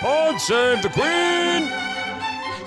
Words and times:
Pod 0.00 0.40
save 0.40 0.82
the 0.82 0.88
Queen! 0.90 1.87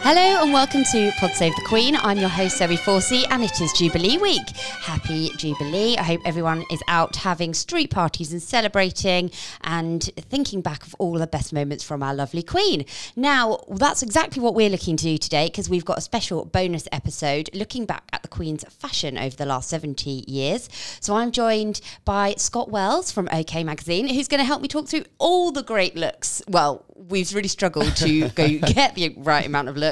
Hello 0.04 0.42
and 0.42 0.52
welcome 0.52 0.84
to 0.92 1.12
Pod 1.20 1.32
Save 1.36 1.56
the 1.56 1.62
Queen. 1.62 1.96
I'm 1.96 2.18
your 2.18 2.28
host, 2.28 2.58
Zoe 2.58 2.76
Forsey, 2.76 3.24
and 3.30 3.44
it 3.44 3.62
is 3.62 3.72
Jubilee 3.72 4.18
Week. 4.18 4.50
Happy 4.50 5.30
Jubilee. 5.38 5.96
I 5.96 6.02
hope 6.02 6.22
everyone 6.26 6.66
is 6.72 6.82
out 6.88 7.18
having 7.18 7.54
street 7.54 7.92
parties 7.92 8.32
and 8.32 8.42
celebrating 8.42 9.30
and 9.62 10.02
thinking 10.18 10.62
back 10.62 10.88
of 10.88 10.96
all 10.98 11.14
the 11.14 11.28
best 11.28 11.54
moments 11.54 11.84
from 11.84 12.02
our 12.02 12.16
lovely 12.16 12.42
Queen. 12.42 12.84
Now, 13.16 13.60
that's 13.70 14.02
exactly 14.02 14.42
what 14.42 14.56
we're 14.56 14.72
looking 14.72 14.98
to 14.98 15.04
do 15.04 15.20
today 15.20 15.46
because 15.46 15.70
we've 15.70 15.86
got 15.86 16.00
a 16.00 16.02
special 16.02 16.46
bonus 16.46 16.88
episode 16.92 17.52
looking 17.54 17.86
back 17.86 18.06
at 18.12 18.24
the 18.24 18.28
Queen's 18.28 18.64
fashion 18.70 19.20
over 19.20 19.36
the 19.36 19.46
last 19.46 19.70
70 19.70 20.26
years. 20.28 20.68
So 21.00 21.16
I'm 21.16 21.32
joined 21.32 21.80
by 22.06 22.34
Scott 22.40 22.72
Wells 22.72 23.12
from 23.12 23.30
OK 23.32 23.64
Magazine, 23.64 24.08
who's 24.08 24.28
going 24.28 24.40
to 24.40 24.46
help 24.46 24.64
me 24.64 24.68
talk 24.68 24.88
through 24.88 25.06
all 25.20 25.52
the 25.52 25.62
great 25.62 25.96
looks. 25.96 26.42
Well, 26.48 26.86
we've 26.96 27.34
really 27.34 27.48
struggled 27.48 27.96
to 27.98 28.30
go 28.30 28.48
get 28.58 28.96
the 28.96 29.14
right 29.18 29.46
amount 29.46 29.70
of 29.70 29.78
looks 29.78 29.91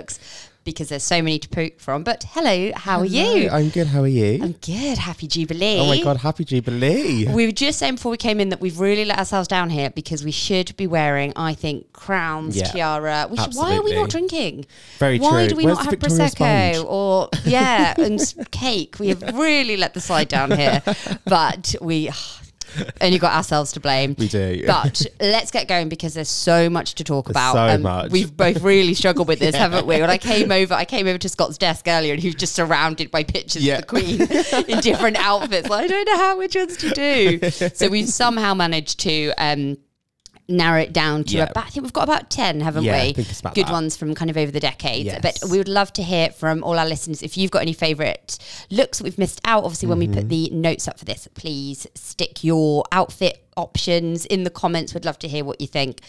because 0.64 0.90
there's 0.90 1.04
so 1.04 1.22
many 1.22 1.40
to 1.40 1.50
pick 1.50 1.80
from. 1.80 2.04
But 2.04 2.26
hello, 2.30 2.72
how 2.76 3.00
are 3.00 3.06
you? 3.06 3.50
I'm 3.50 3.70
good. 3.70 3.88
How 3.88 4.02
are 4.02 4.08
you? 4.08 4.44
I'm 4.44 4.54
good. 4.54 4.98
Happy 4.98 5.28
Jubilee. 5.28 5.80
oh 5.80 5.88
my 5.88 6.02
god, 6.02 6.18
happy 6.18 6.44
Jubilee! 6.46 7.28
We 7.28 7.46
were 7.46 7.52
just 7.52 7.80
saying 7.80 7.96
before 7.96 8.12
we 8.12 8.18
came 8.18 8.40
in 8.40 8.50
that 8.50 8.62
we've 8.62 8.80
really 8.80 9.06
let 9.06 9.18
ourselves 9.18 9.48
down 9.48 9.70
here 9.70 9.90
because 9.90 10.24
we 10.24 10.32
should 10.32 10.76
be 10.78 10.88
wearing, 10.88 11.34
I 11.36 11.54
think, 11.54 11.92
crowns, 11.94 12.56
Yeah, 12.56 12.66
tiara. 12.66 13.28
We 13.30 13.38
should, 13.38 13.56
why 13.56 13.78
are 13.78 13.84
we 13.84 13.96
not 13.96 14.10
drinking? 14.10 14.66
Very 14.98 15.20
why 15.20 15.30
true. 15.30 15.38
Why 15.38 15.48
do 15.48 15.56
we 15.56 15.66
Where's 15.66 15.78
not 15.78 15.86
have 15.86 16.00
Victoria 16.00 16.26
prosecco 16.26 16.74
sponge? 16.74 16.86
or 16.88 17.30
yeah, 17.46 17.96
and 17.98 18.52
cake? 18.52 18.98
We 19.00 19.10
have 19.10 19.22
really 19.34 19.78
let 19.78 19.94
the 19.94 20.02
slide 20.02 20.28
down 20.28 20.52
here, 20.52 20.84
but 21.26 21.76
we 21.82 22.10
ah, 22.10 22.42
only 23.02 23.18
got 23.20 23.34
ourselves 23.34 23.72
to 23.74 23.80
blame. 23.80 24.16
We 24.18 24.28
do. 24.28 24.64
But 24.66 25.06
let's 25.20 25.52
get 25.52 25.68
going 25.68 25.90
because 25.90 26.14
there's 26.14 26.30
so 26.30 26.70
much 26.70 26.96
to 26.96 27.04
talk 27.04 27.26
There's 27.26 27.34
about. 27.34 27.54
so 27.54 27.60
and 27.68 27.84
much. 27.84 28.12
We've 28.12 28.36
both 28.36 28.62
really 28.62 28.94
struggled 28.94 29.28
with 29.28 29.40
this, 29.40 29.56
haven't 29.64 29.86
we? 29.86 30.00
When 30.02 30.10
I 30.10 30.18
came 30.18 30.52
over, 30.52 30.74
I 30.74 30.86
came 30.86 31.08
over 31.08 31.18
to 31.18 31.30
Scott's 31.30 31.58
desk 31.58 31.88
earlier, 31.88 32.14
and 32.14 32.22
he 32.22 32.28
was 32.30 32.36
just 32.36 32.56
surrounded 32.56 33.12
by 33.12 33.24
pictures 33.24 33.64
Yeah. 33.64 33.76
of 33.76 33.82
the 33.82 33.88
Queen 33.88 34.22
in 34.70 34.80
different 34.82 35.18
outfits. 35.18 35.70
Like, 35.70 35.86
I 35.86 35.88
don't 35.88 36.06
know 36.06 36.18
how 36.18 36.38
which 36.38 36.56
ones 36.56 36.78
to 36.78 36.90
do. 36.92 37.40
So 37.76 37.88
we've 37.90 38.10
somehow 38.10 38.54
managed 38.54 39.00
to. 39.02 39.32
Um, 39.38 39.78
narrow 40.50 40.82
it 40.82 40.92
down 40.94 41.24
to 41.26 41.38
Yeah. 41.38 41.44
about 41.52 41.68
I 41.68 41.70
think 41.70 41.84
we've 41.84 41.94
got 41.94 42.04
about 42.04 42.30
10 42.30 42.60
haven't 42.62 42.84
Yeah, 42.84 42.94
we 43.04 43.10
I 43.10 43.14
think 43.14 43.30
it's 43.30 43.40
about 43.40 43.56
good 43.56 43.68
that. 43.68 43.72
ones 43.72 43.96
from 43.96 44.16
kind 44.16 44.30
of 44.32 44.38
over 44.38 44.52
the 44.52 44.60
decades 44.60 45.06
Yes. 45.06 45.20
but 45.22 45.50
we 45.50 45.58
would 45.58 45.68
love 45.70 45.94
to 45.94 46.04
hear 46.04 46.30
from 46.32 46.64
all 46.64 46.78
our 46.80 46.88
listeners 46.88 47.22
if 47.22 47.38
you've 47.38 47.52
got 47.52 47.62
any 47.62 47.74
favorite 47.74 48.38
looks 48.72 49.02
we've 49.02 49.18
missed 49.18 49.40
out 49.46 49.64
obviously 49.64 49.88
when 49.88 50.00
we 50.00 50.08
put 50.08 50.28
the 50.30 50.48
Mm-hmm. 50.50 50.62
notes 50.62 50.88
up 50.88 50.98
for 50.98 51.06
this 51.06 51.28
please 51.36 51.86
stick 51.96 52.44
your 52.44 52.84
outfit 52.92 53.46
options 53.58 54.26
in 54.26 54.44
the 54.46 54.50
comments 54.50 54.94
we'd 54.94 55.04
love 55.06 55.20
to 55.20 55.28
hear 55.28 55.44
what 55.44 55.60
you 55.60 55.68
think 55.68 56.00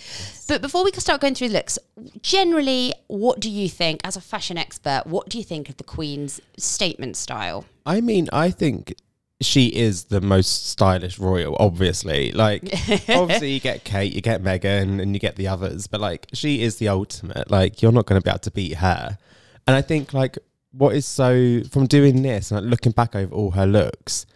but 0.49 0.63
before 0.63 0.85
we 0.85 0.91
can 0.93 1.01
start 1.01 1.21
going 1.21 1.35
through 1.35 1.49
looks 1.49 1.79
generally 2.23 2.93
what 3.09 3.41
do 3.41 3.51
you 3.51 3.69
think 3.69 4.01
as 4.05 4.17
a 4.17 4.21
fashion 4.21 4.57
expert 4.57 5.03
what 5.07 5.29
do 5.29 5.37
you 5.39 5.45
think 5.45 5.69
of 5.69 5.77
the 5.77 5.85
queen's 5.85 6.41
statement 6.59 7.17
style 7.17 7.65
I 7.87 8.01
mean, 8.01 8.29
I 8.33 8.51
think 8.51 8.95
she 9.41 9.67
is 9.69 10.05
the 10.05 10.21
most 10.21 10.69
stylish 10.69 11.19
royal. 11.19 11.57
Obviously, 11.59 12.33
like 12.33 12.63
obviously 13.09 13.53
you 13.53 13.61
get 13.61 13.85
Kate, 13.85 14.13
you 14.13 14.21
get 14.21 14.43
Meghan, 14.43 15.01
and 15.01 15.15
you 15.15 15.21
get 15.21 15.37
the 15.37 15.49
others, 15.49 15.87
but 15.87 16.01
like 16.01 16.27
she 16.33 16.63
is 16.63 16.77
the 16.77 16.89
ultimate. 16.89 17.51
Like 17.51 17.83
you're 17.83 17.93
not 17.93 18.07
going 18.07 18.21
to 18.21 18.25
be 18.25 18.31
able 18.31 18.41
to 18.41 18.51
beat 18.51 18.75
her. 18.77 19.19
And 19.67 19.77
I 19.77 19.83
think 19.83 20.13
like 20.13 20.39
what 20.73 20.95
is 20.95 21.07
so 21.07 21.63
from 21.71 21.87
doing 21.87 22.23
this 22.23 22.51
and 22.51 22.61
like, 22.61 22.71
looking 22.71 22.93
back 22.93 23.15
over 23.17 23.35
all 23.35 23.53
her 23.53 23.67
looks. 23.67 24.27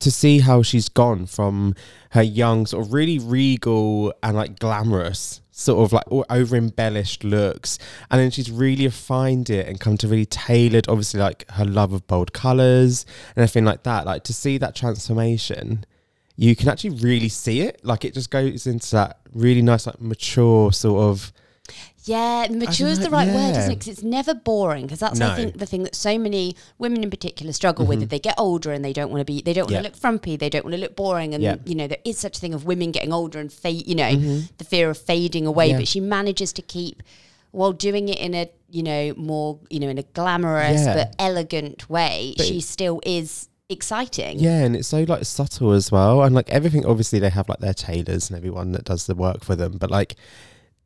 to 0.00 0.10
see 0.10 0.40
how 0.40 0.62
she's 0.62 0.88
gone 0.88 1.26
from 1.26 1.74
her 2.10 2.22
young, 2.22 2.66
sort 2.66 2.84
of 2.84 2.92
really 2.92 3.20
regal 3.20 4.12
and 4.22 4.36
like 4.36 4.58
glamorous, 4.58 5.41
sort 5.52 5.84
of 5.84 5.92
like 5.92 6.04
over 6.30 6.56
embellished 6.56 7.22
looks, 7.22 7.78
and 8.10 8.20
then 8.20 8.30
she's 8.30 8.50
really 8.50 8.86
refined 8.86 9.50
it 9.50 9.68
and 9.68 9.78
come 9.78 9.96
to 9.98 10.08
really 10.08 10.26
tailored, 10.26 10.88
obviously 10.88 11.20
like 11.20 11.48
her 11.52 11.64
love 11.64 11.92
of 11.92 12.06
bold 12.06 12.32
colors 12.32 13.06
and 13.36 13.42
everything 13.42 13.64
like 13.64 13.84
that. 13.84 14.04
Like 14.06 14.24
to 14.24 14.34
see 14.34 14.58
that 14.58 14.74
transformation, 14.74 15.84
you 16.36 16.56
can 16.56 16.68
actually 16.68 16.96
really 16.96 17.28
see 17.28 17.60
it. 17.60 17.84
Like 17.84 18.04
it 18.04 18.14
just 18.14 18.30
goes 18.30 18.66
into 18.66 18.90
that 18.92 19.20
really 19.32 19.62
nice, 19.62 19.86
like 19.86 20.00
mature 20.00 20.72
sort 20.72 21.02
of. 21.02 21.32
Yeah, 22.04 22.48
mature 22.50 22.88
is 22.88 22.98
the 22.98 23.10
right 23.10 23.28
word, 23.28 23.50
isn't 23.56 23.70
it? 23.72 23.78
Because 23.78 23.88
it's 23.88 24.02
never 24.02 24.34
boring. 24.34 24.86
Because 24.86 24.98
that's, 25.00 25.20
I 25.20 25.28
No. 25.28 25.36
think, 25.36 25.58
the 25.58 25.66
thing 25.66 25.84
that 25.84 25.94
so 25.94 26.18
many 26.18 26.56
women 26.78 27.02
in 27.02 27.10
particular 27.10 27.52
struggle 27.52 27.86
with. 27.86 27.98
Mm-hmm. 27.98 28.04
If 28.04 28.08
they 28.10 28.18
get 28.18 28.34
older 28.38 28.72
and 28.72 28.84
they 28.84 28.92
don't 28.92 29.10
want 29.10 29.20
to 29.20 29.24
be, 29.24 29.40
they 29.40 29.52
don't 29.52 29.64
want 29.64 29.72
Yeah. 29.72 29.78
to 29.78 29.84
look 29.84 29.96
frumpy, 29.96 30.36
they 30.36 30.50
don't 30.50 30.64
want 30.64 30.74
to 30.74 30.80
look 30.80 30.96
boring, 30.96 31.32
and 31.34 31.42
Yeah. 31.42 31.56
you 31.64 31.74
know 31.76 31.86
there 31.86 31.98
is 32.04 32.18
such 32.18 32.38
a 32.38 32.40
thing 32.40 32.54
of 32.54 32.64
women 32.64 32.90
getting 32.90 33.12
older 33.12 33.38
and 33.38 33.52
fade, 33.52 33.86
you 33.86 33.94
know, 33.94 34.10
mm-hmm. 34.10 34.40
the 34.58 34.64
fear 34.64 34.90
of 34.90 34.98
fading 34.98 35.46
away. 35.46 35.70
Yeah. 35.70 35.78
But 35.78 35.88
she 35.88 36.00
manages 36.00 36.52
to 36.54 36.62
keep 36.62 37.02
while 37.52 37.72
doing 37.72 38.08
it 38.08 38.18
in 38.18 38.34
a 38.34 38.50
you 38.70 38.82
know 38.82 39.12
more 39.16 39.58
you 39.68 39.78
know 39.78 39.88
in 39.88 39.98
a 39.98 40.02
glamorous 40.02 40.82
Yeah. 40.84 40.94
but 40.94 41.14
elegant 41.18 41.88
way. 41.88 42.34
But 42.36 42.46
she 42.46 42.60
still 42.60 43.00
is 43.04 43.48
exciting. 43.68 44.38
Yeah, 44.40 44.60
and 44.64 44.74
it's 44.74 44.88
so 44.88 45.04
like 45.06 45.24
subtle 45.24 45.72
as 45.72 45.92
well. 45.92 46.22
And 46.22 46.34
like 46.34 46.48
everything, 46.50 46.84
obviously 46.84 47.18
they 47.18 47.30
have 47.30 47.48
like 47.48 47.60
their 47.60 47.74
tailors 47.74 48.28
and 48.28 48.36
everyone 48.36 48.72
that 48.72 48.84
does 48.84 49.06
the 49.06 49.14
work 49.14 49.44
for 49.44 49.54
them, 49.54 49.76
but 49.78 49.90
like 49.90 50.16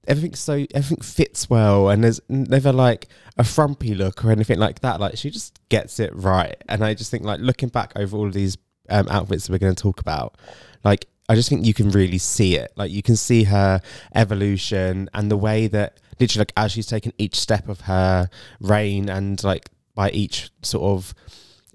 everything's 0.06 0.40
so 0.40 0.66
everything 0.74 1.02
fits 1.02 1.48
well, 1.50 1.88
and 1.88 2.04
there's 2.04 2.20
never 2.28 2.72
like 2.72 3.08
a 3.36 3.44
frumpy 3.44 3.94
look 3.94 4.24
or 4.24 4.30
anything 4.30 4.58
like 4.58 4.80
that. 4.80 5.00
Like 5.00 5.16
she 5.16 5.30
just 5.30 5.60
gets 5.68 6.00
it 6.00 6.14
right, 6.14 6.56
and 6.68 6.84
I 6.84 6.94
just 6.94 7.10
think 7.10 7.24
like 7.24 7.40
looking 7.40 7.68
back 7.68 7.92
over 7.96 8.16
all 8.16 8.26
of 8.26 8.32
these 8.32 8.56
um, 8.88 9.08
outfits 9.08 9.46
that 9.46 9.52
we're 9.52 9.58
going 9.58 9.74
to 9.74 9.82
talk 9.82 10.00
about, 10.00 10.36
like 10.84 11.06
I 11.28 11.34
just 11.34 11.48
think 11.48 11.66
you 11.66 11.74
can 11.74 11.90
really 11.90 12.18
see 12.18 12.56
it. 12.56 12.72
Like 12.76 12.90
you 12.90 13.02
can 13.02 13.16
see 13.16 13.44
her 13.44 13.80
evolution 14.14 15.10
and 15.12 15.30
the 15.30 15.36
way 15.36 15.66
that 15.68 15.98
literally 16.20 16.42
like 16.42 16.52
as 16.56 16.72
she's 16.72 16.86
taken 16.86 17.12
each 17.18 17.38
step 17.38 17.68
of 17.68 17.82
her 17.82 18.30
reign 18.60 19.08
and 19.08 19.42
like 19.42 19.70
by 19.94 20.10
each 20.10 20.50
sort 20.62 20.84
of 20.84 21.14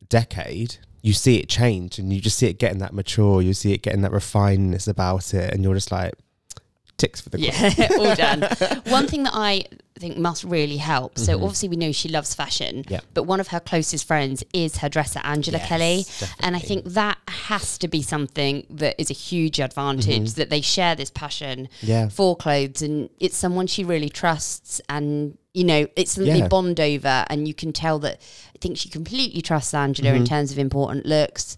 decade, 0.08 0.78
you 1.02 1.13
see 1.13 1.38
it 1.38 1.50
change 1.50 2.00
and 2.00 2.13
you 2.13 2.22
just 2.22 2.38
see 2.38 2.48
it 2.48 2.59
getting 2.59 2.80
that 2.80 2.94
mature, 2.94 3.42
you 3.42 3.53
see 3.53 3.74
it 3.74 3.81
getting 3.81 4.02
that 4.02 4.12
refinedness 4.12 4.88
about 4.88 5.34
it, 5.34 5.53
and 5.53 5.63
you're 5.63 5.74
just 5.74 5.92
like 5.92 6.13
ticks 7.01 7.19
for 7.22 7.29
the. 7.29 7.39
Yeah, 7.39 7.88
all 8.00 8.16
done. 8.16 8.42
One 8.98 9.07
thing 9.07 9.24
that 9.24 9.33
I 9.33 9.63
think 10.00 10.18
must 10.18 10.44
really 10.44 10.77
help. 10.77 11.18
So 11.19 11.33
Mm-hmm. 11.36 11.44
obviously 11.44 11.69
we 11.69 11.75
know 11.75 11.92
she 11.92 12.09
loves 12.09 12.33
fashion, 12.33 12.86
Yeah. 12.89 13.01
but 13.13 13.24
one 13.24 13.39
of 13.39 13.50
her 13.50 13.59
closest 13.59 14.07
friends 14.07 14.44
is 14.53 14.77
her 14.77 14.89
dresser 14.89 15.21
Angela 15.24 15.59
Yes, 15.59 15.68
Kelly, 15.69 16.06
and 16.39 16.56
I 16.56 16.59
think 16.59 16.86
that 16.86 17.18
has 17.27 17.77
to 17.80 17.88
be 17.88 18.01
something 18.01 18.65
that 18.81 18.95
is 19.00 19.09
a 19.12 19.13
huge 19.13 19.59
advantage 19.59 20.33
that 20.39 20.50
they 20.50 20.62
share 20.62 20.95
this 20.95 21.12
passion 21.12 21.68
Mm-hmm. 21.81 21.88
Yeah. 21.92 22.09
for 22.09 22.36
clothes, 22.36 22.81
and 22.81 23.09
it's 23.19 23.38
someone 23.38 23.68
she 23.68 23.83
really 23.83 24.09
trusts, 24.09 24.81
and 24.89 25.38
you 25.54 25.65
know 25.65 25.86
it's 25.95 26.13
something 26.13 26.33
they 26.33 26.39
Yeah. 26.39 26.47
bond 26.47 26.80
over, 26.80 27.25
and 27.30 27.47
you 27.47 27.54
can 27.54 27.71
tell 27.71 28.00
that 28.00 28.15
I 28.56 28.57
think 28.59 28.77
she 28.77 28.89
completely 28.89 29.42
trusts 29.42 29.74
Angela 29.74 30.09
Mm-hmm. 30.09 30.18
in 30.21 30.25
terms 30.25 30.51
of 30.51 30.57
important 30.57 31.06
looks. 31.06 31.57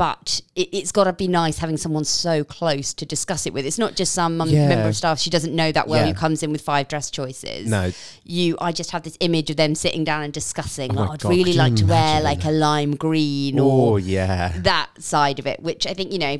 But 0.00 0.40
it, 0.56 0.70
it's 0.72 0.92
got 0.92 1.04
to 1.04 1.12
be 1.12 1.28
nice 1.28 1.58
having 1.58 1.76
someone 1.76 2.04
so 2.04 2.42
close 2.42 2.94
to 2.94 3.04
discuss 3.04 3.44
it 3.44 3.52
with. 3.52 3.66
It's 3.66 3.78
not 3.78 3.96
just 3.96 4.12
some 4.14 4.40
um, 4.40 4.48
Yeah. 4.48 4.66
member 4.66 4.88
of 4.88 4.96
staff 4.96 5.18
she 5.18 5.28
doesn't 5.28 5.54
know 5.54 5.70
that 5.72 5.88
well 5.88 6.00
Yeah. 6.00 6.12
who 6.12 6.14
comes 6.18 6.42
in 6.42 6.50
with 6.52 6.62
five 6.62 6.88
dress 6.88 7.10
choices. 7.10 7.68
No. 7.68 7.92
You 8.24 8.56
I 8.62 8.72
just 8.72 8.92
have 8.92 9.02
this 9.02 9.18
image 9.20 9.50
of 9.50 9.56
them 9.58 9.74
sitting 9.74 10.02
down 10.04 10.22
and 10.22 10.32
discussing, 10.32 10.96
Oh 10.96 11.02
"Oh, 11.06 11.12
I'd 11.12 11.20
God, 11.20 11.28
really 11.28 11.52
like 11.52 11.76
to 11.76 11.84
wear 11.84 12.22
like 12.22 12.46
a 12.46 12.50
lime 12.50 12.96
green 12.96 13.60
Oh 13.60 13.64
or 13.90 13.98
yeah. 14.00 14.54
that 14.62 14.88
side 14.98 15.38
of 15.38 15.46
it, 15.46 15.60
which 15.62 15.86
I 15.86 15.92
think, 15.92 16.12
you 16.12 16.18
know, 16.18 16.38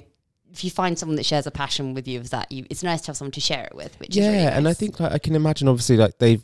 if 0.52 0.64
you 0.64 0.70
find 0.70 0.98
someone 0.98 1.16
that 1.16 1.26
shares 1.26 1.46
a 1.46 1.50
passion 1.50 1.92
with 1.92 2.08
you 2.08 2.18
of 2.18 2.30
that, 2.30 2.50
you 2.50 2.64
it's 2.70 2.82
nice 2.82 3.02
to 3.02 3.08
have 3.08 3.16
someone 3.18 3.32
to 3.32 3.40
share 3.40 3.64
it 3.66 3.74
with. 3.74 3.94
Which 4.00 4.16
yeah, 4.16 4.22
is 4.24 4.28
really 4.32 4.46
and 4.46 4.66
I 4.68 4.72
think 4.72 4.98
like 5.00 5.12
I 5.12 5.18
can 5.18 5.34
imagine 5.36 5.68
obviously 5.68 5.98
like 5.98 6.18
they've 6.18 6.42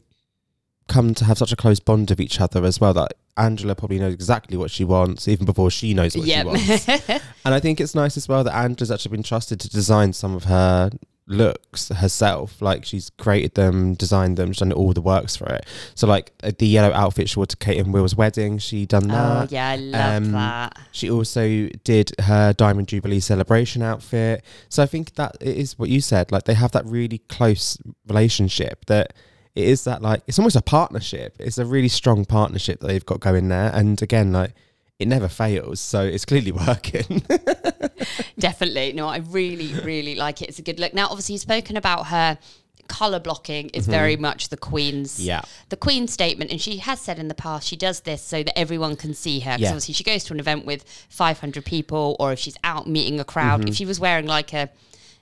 come 0.87 1.15
to 1.15 1.25
have 1.25 1.39
such 1.39 1.51
a 1.51 1.57
close 1.57 1.81
bond 1.81 2.11
of 2.11 2.21
each 2.21 2.41
other 2.43 2.63
as 2.65 2.79
well 2.79 2.93
that 2.95 3.15
Angela 3.37 3.75
probably 3.75 3.99
knows 3.99 4.15
exactly 4.15 4.57
what 4.57 4.71
she 4.71 4.85
wants 4.85 5.29
even 5.29 5.45
before 5.47 5.71
she 5.71 5.95
knows 5.95 6.17
what 6.17 6.27
she 6.29 6.43
wants. 6.45 6.89
And 7.45 7.55
I 7.55 7.61
think 7.61 7.81
it's 7.81 7.95
nice 7.95 8.17
as 8.17 8.29
well 8.29 8.43
that 8.45 8.55
Angela's 8.57 8.91
actually 8.91 9.13
been 9.17 9.23
trusted 9.23 9.61
to 9.61 9.69
design 9.71 10.13
some 10.13 10.35
of 10.35 10.45
her 10.45 10.91
looks 11.29 11.89
herself. 11.89 12.63
Like 12.63 12.85
she's 12.85 13.11
created 13.11 13.55
them, 13.55 13.95
designed 13.95 14.37
them, 14.37 14.53
she's 14.53 14.61
done 14.61 14.73
all 14.73 14.93
the 14.93 15.01
works 15.01 15.37
for 15.37 15.47
it. 15.47 15.67
So 15.95 16.07
like 16.07 16.33
uh, 16.43 16.53
the 16.59 16.67
yellow 16.67 16.93
outfit 16.95 17.29
she 17.29 17.39
wore 17.39 17.47
to 17.47 17.57
Kate 17.57 17.79
and 17.79 17.93
Will's 17.93 18.15
wedding, 18.17 18.59
she 18.59 18.87
done 18.87 19.05
oh 19.11 19.15
that. 19.15 19.53
yeah, 19.53 19.69
I 19.71 19.77
love 19.77 20.17
Um, 20.25 20.33
that. 20.33 20.79
She 20.93 21.11
also 21.11 21.69
did 21.85 22.13
her 22.21 22.53
Diamond 22.53 22.89
Jubilee 22.89 23.21
celebration 23.21 23.83
outfit. 23.83 24.45
So 24.69 24.83
I 24.83 24.87
think 24.87 25.15
that 25.17 25.37
it 25.41 25.57
is 25.57 25.79
what 25.79 25.89
you 25.89 26.01
said. 26.01 26.33
Like 26.33 26.45
they 26.45 26.55
have 26.55 26.73
that 26.73 26.87
really 26.87 27.19
close 27.29 27.77
relationship 28.09 28.87
that 28.87 29.13
it 29.57 29.65
is 29.65 29.85
that 29.85 30.03
like 30.03 30.23
it's 30.27 30.39
almost 30.39 30.55
a 30.57 30.63
partnership. 30.63 31.35
It's 31.41 31.59
a 31.59 31.65
really 31.65 31.89
strong 31.89 32.25
partnership 32.25 32.79
that 32.81 32.87
they've 32.87 33.05
got 33.07 33.21
going 33.21 33.49
there. 33.49 33.71
And 33.75 34.01
again, 34.03 34.33
like 34.33 34.53
it 34.99 35.09
never 35.09 35.29
fails. 35.29 35.81
So 35.81 36.03
it's 36.03 36.25
clearly 36.25 36.53
working. 36.67 37.23
Definitely. 38.39 38.93
No, 38.93 39.09
I 39.09 39.19
really, 39.19 39.73
really 39.81 40.15
like 40.15 40.43
it. 40.43 40.49
It's 40.49 40.59
a 40.59 40.63
good 40.63 40.79
look. 40.81 40.95
Now, 40.95 41.07
obviously, 41.09 41.35
you've 41.35 41.43
spoken 41.43 41.77
about 41.77 42.07
her 42.09 42.39
color 42.89 43.19
blocking 43.19 43.69
is 43.71 43.85
very 43.89 44.17
much 44.17 44.49
the 44.49 44.57
queen's 44.57 45.15
Mm-hmm. 45.19 45.27
Yeah. 45.27 45.41
the 45.71 45.77
queen's 45.77 46.13
statement 46.13 46.53
and 46.53 46.61
she 46.61 46.77
has 46.77 47.01
said 47.01 47.19
in 47.19 47.27
the 47.27 47.35
past 47.35 47.67
she 47.67 47.75
does 47.75 47.99
this 48.03 48.23
so 48.23 48.45
that 48.45 48.57
everyone 48.57 48.95
can 48.95 49.13
see 49.13 49.41
her 49.41 49.51
because 49.57 49.61
Yeah. 49.63 49.69
obviously 49.71 49.95
she 49.95 50.05
goes 50.05 50.23
to 50.25 50.35
an 50.35 50.39
event 50.39 50.65
with 50.67 50.85
500 51.09 51.65
people 51.65 52.15
or 52.21 52.33
if 52.33 52.39
she's 52.39 52.57
out 52.63 52.87
meeting 52.87 53.19
a 53.19 53.25
crowd 53.25 53.61
Mm-hmm. 53.63 53.71
if 53.71 53.75
she 53.75 53.87
was 53.87 53.99
wearing 53.99 54.27
like 54.29 54.53
a 54.53 54.71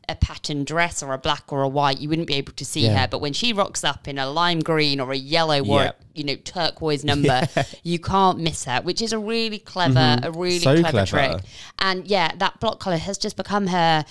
a 0.08 0.14
patterned 0.14 0.66
dress 0.66 1.02
or 1.02 1.12
a 1.12 1.18
black 1.18 1.52
or 1.52 1.62
a 1.62 1.68
white 1.68 1.98
you 1.98 2.08
wouldn't 2.08 2.28
be 2.28 2.34
able 2.34 2.52
to 2.52 2.64
see 2.64 2.82
Yeah. 2.86 3.00
her 3.02 3.08
but 3.08 3.20
when 3.20 3.32
she 3.32 3.52
rocks 3.52 3.84
up 3.84 4.06
in 4.08 4.18
a 4.18 4.28
lime 4.28 4.60
green 4.60 5.00
or 5.00 5.12
a 5.12 5.16
yellow 5.16 5.60
or 5.60 5.82
Yeah. 5.82 5.92
you 6.14 6.24
know 6.24 6.34
turquoise 6.36 7.04
number 7.04 7.48
you 7.82 7.98
can't 7.98 8.38
miss 8.38 8.64
her 8.64 8.80
which 8.82 9.00
is 9.02 9.12
a 9.12 9.18
really 9.18 9.58
clever 9.58 10.18
a 10.22 10.30
really 10.30 10.58
Mm-hmm. 10.60 10.76
So 10.76 10.80
clever, 10.90 11.06
clever. 11.06 11.34
trick 11.38 11.44
and 11.78 12.06
yeah, 12.06 12.32
that 12.36 12.60
block 12.60 12.80
color 12.80 12.96
has 12.98 13.18
just 13.18 13.36
become 13.36 13.66
her 13.68 14.04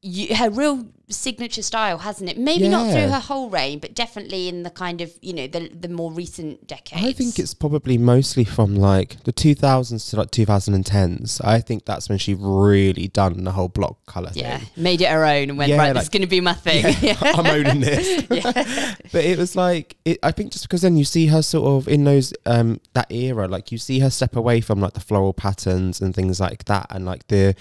you, 0.00 0.34
her 0.36 0.48
real 0.48 0.86
signature 1.10 1.62
style, 1.62 1.98
hasn't 1.98 2.30
it? 2.30 2.38
Maybe 2.38 2.68
not 2.68 2.92
through 2.92 3.08
her 3.08 3.18
whole 3.18 3.50
reign, 3.50 3.78
but 3.80 3.94
definitely 3.94 4.48
in 4.48 4.62
the 4.62 4.70
kind 4.70 5.00
of 5.00 5.10
you 5.22 5.32
know 5.32 5.46
the 5.48 5.68
the 5.74 5.88
more 5.88 6.12
recent 6.12 6.66
decades. 6.68 7.04
I 7.04 7.12
think 7.12 7.38
it's 7.38 7.52
probably 7.54 7.98
mostly 7.98 8.44
from 8.44 8.76
like 8.76 9.22
the 9.24 9.32
2000s 9.32 10.10
to 10.10 10.16
like 10.16 10.30
2010s. 10.30 11.40
I 11.44 11.60
think 11.60 11.84
that's 11.84 12.08
when 12.08 12.18
she 12.18 12.34
really 12.34 13.08
done 13.08 13.42
the 13.44 13.52
whole 13.52 13.68
block 13.68 14.04
color 14.06 14.30
yeah, 14.34 14.58
thing. 14.58 14.68
made 14.76 15.00
it 15.00 15.08
her 15.08 15.24
own 15.24 15.48
and 15.50 15.58
went 15.58 15.70
Yeah, 15.70 15.78
right. 15.78 15.88
this 15.88 15.96
like- 15.96 16.02
is 16.04 16.08
going 16.10 16.22
to 16.22 16.28
be 16.28 16.40
my 16.40 16.52
thing. 16.66 16.94
Yeah, 17.00 17.16
I'm 17.22 17.46
owning 17.46 17.80
this. 17.80 18.22
but 19.12 19.24
it 19.24 19.36
was 19.38 19.56
like 19.56 19.96
it, 20.04 20.18
I 20.22 20.30
think 20.30 20.52
just 20.52 20.64
because 20.68 20.82
then 20.82 20.96
you 20.96 21.04
see 21.04 21.26
her 21.26 21.42
sort 21.42 21.66
of 21.82 21.88
in 21.88 22.04
those 22.04 22.32
um 22.46 22.80
that 22.92 23.10
era, 23.10 23.48
like 23.48 23.72
you 23.72 23.78
see 23.78 23.98
her 24.00 24.10
step 24.10 24.36
away 24.36 24.60
from 24.60 24.80
like 24.80 24.92
the 24.92 25.00
floral 25.00 25.32
patterns 25.32 26.00
and 26.00 26.14
things 26.14 26.38
like 26.38 26.66
that, 26.66 26.86
and 26.90 27.04
like 27.04 27.26
the 27.28 27.56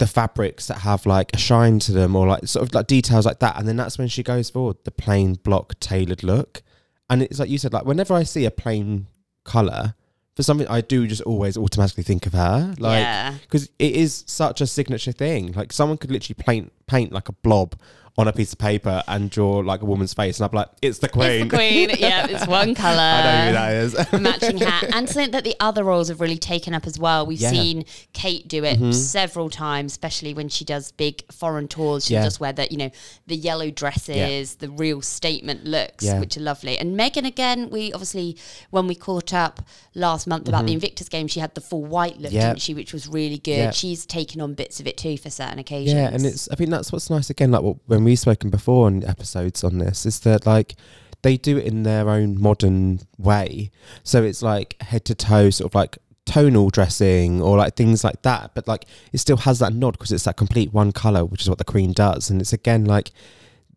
the 0.00 0.06
fabrics 0.08 0.66
that 0.66 0.78
have 0.78 1.06
like 1.06 1.30
a 1.32 1.38
shine 1.38 1.78
to 1.78 1.92
them 1.92 2.16
or 2.16 2.26
like 2.26 2.46
sort 2.48 2.66
of 2.66 2.74
like 2.74 2.88
details 2.88 3.24
like 3.24 3.38
that, 3.38 3.56
and 3.58 3.68
then 3.68 3.76
that's 3.76 3.96
when 3.98 4.08
she 4.08 4.22
goes 4.24 4.50
for 4.50 4.74
the 4.84 4.90
plain 4.90 5.34
block 5.34 5.78
tailored 5.78 6.22
look. 6.24 6.62
And 7.08 7.22
it's 7.22 7.38
like 7.38 7.48
you 7.50 7.58
said, 7.58 7.72
like 7.72 7.84
whenever 7.84 8.14
I 8.14 8.24
see 8.24 8.44
a 8.44 8.50
plain 8.50 9.06
color. 9.44 9.94
For 10.36 10.44
something 10.44 10.68
I 10.68 10.80
do 10.80 11.06
just 11.06 11.20
always 11.22 11.58
automatically 11.58 12.04
think 12.04 12.24
of 12.24 12.32
her, 12.32 12.74
like 12.78 13.00
Yeah. 13.02 13.34
because 13.42 13.64
it 13.78 13.92
is 13.94 14.24
such 14.26 14.60
a 14.62 14.66
signature 14.66 15.12
thing. 15.12 15.52
Like 15.52 15.70
someone 15.72 15.98
could 15.98 16.10
literally 16.10 16.36
paint 16.38 16.72
paint 16.86 17.12
like 17.12 17.28
a 17.28 17.32
blob 17.32 17.74
on 18.20 18.28
a 18.28 18.32
piece 18.32 18.52
of 18.52 18.58
paper 18.58 19.02
and 19.08 19.30
draw 19.30 19.58
like 19.58 19.82
a 19.82 19.84
woman's 19.84 20.14
face, 20.14 20.38
and 20.38 20.48
I'm 20.48 20.54
like, 20.56 20.68
it's 20.82 20.98
the 20.98 21.08
queen. 21.08 21.42
It's 21.42 21.50
the 21.50 21.56
queen. 21.56 21.90
yeah, 21.98 22.26
it's 22.28 22.46
one 22.46 22.74
color. 22.74 22.98
I 22.98 23.22
know 23.22 23.46
who 23.46 23.52
that 23.52 23.74
is. 23.74 24.12
matching 24.20 24.58
hat 24.58 24.84
and 24.94 25.08
something 25.08 25.30
that 25.32 25.44
the 25.44 25.56
other 25.60 25.82
roles 25.84 26.08
have 26.08 26.20
really 26.20 26.38
taken 26.38 26.74
up 26.74 26.86
as 26.86 26.98
well. 26.98 27.26
We've 27.26 27.40
Yeah. 27.40 27.50
seen 27.50 27.84
Kate 28.12 28.46
do 28.46 28.64
it 28.64 28.94
several 28.94 29.50
times, 29.50 29.92
especially 29.92 30.34
when 30.34 30.48
she 30.48 30.64
does 30.64 30.92
big 30.92 31.22
foreign 31.32 31.66
tours. 31.68 32.06
She 32.06 32.14
Yeah. 32.14 32.24
does 32.24 32.38
wear 32.38 32.52
the 32.52 32.70
you 32.70 32.76
know 32.76 32.90
the 33.26 33.36
yellow 33.36 33.70
dresses, 33.70 34.56
the 34.56 34.68
real 34.70 35.02
statement 35.02 35.64
looks, 35.64 36.04
Yeah. 36.04 36.20
which 36.20 36.36
are 36.36 36.40
lovely. 36.40 36.78
And 36.78 36.98
Meghan 36.98 37.26
again, 37.26 37.70
we 37.70 37.92
obviously 37.92 38.36
when 38.70 38.86
we 38.86 38.94
caught 38.94 39.32
up 39.32 39.62
last 39.94 40.26
month 40.26 40.48
about 40.48 40.66
the 40.66 40.72
Invictus 40.72 41.08
game, 41.08 41.26
she 41.26 41.40
had 41.40 41.54
the 41.54 41.60
full 41.60 41.84
white 41.84 42.18
look, 42.18 42.30
Mm-hmm. 42.30 42.36
Yeah. 42.36 42.48
didn't 42.48 42.60
she? 42.62 42.74
Which 42.74 42.92
was 42.92 43.08
really 43.08 43.38
good. 43.38 43.56
Yeah. 43.56 43.70
She's 43.70 44.04
taken 44.06 44.40
on 44.40 44.54
bits 44.54 44.78
of 44.80 44.86
it 44.86 44.96
too 44.96 45.16
for 45.16 45.30
certain 45.30 45.58
occasions. 45.58 45.94
Yeah, 45.94 46.10
and 46.12 46.24
it's 46.24 46.48
I 46.50 46.54
think 46.54 46.70
that's 46.70 46.92
what's 46.92 47.10
nice 47.10 47.30
again, 47.30 47.50
like 47.50 47.62
what, 47.62 47.76
when 47.86 48.04
we've 48.10 48.18
spoken 48.18 48.50
before 48.50 48.86
on 48.86 49.04
episodes 49.04 49.62
on 49.62 49.78
this, 49.78 50.04
is 50.04 50.18
that 50.20 50.44
like 50.44 50.74
they 51.22 51.36
do 51.36 51.58
it 51.58 51.64
in 51.64 51.84
their 51.84 52.10
own 52.10 52.40
modern 52.40 53.00
way. 53.18 53.70
So 54.02 54.24
it's 54.24 54.42
like 54.42 54.80
head 54.82 55.04
to 55.04 55.14
toe, 55.14 55.50
sort 55.50 55.70
of 55.70 55.74
like 55.76 55.98
tonal 56.26 56.70
dressing 56.70 57.40
or 57.40 57.56
like 57.56 57.76
things 57.76 58.02
like 58.02 58.22
that. 58.22 58.50
But 58.54 58.66
like 58.66 58.86
it 59.12 59.18
still 59.18 59.36
has 59.36 59.60
that 59.60 59.74
nod 59.74 59.92
because 59.92 60.10
it's 60.10 60.24
that 60.24 60.36
complete 60.36 60.72
one 60.72 60.90
color, 60.90 61.24
which 61.24 61.42
is 61.42 61.48
what 61.48 61.58
the 61.58 61.64
Queen 61.64 61.92
does. 61.92 62.30
And 62.30 62.40
it's 62.40 62.52
again 62.52 62.84
like 62.84 63.12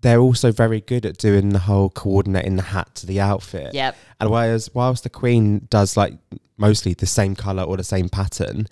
they're 0.02 0.20
also 0.20 0.52
very 0.52 0.82
good 0.82 1.06
at 1.06 1.18
doing 1.18 1.50
the 1.50 1.60
whole 1.60 1.90
coordinating 1.92 2.56
the 2.56 2.64
hat 2.64 2.96
to 2.96 3.06
the 3.06 3.22
outfit. 3.22 3.74
Yep. 3.74 3.96
And 4.20 4.32
whereas 4.32 4.70
whilst 4.74 5.04
the 5.04 5.12
Queen 5.12 5.68
does 5.70 5.96
like 5.96 6.16
mostly 6.58 6.96
the 6.96 7.06
same 7.06 7.36
color 7.36 7.62
or 7.62 7.78
the 7.78 7.84
same 7.84 8.10
pattern, 8.10 8.68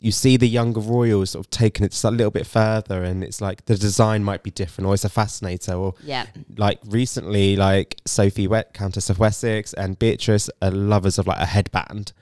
you 0.00 0.12
see 0.12 0.36
the 0.36 0.48
younger 0.48 0.80
royals 0.80 1.30
sort 1.30 1.44
of 1.44 1.50
taking 1.50 1.84
it 1.84 1.90
just 1.90 2.04
a 2.04 2.10
little 2.10 2.30
bit 2.30 2.46
further, 2.46 3.02
and 3.02 3.24
it's 3.24 3.40
like 3.40 3.64
the 3.64 3.76
design 3.76 4.22
might 4.22 4.42
be 4.42 4.50
different, 4.50 4.86
or 4.86 4.94
it's 4.94 5.04
a 5.04 5.08
fascinator, 5.08 5.72
or 5.74 5.94
Yeah. 6.04 6.26
like 6.56 6.78
recently, 6.86 7.56
like 7.56 8.00
Sophie 8.04 8.46
Wet, 8.46 8.72
Countess 8.74 9.10
of 9.10 9.18
Wessex, 9.18 9.72
and 9.74 9.98
Beatrice 9.98 10.48
are 10.62 10.70
lovers 10.70 11.18
of 11.18 11.26
like 11.26 11.40
a 11.40 11.46
headband. 11.46 12.12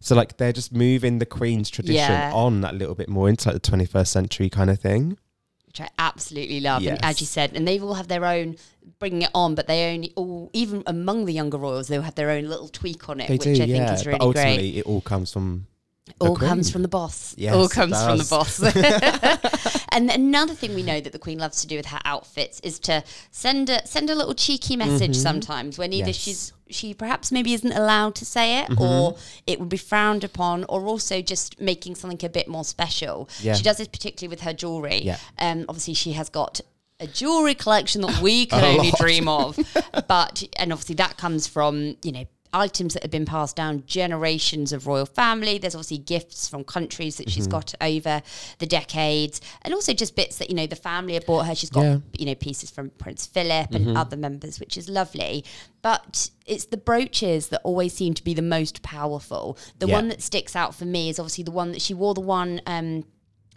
So 0.00 0.14
like 0.14 0.36
they're 0.36 0.52
just 0.52 0.72
moving 0.72 1.18
the 1.18 1.26
Queen's 1.26 1.70
tradition 1.70 1.96
Yeah. 2.12 2.30
on 2.34 2.60
that 2.60 2.74
little 2.74 2.94
bit 2.94 3.08
more 3.08 3.28
into 3.28 3.48
like 3.48 3.60
the 3.62 3.70
21st 3.70 4.12
century 4.12 4.48
kind 4.50 4.70
of 4.70 4.78
thing. 4.80 5.18
which 5.66 5.80
I 5.80 5.88
absolutely 5.98 6.60
love. 6.60 6.86
And 6.86 7.04
as 7.04 7.20
you 7.20 7.26
said, 7.26 7.50
and 7.56 7.66
they've 7.66 7.82
all 7.82 7.94
have 7.94 8.06
their 8.06 8.24
own 8.24 8.54
bringing 9.00 9.22
it 9.22 9.30
on, 9.34 9.56
but 9.56 9.66
they 9.66 9.92
only 9.92 10.12
all 10.14 10.48
even 10.52 10.84
among 10.86 11.24
the 11.24 11.32
younger 11.32 11.58
royals, 11.58 11.88
they'll 11.88 12.02
have 12.02 12.14
their 12.14 12.30
own 12.30 12.44
little 12.48 12.68
tweak 12.68 13.08
on 13.08 13.20
it, 13.20 13.26
They 13.26 13.34
which 13.34 13.42
do, 13.42 13.50
I 13.54 13.66
think 13.66 13.90
is 13.90 14.06
really 14.06 14.18
but 14.18 14.24
ultimately, 14.24 14.70
great. 14.70 14.76
it 14.76 14.82
all 14.86 15.00
comes 15.00 15.32
from 15.32 15.66
the 16.06 16.14
All 16.20 16.36
comes 16.36 16.70
from 16.70 16.82
the 16.82 16.88
boss. 16.88 17.34
Yes, 17.38 17.54
all 17.54 17.68
comes 17.68 18.02
from 18.04 18.18
the 18.18 18.26
boss. 18.28 18.60
and 19.92 20.10
another 20.10 20.52
thing 20.54 20.74
we 20.74 20.82
know 20.82 21.00
that 21.00 21.12
the 21.12 21.18
Queen 21.18 21.38
loves 21.38 21.62
to 21.62 21.66
do 21.66 21.76
with 21.76 21.86
her 21.86 22.00
outfits 22.04 22.60
is 22.60 22.78
to 22.80 23.02
send 23.30 23.70
a 23.70 23.86
send 23.86 24.10
a 24.10 24.14
little 24.14 24.34
cheeky 24.34 24.76
message 24.76 25.16
sometimes 25.16 25.78
when 25.78 25.92
either 25.92 26.04
Mm-hmm. 26.04 26.08
Yes. 26.08 26.16
she's 26.16 26.52
she 26.68 26.92
perhaps 26.94 27.32
maybe 27.32 27.54
isn't 27.54 27.72
allowed 27.72 28.14
to 28.16 28.24
say 28.26 28.58
it 28.60 28.68
Mm-hmm. 28.68 28.82
or 28.82 29.16
it 29.46 29.58
would 29.60 29.68
be 29.70 29.76
frowned 29.78 30.24
upon 30.24 30.64
or 30.64 30.84
also 30.86 31.22
just 31.22 31.58
making 31.60 31.94
something 31.94 32.22
a 32.24 32.28
bit 32.28 32.48
more 32.48 32.64
special. 32.64 33.28
Yeah. 33.40 33.54
She 33.54 33.62
does 33.62 33.78
this 33.78 33.88
particularly 33.88 34.30
with 34.30 34.42
her 34.42 34.52
jewellery. 34.52 35.00
Yeah. 35.02 35.18
Um 35.38 35.64
obviously 35.70 35.94
she 35.94 36.12
has 36.12 36.28
got 36.28 36.60
a 37.00 37.06
jewelry 37.06 37.54
collection 37.54 38.02
that 38.02 38.20
we 38.20 38.44
can 38.52 38.62
only 38.62 38.90
lot. 38.90 38.98
dream 39.00 39.26
of. 39.28 39.58
but 40.06 40.42
and 40.56 40.70
obviously 40.72 40.96
that 40.96 41.16
comes 41.16 41.46
from, 41.46 41.96
you 42.02 42.12
know, 42.12 42.24
items 42.54 42.94
that 42.94 43.02
have 43.02 43.10
been 43.10 43.26
passed 43.26 43.56
down 43.56 43.82
generations 43.86 44.72
of 44.72 44.86
royal 44.86 45.04
family. 45.06 45.58
There's 45.58 45.74
obviously 45.74 45.98
gifts 45.98 46.48
from 46.48 46.64
countries 46.64 47.16
that 47.16 47.24
Mm-hmm. 47.26 47.30
she's 47.34 47.46
got 47.46 47.74
over 47.80 48.22
the 48.58 48.66
decades. 48.66 49.40
And 49.62 49.74
also 49.74 49.92
just 49.92 50.14
bits 50.16 50.38
that, 50.38 50.48
you 50.50 50.56
know, 50.56 50.66
the 50.66 50.76
family 50.76 51.14
have 51.14 51.26
bought 51.26 51.46
her. 51.46 51.54
She's 51.54 51.70
got, 51.70 51.82
Yeah. 51.82 51.94
Mm-hmm. 51.96 52.08
you 52.18 52.26
know, 52.26 52.34
pieces 52.34 52.70
from 52.70 52.90
Prince 52.90 53.26
Philip 53.26 53.72
and 53.74 53.96
other 53.98 54.16
members, 54.16 54.60
which 54.60 54.76
is 54.78 54.88
lovely. 54.88 55.44
But 55.82 56.30
it's 56.46 56.66
the 56.66 56.76
brooches 56.76 57.48
that 57.48 57.60
always 57.64 57.92
seem 57.92 58.14
to 58.14 58.24
be 58.24 58.34
the 58.34 58.42
most 58.42 58.82
powerful. 58.82 59.58
The 59.78 59.86
Yeah. 59.88 59.94
one 59.94 60.08
that 60.08 60.22
sticks 60.22 60.54
out 60.54 60.74
for 60.74 60.84
me 60.84 61.08
is 61.08 61.18
obviously 61.18 61.44
the 61.44 61.50
one 61.50 61.72
that 61.72 61.82
she 61.82 61.92
wore 61.94 62.14
the 62.14 62.20
one 62.20 62.60
um 62.66 63.04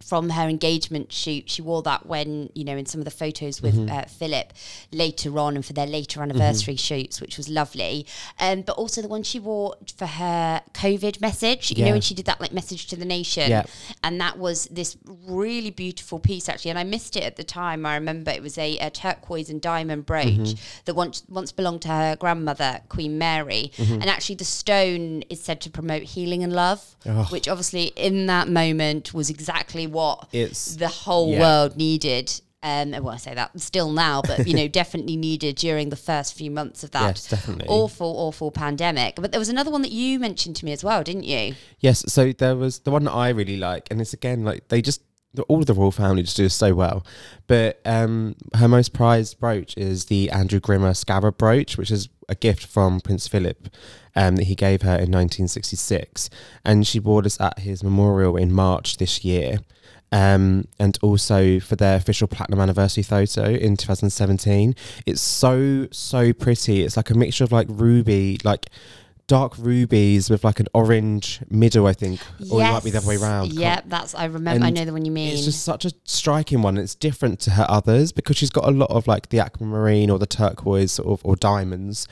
from 0.06 0.30
her 0.30 0.48
engagement 0.48 1.12
shoot. 1.12 1.50
She 1.50 1.62
wore 1.62 1.82
that 1.84 2.06
when, 2.06 2.50
you 2.54 2.64
know, 2.64 2.78
in 2.78 2.86
some 2.86 3.00
of 3.02 3.06
the 3.06 3.12
photos 3.12 3.62
with 3.62 3.76
Mm-hmm. 3.76 3.92
uh, 3.96 4.04
Philip 4.04 4.54
later 4.92 5.38
on 5.40 5.56
and 5.56 5.66
for 5.66 5.74
their 5.74 5.86
later 5.88 6.22
anniversary 6.22 6.76
shoots, 6.76 7.20
which 7.20 7.38
was 7.38 7.50
lovely. 7.50 8.06
Um, 8.40 8.62
but 8.62 8.76
also 8.78 9.02
the 9.02 9.08
one 9.08 9.24
she 9.24 9.40
wore 9.40 9.76
for 9.98 10.06
her 10.06 10.62
COVID 10.74 11.20
message, 11.22 11.72
you 11.72 11.78
know, 11.84 11.88
Yeah. 11.88 11.92
when 11.94 12.02
she 12.02 12.14
did 12.14 12.26
that 12.26 12.40
like 12.40 12.54
message 12.54 12.88
to 12.88 12.96
the 12.96 13.06
nation. 13.06 13.50
Yeah. 13.50 13.64
And 14.04 14.20
that 14.22 14.38
was 14.38 14.66
this 14.66 14.98
really 15.26 15.72
beautiful 15.72 16.20
piece 16.20 16.48
actually. 16.48 16.70
And 16.72 16.80
I 16.80 16.84
missed 16.84 17.16
it 17.16 17.24
at 17.24 17.36
the 17.36 17.44
time. 17.44 17.86
I 17.86 17.96
remember 17.96 18.32
it 18.32 18.42
was 18.44 18.58
a, 18.58 18.78
a 18.78 18.90
turquoise 18.90 19.50
and 19.50 19.62
diamond 19.62 20.06
brooch 20.06 20.28
Mm-hmm. 20.28 20.82
that 20.86 20.94
once, 20.96 21.24
once 21.28 21.52
belonged 21.52 21.82
to 21.84 21.88
her 21.90 22.16
grandmother, 22.16 22.82
Queen 22.90 23.18
Mary. 23.18 23.72
Mm-hmm. 23.78 23.94
And 23.94 24.06
actually 24.10 24.36
the 24.36 24.46
stone 24.46 25.24
is 25.30 25.42
said 25.42 25.62
to 25.62 25.70
promote 25.70 26.04
healing 26.04 26.44
and 26.44 26.54
love, 26.54 26.96
Oh. 27.06 27.24
which 27.32 27.48
obviously 27.48 27.86
in 27.96 28.26
that 28.28 28.48
moment 28.50 29.14
was 29.14 29.30
exactly 29.30 29.87
what 29.92 30.28
It's- 30.32 30.76
the 30.76 30.88
whole 30.88 31.32
yeah. 31.32 31.40
world 31.40 31.78
needed. 31.78 32.32
Um, 32.64 32.92
well, 32.92 33.10
I 33.10 33.18
say 33.18 33.36
that 33.36 33.60
still 33.62 33.92
now, 33.92 34.22
but 34.24 34.48
you 34.48 34.54
know, 34.56 34.68
definitely 34.82 35.16
needed 35.16 35.56
during 35.58 35.90
the 35.90 35.96
first 35.96 36.34
few 36.34 36.50
months 36.50 36.84
of 36.84 36.92
that 36.92 37.30
Yes, 37.32 37.50
awful, 37.68 38.16
awful 38.18 38.52
pandemic. 38.52 39.16
But 39.16 39.32
there 39.32 39.40
was 39.40 39.50
another 39.50 39.70
one 39.72 39.84
that 39.84 39.92
you 39.92 40.20
mentioned 40.20 40.56
to 40.58 40.66
me 40.66 40.72
as 40.72 40.84
well, 40.84 41.04
didn't 41.04 41.24
you? 41.24 41.54
Yes, 41.80 42.04
so 42.12 42.34
there 42.34 42.56
was 42.56 42.80
the 42.80 42.92
one 42.92 43.04
that 43.04 43.12
I 43.12 43.30
really 43.30 43.58
like, 43.58 43.88
and 43.92 44.02
it's 44.02 44.14
again 44.14 44.44
like 44.44 44.68
they 44.70 44.82
just 44.82 45.02
all 45.48 45.60
of 45.60 45.66
the 45.66 45.74
royal 45.74 45.92
family 45.92 46.24
just 46.24 46.38
do 46.38 46.50
so 46.50 46.74
well. 46.74 47.06
But 47.48 47.80
um, 47.86 48.36
her 48.56 48.68
most 48.68 48.94
prized 48.94 49.40
brooch 49.40 49.76
is 49.78 50.06
the 50.06 50.32
Andrew 50.32 50.60
Grima 50.60 50.96
scarab 50.96 51.38
brooch, 51.38 51.78
which 51.78 51.92
is 51.92 52.10
a 52.28 52.36
gift 52.36 52.66
from 52.66 53.00
Prince 53.02 53.28
Philip 53.28 53.70
um, 54.16 54.36
that 54.38 54.46
he 54.46 54.56
gave 54.56 54.82
her 54.82 54.94
in 54.96 55.12
1966, 55.12 56.30
and 56.66 56.86
she 56.88 57.00
wore 57.00 57.22
this 57.22 57.40
at 57.40 57.60
his 57.60 57.84
memorial 57.84 58.36
in 58.36 58.52
March 58.52 58.98
this 58.98 59.24
year. 59.24 59.60
Um, 60.10 60.70
and 60.80 60.98
also 61.02 61.60
for 61.60 61.76
their 61.76 61.98
official 61.98 62.30
platinum 62.30 62.62
anniversary 62.62 63.04
photo 63.04 63.44
in 63.44 63.76
2017. 63.76 64.74
It's 65.06 65.20
so 65.20 65.88
so 65.92 66.32
pretty. 66.32 66.84
It's 66.84 66.96
like 66.96 67.10
a 67.10 67.14
mixture 67.14 67.44
of 67.44 67.52
like 67.52 67.68
ruby, 67.70 68.40
like 68.46 68.68
dark 69.28 69.58
rubies 69.58 70.30
with 70.30 70.44
like 70.44 70.60
an 70.60 70.68
orange 70.74 71.42
middle, 71.50 71.86
I 71.86 71.94
think, 71.94 72.22
or 72.50 72.62
it 72.62 72.64
might 72.64 72.84
be 72.84 72.92
the 72.92 73.00
other 73.00 73.08
way 73.08 73.18
around. 73.18 73.54
Yeah, 73.54 73.82
that's 73.86 74.16
I 74.16 74.26
remember. 74.26 74.66
I 74.66 74.70
know 74.70 74.86
the 74.86 74.94
one 74.94 75.06
you 75.06 75.12
mean. 75.12 75.34
It's 75.34 75.46
just 75.46 75.64
such 75.64 75.86
a 75.86 75.92
striking 76.06 76.62
one. 76.62 76.78
It's 76.78 76.96
different 76.96 77.40
to 77.42 77.52
her 77.52 77.66
others 77.68 78.12
because 78.12 78.38
she's 78.38 78.50
got 78.50 78.66
a 78.66 78.72
lot 78.72 78.90
of 78.90 79.08
like 79.08 79.30
the 79.30 79.40
aquamarine 79.40 80.10
or 80.10 80.18
the 80.18 80.26
turquoise 80.26 80.94
sort 80.94 81.10
of 81.10 81.26
or 81.26 81.36
diamonds. 81.36 82.08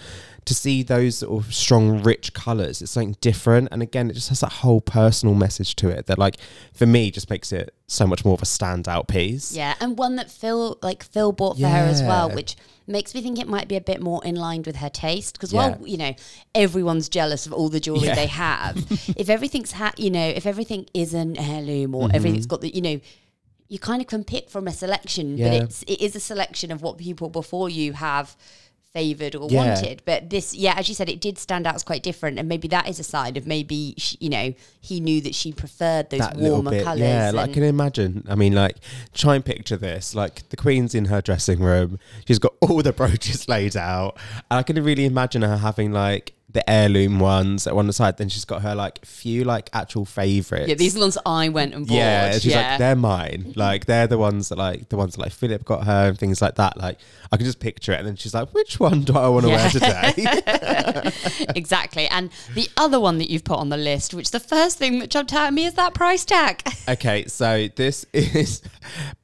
To 0.46 0.54
see 0.54 0.84
those 0.84 1.18
sort 1.20 1.44
of 1.44 1.56
strong, 1.56 2.04
rich 2.04 2.34
colours, 2.34 2.80
it's 2.80 2.92
something 2.92 3.16
different. 3.20 3.70
And 3.72 3.82
again, 3.82 4.12
it 4.12 4.14
just 4.14 4.30
has 4.30 4.42
that 4.42 4.52
whole 4.52 4.80
personal 4.80 5.34
message 5.34 5.76
to 5.78 5.90
it 5.90 6.06
that, 6.06 6.20
like, 6.20 6.38
for 6.72 6.86
me, 6.86 7.10
just 7.10 7.32
makes 7.32 7.52
it 7.52 7.74
so 7.88 8.08
much 8.08 8.26
more 8.26 8.34
of 8.34 8.42
a 8.42 8.46
standout 8.46 9.08
piece. 9.08 9.52
Yeah, 9.56 9.76
and 9.80 9.98
one 9.98 10.16
that 10.16 10.32
Phil 10.32 10.78
like 10.82 11.04
Phil 11.04 11.32
bought 11.32 11.58
for 11.60 11.68
her 11.68 11.86
as 11.86 12.02
well, 12.02 12.30
which 12.30 12.56
makes 12.88 13.14
me 13.16 13.22
think 13.22 13.40
it 13.40 13.48
might 13.48 13.68
be 13.68 13.76
a 13.76 13.82
bit 13.82 14.02
more 14.02 14.24
in 14.26 14.36
line 14.36 14.64
with 14.66 14.78
her 14.78 14.90
taste. 14.90 15.34
Because 15.36 15.54
Yeah. 15.54 15.70
while 15.78 15.88
you 15.88 15.98
know 15.98 16.14
everyone's 16.54 17.10
jealous 17.10 17.46
of 17.46 17.54
all 17.54 17.70
the 17.70 17.80
jewelry 17.80 18.08
Yeah. 18.08 18.16
they 18.16 18.28
have, 18.48 18.78
if 19.18 19.30
everything's 19.30 19.74
ha- 19.74 19.94
you 19.98 20.10
know 20.10 20.28
if 20.28 20.46
everything 20.46 20.88
is 20.94 21.14
an 21.14 21.38
heirloom 21.38 21.94
or 21.96 22.08
Mm-hmm. 22.08 22.16
everything's 22.16 22.46
got 22.46 22.62
the 22.62 22.74
you 22.74 22.82
know. 22.82 23.00
You 23.68 23.80
kind 23.80 24.00
of 24.00 24.08
can 24.08 24.24
pick 24.24 24.52
from 24.52 24.68
a 24.68 24.72
selection, 24.72 25.40
Yeah. 25.40 25.50
but 25.50 25.64
it's 25.64 25.82
it 25.88 26.00
is 26.00 26.16
a 26.16 26.20
selection 26.20 26.72
of 26.72 26.84
what 26.84 27.00
people 27.00 27.30
before 27.30 27.68
you 27.68 27.94
have 27.94 28.36
favored 28.96 29.36
or 29.36 29.48
Yeah. 29.52 29.66
wanted. 29.76 30.02
But 30.06 30.30
this, 30.30 30.56
yeah, 30.56 30.74
as 30.78 30.88
you 30.90 30.96
said, 30.96 31.10
it 31.10 31.20
did 31.20 31.38
stand 31.38 31.68
out 31.68 31.76
as 31.76 31.84
quite 31.84 32.02
different, 32.02 32.40
and 32.40 32.48
maybe 32.50 32.68
that 32.70 32.88
is 32.90 32.98
a 33.00 33.04
sign 33.04 33.36
of 33.38 33.46
maybe 33.46 33.94
sh 33.98 34.16
you 34.20 34.30
know 34.30 34.54
he 34.80 35.00
knew 35.00 35.20
that 35.22 35.36
she 35.36 35.52
preferred 35.52 36.10
those 36.10 36.20
that 36.22 36.38
warmer 36.38 36.72
bit, 36.72 36.84
colours. 36.84 37.02
yeah. 37.02 37.32
Like, 37.34 37.50
I 37.50 37.54
can 37.54 37.64
imagine. 37.64 38.26
I 38.30 38.36
mean, 38.36 38.54
like, 38.54 38.78
try 39.14 39.36
and 39.36 39.44
picture 39.44 39.78
this. 39.78 40.16
Like, 40.16 40.48
the 40.50 40.58
queen's 40.58 40.94
in 40.96 41.06
her 41.06 41.22
dressing 41.22 41.60
room. 41.60 42.00
She's 42.28 42.40
got 42.40 42.54
all 42.62 42.82
the 42.82 42.94
brooches 42.94 43.48
laid 43.56 43.76
out. 43.76 44.18
And 44.50 44.60
I 44.60 44.64
can 44.64 44.82
really 44.84 45.06
imagine 45.06 45.42
her 45.42 45.58
having 45.58 45.92
like 45.92 46.34
the 46.56 46.68
heirloom 46.70 47.20
ones 47.20 47.68
at 47.68 47.76
one 47.76 47.92
side. 47.92 48.18
Then 48.18 48.30
she's 48.30 48.46
got 48.46 48.64
her 48.64 48.74
like 48.74 49.06
few 49.06 49.44
like 49.44 49.70
actual 49.74 50.06
favorites. 50.06 50.70
yeah, 50.70 50.76
these 50.76 50.96
are 50.96 51.00
the 51.00 51.06
ones 51.06 51.18
I 51.26 51.50
went 51.50 51.76
and 51.76 51.86
bought. 51.86 51.96
Yeah, 51.96 52.32
she's 52.32 52.46
yeah. 52.46 52.70
like, 52.72 52.80
they're 52.80 52.96
mine. 52.96 53.54
Like, 53.56 53.86
they're 53.86 54.08
the 54.08 54.18
ones 54.18 54.50
that, 54.50 54.58
like, 54.58 54.90
the 54.90 54.98
ones 54.98 55.16
that, 55.16 55.22
like, 55.22 55.32
Philip 55.32 55.66
got 55.66 55.86
her 55.86 56.08
and 56.08 56.18
things 56.18 56.42
like 56.42 56.56
that. 56.56 56.78
Like, 56.78 56.98
I 57.32 57.38
can 57.38 57.46
just 57.46 57.60
picture 57.60 57.92
it. 57.92 58.00
And 58.00 58.08
then 58.08 58.16
she's 58.16 58.34
like, 58.34 58.54
which 58.54 58.80
one 58.80 59.02
do 59.02 59.16
I 59.18 59.28
want 59.28 59.46
to 59.46 59.52
wear 59.52 59.70
today? 59.70 60.14
exactly. 61.56 62.08
And 62.08 62.32
the 62.54 62.70
other 62.78 63.00
one 63.00 63.18
that 63.20 63.30
you've 63.30 63.44
put 63.44 63.60
on 63.60 63.70
the 63.70 63.78
list, 63.78 64.14
which 64.14 64.32
the 64.32 64.40
first 64.40 64.78
thing 64.78 65.00
that 65.00 65.10
jumped 65.10 65.34
out 65.34 65.48
at 65.48 65.54
me 65.54 65.66
is 65.66 65.74
that 65.74 65.94
price 65.94 66.26
tag. 66.26 66.62
okay, 66.90 67.26
so 67.28 67.68
this 67.76 68.06
is 68.14 68.62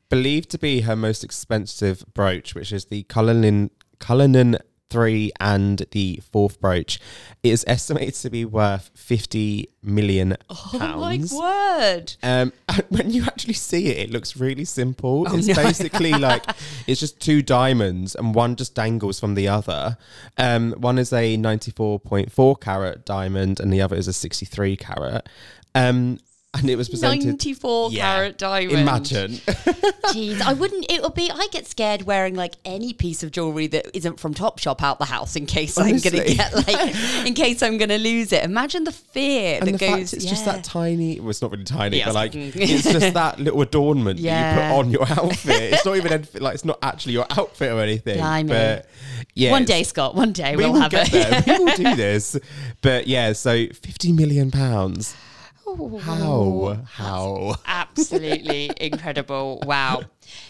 believed 0.09 0.49
to 0.51 0.57
be 0.57 0.81
her 0.81 0.95
most 0.95 1.23
expensive 1.23 2.03
brooch, 2.13 2.53
which 2.53 2.71
is 2.71 2.85
the 2.85 3.03
Cullinan, 3.03 3.71
Cullinan 3.99 4.57
3 4.91 5.31
and 5.39 5.85
the 5.91 6.21
fourth 6.31 6.59
brooch. 6.59 6.99
It 7.41 7.49
is 7.49 7.63
estimated 7.65 8.13
to 8.15 8.29
be 8.29 8.45
worth 8.45 8.91
50 8.93 9.69
million 9.81 10.35
pounds. 10.49 11.33
Oh 11.33 11.39
my 11.39 11.87
word. 11.89 12.13
Um, 12.21 12.53
when 12.89 13.09
you 13.09 13.23
actually 13.23 13.53
see 13.53 13.87
it, 13.87 13.97
it 13.97 14.11
looks 14.11 14.35
really 14.37 14.65
simple. 14.65 15.25
Oh, 15.27 15.37
it's 15.37 15.47
no. 15.47 15.55
basically 15.55 16.11
like 16.19 16.45
it's 16.87 16.99
just 16.99 17.19
two 17.19 17.41
diamonds, 17.41 18.15
and 18.15 18.35
one 18.35 18.55
just 18.55 18.75
dangles 18.75 19.19
from 19.19 19.35
the 19.35 19.47
other. 19.47 19.97
Um, 20.37 20.73
one 20.73 20.99
is 20.99 21.13
a 21.13 21.37
ninety-four 21.37 21.99
point 22.01 22.31
four 22.31 22.55
carat 22.55 23.05
diamond, 23.05 23.59
and 23.59 23.71
the 23.71 23.81
other 23.81 23.95
is 23.95 24.07
a 24.07 24.13
sixty-three 24.13 24.77
carat. 24.77 25.27
Um, 25.73 26.19
and 26.53 26.69
it 26.69 26.75
was 26.75 26.89
presented 26.89 27.25
94 27.27 27.91
Yeah, 27.91 28.15
carat 28.15 28.37
diamond. 28.37 28.79
Imagine. 28.79 29.31
Jeez, 30.11 30.41
I 30.41 30.51
wouldn't. 30.51 30.85
It 30.91 31.01
would 31.01 31.13
be. 31.13 31.31
I 31.31 31.47
get 31.51 31.65
scared 31.65 32.01
wearing 32.03 32.35
like 32.35 32.55
any 32.65 32.91
piece 32.91 33.23
of 33.23 33.31
jewelry 33.31 33.67
that 33.67 33.95
isn't 33.95 34.19
from 34.19 34.33
Topshop 34.33 34.81
out 34.83 34.99
the 34.99 35.05
house 35.05 35.37
in 35.37 35.45
case 35.45 35.77
I'm 35.77 35.97
gonna 35.99 36.25
get 36.25 36.53
like, 36.53 37.25
in 37.25 37.33
case 37.35 37.63
I'm 37.63 37.77
gonna 37.77 37.97
lose 37.97 38.33
it. 38.33 38.43
Imagine 38.43 38.83
the 38.83 38.91
fear 38.91 39.59
and 39.61 39.67
that 39.69 39.71
the 39.71 39.77
goes. 39.77 39.89
fact 40.11 40.13
it's 40.13 40.25
just 40.25 40.43
that 40.43 40.65
tiny. 40.65 41.21
Well, 41.21 41.29
it's 41.29 41.41
not 41.41 41.51
really 41.51 41.63
tiny, 41.63 41.99
Yeah, 41.99 42.05
but 42.07 42.15
like 42.15 42.35
it's- 42.35 42.69
it's 42.85 42.91
just 42.99 43.13
that 43.13 43.39
little 43.39 43.61
adornment 43.61 44.21
that 44.21 44.55
you 44.55 44.61
put 44.61 44.77
on 44.77 44.91
your 44.91 45.09
outfit. 45.09 45.73
It's 45.73 45.85
not 45.85 45.95
even 45.97 46.11
anything, 46.11 46.41
like 46.41 46.55
it's 46.55 46.65
not 46.65 46.79
actually 46.81 47.13
your 47.13 47.27
outfit 47.29 47.71
or 47.71 47.79
anything. 47.79 48.17
Blimey. 48.17 48.49
But 48.49 48.87
yeah, 49.35 49.51
One 49.51 49.63
day, 49.63 49.83
Scott. 49.83 50.15
One 50.15 50.33
day 50.33 50.57
we 50.57 50.63
we'll 50.65 50.73
will 50.73 50.81
have 50.81 50.91
get 50.91 51.13
it. 51.13 51.45
there. 51.45 51.57
We 51.59 51.63
will 51.63 51.75
do 51.77 51.95
this. 51.95 52.37
But 52.81 53.07
yeah, 53.07 53.31
so 53.31 53.67
fifty 53.67 54.11
million 54.11 54.51
pounds. 54.51 55.15
How? 55.99 56.77
How? 56.85 57.55
Absolutely 57.65 58.71
incredible. 58.77 59.63
Wow. 59.65 60.03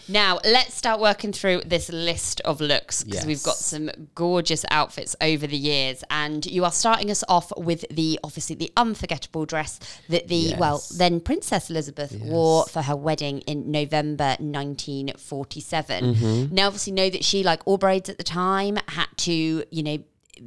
Now, 0.08 0.38
let's 0.44 0.74
start 0.74 1.00
working 1.00 1.32
through 1.32 1.62
this 1.64 1.88
list 1.90 2.40
of 2.42 2.60
looks 2.60 3.04
because 3.04 3.26
we've 3.26 3.42
got 3.42 3.56
some 3.56 3.90
gorgeous 4.14 4.64
outfits 4.70 5.16
over 5.20 5.46
the 5.46 5.56
years. 5.56 6.04
And 6.10 6.44
you 6.46 6.64
are 6.64 6.72
starting 6.72 7.10
us 7.10 7.24
off 7.28 7.52
with 7.56 7.84
the 7.90 8.18
obviously 8.22 8.56
the 8.56 8.72
unforgettable 8.76 9.46
dress 9.46 9.80
that 10.08 10.28
the, 10.28 10.54
well, 10.58 10.82
then 10.96 11.20
Princess 11.20 11.70
Elizabeth 11.70 12.12
wore 12.20 12.66
for 12.66 12.82
her 12.82 12.96
wedding 12.96 13.40
in 13.40 13.70
November 13.70 14.36
1947. 14.38 16.14
Mm-hmm. 16.14 16.54
Now, 16.54 16.66
obviously, 16.66 16.92
know 16.92 17.10
that 17.10 17.24
she, 17.24 17.42
like 17.42 17.60
all 17.64 17.78
braids 17.78 18.08
at 18.08 18.18
the 18.18 18.24
time, 18.24 18.78
had 18.88 19.08
to, 19.18 19.64
you 19.70 19.82
know, 19.82 19.98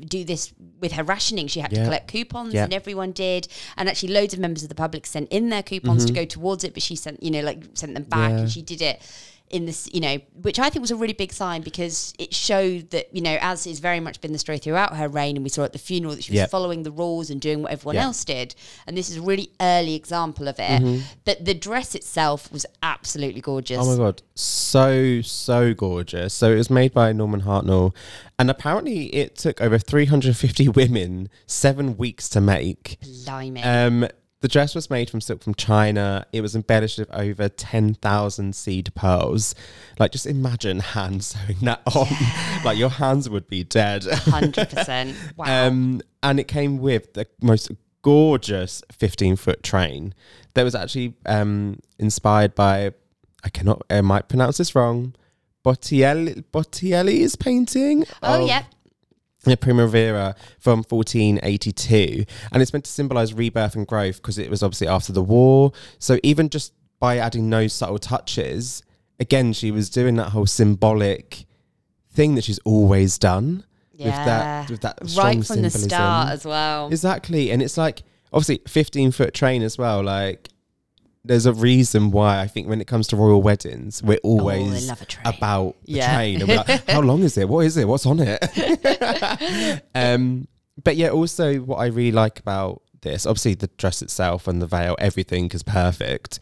do 0.08 0.24
this 0.24 0.54
with 0.80 0.94
her 0.94 1.04
rationing. 1.04 1.48
She 1.48 1.60
had 1.60 1.70
to 1.72 1.84
collect 1.84 2.08
coupons 2.08 2.54
Yeah. 2.54 2.64
and 2.64 2.74
everyone 2.74 3.12
did. 3.12 3.48
And 3.78 3.88
actually 3.88 4.14
loads 4.14 4.34
of 4.34 4.40
members 4.40 4.64
of 4.64 4.70
the 4.70 4.76
public 4.76 5.06
sent 5.06 5.30
in 5.32 5.50
their 5.50 5.64
coupons 5.64 6.06
to 6.06 6.12
Mm-hmm. 6.14 6.22
go 6.22 6.26
towards 6.26 6.64
it, 6.64 6.74
but 6.74 6.82
she 6.84 6.96
sent, 6.96 7.22
you 7.22 7.32
know, 7.32 7.42
like 7.42 7.64
sent 7.76 7.94
them 7.94 8.04
back 8.04 8.32
Yeah. 8.32 8.38
and 8.40 8.52
she 8.52 8.62
did 8.62 8.82
it 8.82 9.02
in 9.50 9.66
this, 9.68 9.88
you 9.94 10.02
know, 10.02 10.18
which 10.42 10.58
I 10.60 10.70
think 10.70 10.82
was 10.82 10.90
a 10.92 10.96
really 10.96 11.14
big 11.14 11.32
sign 11.32 11.62
because 11.62 12.14
it 12.18 12.34
showed 12.34 12.90
that, 12.90 13.14
you 13.16 13.22
know, 13.22 13.38
as 13.42 13.66
has 13.66 13.80
very 13.80 14.00
much 14.00 14.20
been 14.20 14.32
the 14.34 14.40
story 14.40 14.58
throughout 14.58 14.96
her 14.98 15.08
reign, 15.08 15.38
and 15.38 15.44
we 15.44 15.50
saw 15.50 15.64
at 15.64 15.72
the 15.72 15.80
funeral 15.80 16.16
that 16.16 16.24
she 16.24 16.32
was 16.32 16.38
Yeah. 16.40 16.48
following 16.48 16.84
the 16.84 16.92
rules 16.92 17.30
and 17.30 17.40
doing 17.40 17.62
what 17.62 17.72
everyone 17.72 17.96
Yeah. 17.96 18.06
else 18.06 18.26
did. 18.26 18.56
And 18.88 18.98
this 18.98 19.10
is 19.10 19.18
a 19.18 19.22
really 19.22 19.52
early 19.62 19.94
example 19.94 20.48
of 20.48 20.56
it. 20.60 21.04
But 21.26 21.46
the 21.46 21.54
dress 21.54 21.94
itself 21.96 22.52
was 22.52 22.66
absolutely 22.82 23.42
gorgeous. 23.42 23.78
Oh 23.80 23.86
my 23.92 23.98
god, 23.98 24.22
so 24.34 25.22
so 25.22 25.74
gorgeous. 25.74 26.34
So 26.34 26.52
it 26.52 26.56
was 26.56 26.70
made 26.70 26.94
by 26.94 27.12
Norman 27.14 27.42
Hartnell, 27.42 27.94
and 28.40 28.50
apparently 28.50 29.06
it 29.16 29.36
took 29.38 29.62
over 29.62 29.78
350 29.78 30.68
women 30.70 31.30
seven 31.46 31.98
weeks 31.98 32.28
to 32.30 32.42
make. 32.42 32.98
Blimey. 33.26 33.62
Um, 33.64 34.08
the 34.42 34.48
dress 34.48 34.76
was 34.76 34.90
made 34.90 35.10
from 35.10 35.22
silk 35.22 35.42
from 35.44 35.56
China. 35.56 36.26
It 36.32 36.42
was 36.42 36.56
embellished 36.56 37.00
with 37.00 37.12
over 37.12 37.50
10,000 37.50 38.56
seed 38.56 38.94
pearls. 38.94 39.56
Like, 39.98 40.12
just 40.12 40.26
imagine 40.26 40.80
hand 40.80 41.24
sewing 41.24 41.58
that 41.62 41.82
on. 41.96 42.08
like, 42.64 42.78
your 42.78 42.90
hands 42.90 43.30
would 43.30 43.48
be 43.48 43.64
dead. 43.64 44.04
100%. 44.04 45.16
Wow. 45.38 45.46
Um, 45.66 46.02
and 46.22 46.40
it 46.40 46.48
came 46.48 46.80
with 46.80 47.14
the 47.14 47.28
most 47.42 47.72
gorgeous 48.02 48.84
15 48.92 49.36
foot 49.36 49.64
train 49.64 50.14
that 50.54 50.64
was 50.64 50.76
actually 50.76 51.16
um, 51.26 51.80
inspired 51.98 52.54
by, 52.56 52.92
I 53.44 53.50
cannot, 53.50 53.84
I 53.90 54.02
might 54.02 54.28
pronounce 54.28 54.58
this 54.58 54.76
wrong, 54.76 55.16
Bottielli, 55.64 56.44
Bottielli's 56.52 57.36
painting. 57.36 58.06
oh, 58.22 58.46
yeah. 58.46 58.64
The 59.52 59.58
Primavera 59.58 60.36
from 60.60 60.84
1482. 60.84 62.26
And 62.52 62.62
it's 62.62 62.74
meant 62.74 62.86
to 62.86 62.92
symbolize 62.92 63.34
rebirth 63.34 63.76
and 63.76 63.88
growth 63.88 64.18
because 64.18 64.38
it 64.38 64.50
was 64.50 64.64
obviously 64.64 64.88
after 64.88 65.14
the 65.14 65.24
war. 65.24 65.72
So 66.00 66.20
even 66.24 66.50
just 66.50 66.74
by 67.00 67.18
adding 67.18 67.50
those 67.50 67.74
subtle 67.74 68.00
touches, 68.00 68.84
again, 69.20 69.54
she 69.54 69.72
was 69.72 69.90
doing 69.90 70.16
that 70.16 70.30
whole 70.30 70.46
symbolic 70.46 71.46
thing 72.12 72.36
that 72.36 72.44
she's 72.44 72.60
always 72.60 73.18
done. 73.18 73.66
With 73.98 74.08
that, 74.08 74.70
with 74.70 74.82
that 74.82 75.08
strong 75.08 75.26
right 75.26 75.46
from 75.46 75.62
the 75.62 75.70
symbolism. 75.70 75.90
start 75.90 76.30
as 76.32 76.44
well. 76.44 76.88
Exactly. 76.88 77.52
And 77.52 77.62
it's 77.62 77.78
like, 77.78 78.04
obviously, 78.34 78.62
15 78.68 79.12
foot 79.12 79.34
train 79.34 79.62
as 79.62 79.78
well. 79.78 80.04
Like, 80.04 80.50
there's 81.28 81.46
a 81.46 81.54
reason 81.54 82.12
why 82.12 82.40
I 82.42 82.48
think 82.48 82.68
when 82.68 82.80
it 82.82 82.88
comes 82.88 83.08
to 83.08 83.16
royal 83.16 83.42
weddings, 83.42 84.02
we're 84.04 84.20
always 84.24 84.86
Oh, 84.86 84.88
love 84.90 85.02
a 85.02 85.06
train. 85.06 85.28
about 85.28 85.76
the 85.86 85.94
Yeah. 85.94 86.14
train. 86.16 86.40
And 86.42 86.50
we're 86.50 86.58
like, 86.58 86.88
how 86.90 87.02
long 87.02 87.24
is 87.24 87.38
it? 87.38 87.50
What 87.50 87.66
is 87.66 87.78
it? 87.78 87.88
What's 87.88 88.06
on 88.06 88.20
it? 88.20 89.82
um, 89.96 90.48
but 90.84 90.96
yeah, 90.96 91.10
also 91.10 91.58
what 91.58 91.78
I 91.78 91.88
really 91.88 92.12
like 92.12 92.40
about 92.40 92.82
this, 93.02 93.26
obviously 93.26 93.56
the 93.56 93.68
dress 93.78 94.02
itself 94.02 94.48
and 94.48 94.62
the 94.62 94.68
veil, 94.68 94.96
everything 95.00 95.50
is 95.52 95.64
perfect. 95.64 96.40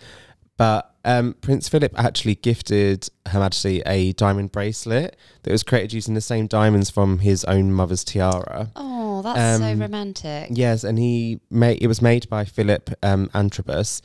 But 0.56 0.92
um, 1.04 1.36
Prince 1.42 1.68
Philip 1.68 1.94
actually 1.98 2.36
gifted 2.36 3.10
Her 3.28 3.40
Majesty 3.40 3.82
a 3.86 4.14
diamond 4.14 4.52
bracelet 4.52 5.18
that 5.42 5.52
was 5.52 5.64
created 5.64 5.94
using 5.94 6.14
the 6.14 6.22
same 6.22 6.48
diamonds 6.48 6.90
from 6.90 7.20
his 7.20 7.44
own 7.46 7.74
mother's 7.74 8.04
tiara. 8.04 8.72
Oh, 8.76 9.22
that's 9.24 9.60
so 9.60 9.66
Um, 9.72 9.80
romantic. 9.82 10.50
Yes, 10.52 10.84
and 10.84 10.98
he 11.00 11.40
made 11.50 11.82
it 11.82 11.88
was 11.88 12.02
made 12.02 12.30
by 12.30 12.46
Philip 12.46 12.92
um, 13.02 13.30
Antrobus, 13.34 14.02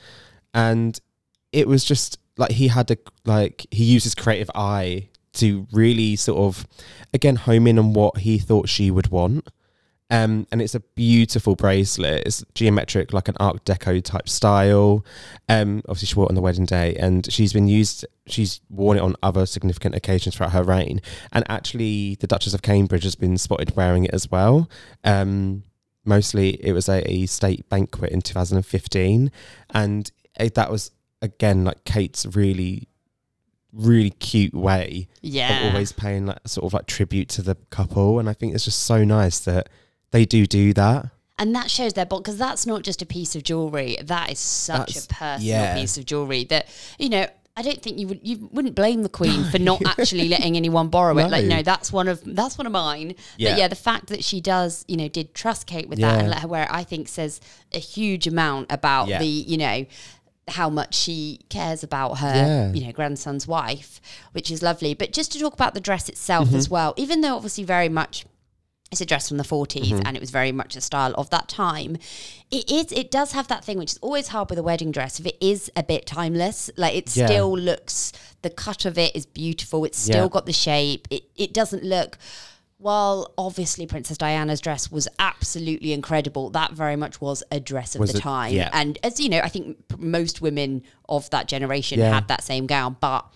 and 0.54 0.98
it 1.52 1.68
was 1.68 1.84
just 1.84 2.18
like 2.36 2.52
he 2.52 2.68
had 2.68 2.90
a 2.90 2.96
like 3.24 3.66
he 3.70 3.84
used 3.84 4.04
his 4.04 4.14
creative 4.14 4.50
eye 4.54 5.08
to 5.34 5.66
really 5.72 6.16
sort 6.16 6.38
of 6.38 6.66
again 7.12 7.36
home 7.36 7.66
in 7.66 7.78
on 7.78 7.92
what 7.92 8.18
he 8.18 8.38
thought 8.38 8.68
she 8.68 8.90
would 8.90 9.08
want. 9.08 9.48
Um, 10.10 10.46
and 10.50 10.62
it's 10.62 10.74
a 10.74 10.80
beautiful 10.80 11.54
bracelet. 11.54 12.22
It's 12.26 12.42
geometric, 12.54 13.12
like 13.12 13.28
an 13.28 13.36
Art 13.38 13.62
Deco 13.66 14.02
type 14.02 14.26
style. 14.26 15.04
Um, 15.50 15.82
obviously, 15.86 16.06
she 16.06 16.14
wore 16.14 16.24
it 16.26 16.30
on 16.30 16.34
the 16.34 16.40
wedding 16.40 16.64
day, 16.64 16.96
and 16.96 17.30
she's 17.30 17.52
been 17.52 17.68
used. 17.68 18.06
She's 18.26 18.62
worn 18.70 18.96
it 18.96 19.02
on 19.02 19.16
other 19.22 19.44
significant 19.44 19.94
occasions 19.94 20.34
throughout 20.34 20.52
her 20.52 20.62
reign. 20.62 21.02
And 21.32 21.44
actually, 21.50 22.14
the 22.20 22.26
Duchess 22.26 22.54
of 22.54 22.62
Cambridge 22.62 23.04
has 23.04 23.16
been 23.16 23.36
spotted 23.36 23.76
wearing 23.76 24.06
it 24.06 24.14
as 24.14 24.30
well. 24.30 24.70
Um, 25.04 25.64
mostly, 26.06 26.52
it 26.64 26.72
was 26.72 26.88
a, 26.88 27.06
a 27.10 27.26
state 27.26 27.68
banquet 27.68 28.10
in 28.10 28.22
2015, 28.22 29.30
and 29.74 30.10
it, 30.38 30.54
that 30.54 30.70
was 30.70 30.90
again 31.22 31.64
like 31.64 31.84
Kate's 31.84 32.24
really 32.26 32.88
really 33.72 34.10
cute 34.10 34.54
way 34.54 35.08
Yeah. 35.20 35.66
of 35.66 35.72
always 35.74 35.92
paying 35.92 36.26
like 36.26 36.38
sort 36.46 36.64
of 36.64 36.72
like 36.72 36.86
tribute 36.86 37.28
to 37.30 37.42
the 37.42 37.54
couple 37.68 38.18
and 38.18 38.28
i 38.28 38.32
think 38.32 38.54
it's 38.54 38.64
just 38.64 38.82
so 38.84 39.04
nice 39.04 39.40
that 39.40 39.68
they 40.10 40.24
do 40.24 40.46
do 40.46 40.72
that 40.72 41.06
And 41.38 41.54
that 41.54 41.70
shows 41.70 41.92
their 41.92 42.06
bond 42.06 42.24
because 42.24 42.38
that's 42.38 42.66
not 42.66 42.82
just 42.82 43.02
a 43.02 43.06
piece 43.06 43.36
of 43.36 43.42
jewelry. 43.44 43.96
That 44.02 44.32
is 44.32 44.38
such 44.40 44.94
That's- 44.94 45.04
a 45.04 45.08
personal 45.08 45.40
yeah. 45.54 45.74
piece 45.78 45.96
of 45.98 46.04
jewelry 46.06 46.44
that 46.44 46.66
you 46.98 47.08
know. 47.10 47.26
I 47.56 47.62
don't 47.62 47.82
think 47.82 47.98
you 47.98 48.06
would 48.06 48.20
you 48.22 48.48
wouldn't 48.52 48.76
blame 48.76 49.02
the 49.02 49.08
Queen 49.08 49.42
for 49.50 49.58
not 49.58 49.82
actually 49.98 50.28
letting 50.28 50.56
anyone 50.56 50.88
borrow 50.90 51.18
it. 51.18 51.28
Like, 51.28 51.44
No. 51.44 51.56
no, 51.56 51.62
that's 51.62 51.92
one 51.92 52.06
of 52.06 52.22
that's 52.24 52.56
one 52.56 52.66
of 52.68 52.72
mine. 52.72 53.14
Yeah. 53.36 53.50
But 53.50 53.58
yeah, 53.58 53.66
the 53.68 53.74
fact 53.88 54.06
that 54.08 54.22
she 54.22 54.40
does, 54.40 54.84
you 54.86 54.96
know, 54.96 55.08
did 55.08 55.34
trust 55.34 55.66
Kate 55.66 55.88
with 55.88 55.98
that 55.98 56.20
and 56.20 56.30
let 56.30 56.38
her 56.42 56.46
wear 56.48 56.62
it, 56.62 56.68
I 56.70 56.84
think 56.84 57.08
says 57.08 57.40
a 57.74 57.80
huge 57.80 58.28
amount 58.28 58.70
about 58.70 59.08
Yeah. 59.08 59.18
the, 59.18 59.26
you 59.26 59.58
know, 59.58 59.86
how 60.50 60.68
much 60.70 60.94
she 60.94 61.40
cares 61.48 61.82
about 61.82 62.18
her, 62.18 62.34
Yeah. 62.34 62.72
you 62.72 62.86
know, 62.86 62.92
grandson's 62.92 63.46
wife, 63.46 64.00
which 64.32 64.50
is 64.50 64.62
lovely. 64.62 64.94
But 64.94 65.12
just 65.12 65.32
to 65.32 65.38
talk 65.38 65.54
about 65.54 65.74
the 65.74 65.80
dress 65.80 66.08
itself 66.08 66.48
Mm-hmm. 66.48 66.56
as 66.56 66.68
well, 66.70 66.94
even 66.96 67.20
though 67.20 67.36
obviously 67.36 67.64
very 67.64 67.88
much 67.88 68.24
it's 68.90 69.02
a 69.02 69.04
dress 69.04 69.28
from 69.28 69.36
the 69.36 69.44
40s 69.44 69.88
Mm-hmm. 69.90 70.06
and 70.06 70.16
it 70.16 70.20
was 70.20 70.30
very 70.30 70.50
much 70.50 70.74
a 70.74 70.80
style 70.80 71.12
of 71.16 71.28
that 71.28 71.46
time 71.46 71.98
it 72.50 72.70
is 72.72 72.90
it 72.90 73.10
does 73.10 73.32
have 73.32 73.46
that 73.48 73.62
thing 73.62 73.76
which 73.76 73.92
is 73.92 73.98
always 74.00 74.28
hard 74.28 74.48
with 74.48 74.58
a 74.58 74.62
wedding 74.62 74.90
dress 74.90 75.20
if 75.20 75.26
it 75.26 75.36
is 75.42 75.70
a 75.76 75.82
bit 75.82 76.06
timeless 76.06 76.70
like 76.78 76.94
it 76.94 77.14
Yeah. 77.14 77.26
still 77.26 77.52
looks 77.58 78.14
the 78.40 78.48
cut 78.48 78.86
of 78.86 78.96
it 78.96 79.14
is 79.14 79.26
beautiful 79.26 79.84
it's 79.84 79.98
still 79.98 80.22
Yeah. 80.24 80.28
got 80.28 80.46
the 80.46 80.54
shape 80.54 81.06
it, 81.10 81.24
it 81.36 81.52
doesn't 81.52 81.84
look 81.84 82.16
while 82.78 83.34
obviously 83.36 83.86
Princess 83.86 84.16
Diana's 84.16 84.60
dress 84.60 84.90
was 84.90 85.08
absolutely 85.18 85.92
incredible, 85.92 86.50
that 86.50 86.72
very 86.72 86.94
much 86.96 87.20
was 87.20 87.42
a 87.50 87.58
dress 87.60 87.94
of 87.94 88.00
Was 88.00 88.12
the 88.12 88.18
it- 88.18 88.22
time. 88.22 88.54
yeah. 88.54 88.70
And 88.72 88.98
as 89.02 89.18
you 89.18 89.28
know, 89.28 89.40
I 89.40 89.48
think 89.48 89.76
most 89.98 90.40
women 90.40 90.82
of 91.08 91.28
that 91.30 91.48
generation 91.48 91.98
Yeah. 91.98 92.14
had 92.14 92.28
that 92.28 92.42
same 92.44 92.66
gown, 92.66 92.96
but 93.00 93.26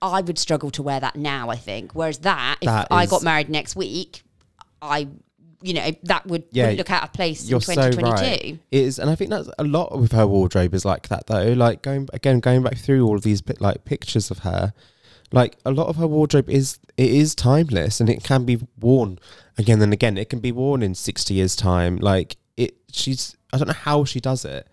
I 0.00 0.20
would 0.20 0.38
struggle 0.38 0.70
to 0.72 0.82
wear 0.82 1.00
that 1.00 1.16
now, 1.16 1.48
I 1.50 1.56
think. 1.56 1.94
Whereas 1.94 2.18
that, 2.18 2.58
if 2.60 2.66
That 2.66 2.86
I 2.90 3.06
got 3.06 3.22
married 3.22 3.48
next 3.48 3.74
week, 3.74 4.22
I, 4.80 5.08
you 5.62 5.74
know, 5.74 5.90
that 6.04 6.26
would, 6.28 6.44
Yeah, 6.52 6.68
would 6.68 6.78
look 6.78 6.90
out 6.90 7.02
of 7.02 7.12
place 7.12 7.42
in 7.50 7.60
so 7.60 7.72
2022. 7.72 8.12
right 8.12 8.32
it 8.42 8.60
is 8.70 8.98
and 9.00 9.08
i 9.10 9.14
think 9.14 9.30
that's 9.30 9.48
a 9.58 9.64
lot 9.64 9.98
with 9.98 10.12
her 10.12 10.26
wardrobe 10.26 10.74
is 10.74 10.84
like 10.84 11.08
that 11.08 11.26
though 11.28 11.54
like 11.54 11.80
going 11.82 12.06
again 12.12 12.40
going 12.40 12.62
back 12.62 12.76
through 12.76 13.04
all 13.06 13.16
of 13.16 13.22
these 13.22 13.42
like 13.58 13.84
pictures 13.86 14.30
of 14.30 14.40
her 14.40 14.74
like 15.32 15.56
a 15.64 15.70
lot 15.70 15.88
of 15.88 15.96
her 15.96 16.06
wardrobe 16.06 16.48
is 16.48 16.78
it 16.96 17.10
is 17.10 17.34
timeless 17.34 18.00
and 18.00 18.08
it 18.08 18.22
can 18.22 18.44
be 18.44 18.58
worn 18.78 19.18
again 19.58 19.82
and 19.82 19.92
again. 19.92 20.16
It 20.16 20.28
can 20.28 20.40
be 20.40 20.52
worn 20.52 20.82
in 20.82 20.94
60 20.94 21.34
years 21.34 21.56
time. 21.56 21.96
Like 21.96 22.36
it 22.56 22.76
she's 22.90 23.36
i 23.52 23.58
don't 23.58 23.68
know 23.68 23.74
how 23.74 24.04
she 24.04 24.20
does 24.20 24.44
it 24.44 24.68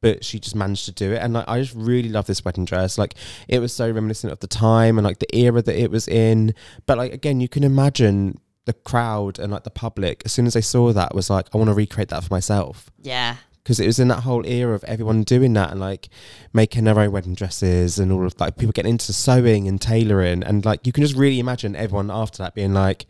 but 0.00 0.24
she 0.24 0.40
just 0.40 0.56
managed 0.56 0.84
to 0.84 0.92
do 0.92 1.12
it. 1.12 1.18
And 1.18 1.32
like, 1.32 1.48
i 1.48 1.60
just 1.60 1.74
really 1.76 2.08
love 2.08 2.26
this 2.26 2.44
wedding 2.44 2.64
dress. 2.64 2.98
Like 2.98 3.14
it 3.46 3.60
was 3.60 3.72
so 3.72 3.88
reminiscent 3.88 4.32
of 4.32 4.40
the 4.40 4.48
time 4.48 4.98
and 4.98 5.06
like 5.06 5.20
the 5.20 5.36
era 5.36 5.62
that 5.62 5.80
it 5.80 5.90
was 5.90 6.08
in. 6.08 6.54
But 6.86 6.98
like 6.98 7.12
again 7.12 7.40
you 7.40 7.48
can 7.48 7.62
imagine 7.62 8.40
the 8.64 8.72
crowd 8.72 9.38
and 9.38 9.52
like 9.52 9.64
the 9.64 9.70
public 9.70 10.22
as 10.24 10.32
soon 10.32 10.46
as 10.46 10.54
they 10.54 10.60
saw 10.60 10.92
that 10.92 11.16
was 11.16 11.28
like 11.28 11.48
i 11.52 11.58
want 11.58 11.68
to 11.68 11.74
recreate 11.74 12.08
that 12.08 12.24
for 12.24 12.34
myself. 12.34 12.90
Yeah. 13.00 13.36
Because 13.62 13.78
it 13.78 13.86
was 13.86 13.98
in 13.98 14.08
that 14.08 14.20
whole 14.20 14.44
era 14.46 14.74
of 14.74 14.84
everyone 14.84 15.22
doing 15.22 15.52
that 15.54 15.70
and 15.70 15.80
like 15.80 16.08
making 16.52 16.84
their 16.84 16.98
own 16.98 17.12
wedding 17.12 17.34
dresses 17.34 17.98
and 17.98 18.10
all 18.10 18.26
of 18.26 18.38
like 18.40 18.56
people 18.56 18.72
getting 18.72 18.92
into 18.92 19.12
sewing 19.12 19.68
and 19.68 19.80
tailoring 19.80 20.42
and 20.42 20.64
like 20.64 20.86
you 20.86 20.92
can 20.92 21.02
just 21.02 21.16
really 21.16 21.38
imagine 21.38 21.76
everyone 21.76 22.10
after 22.10 22.42
that 22.42 22.54
being 22.54 22.74
like 22.74 23.06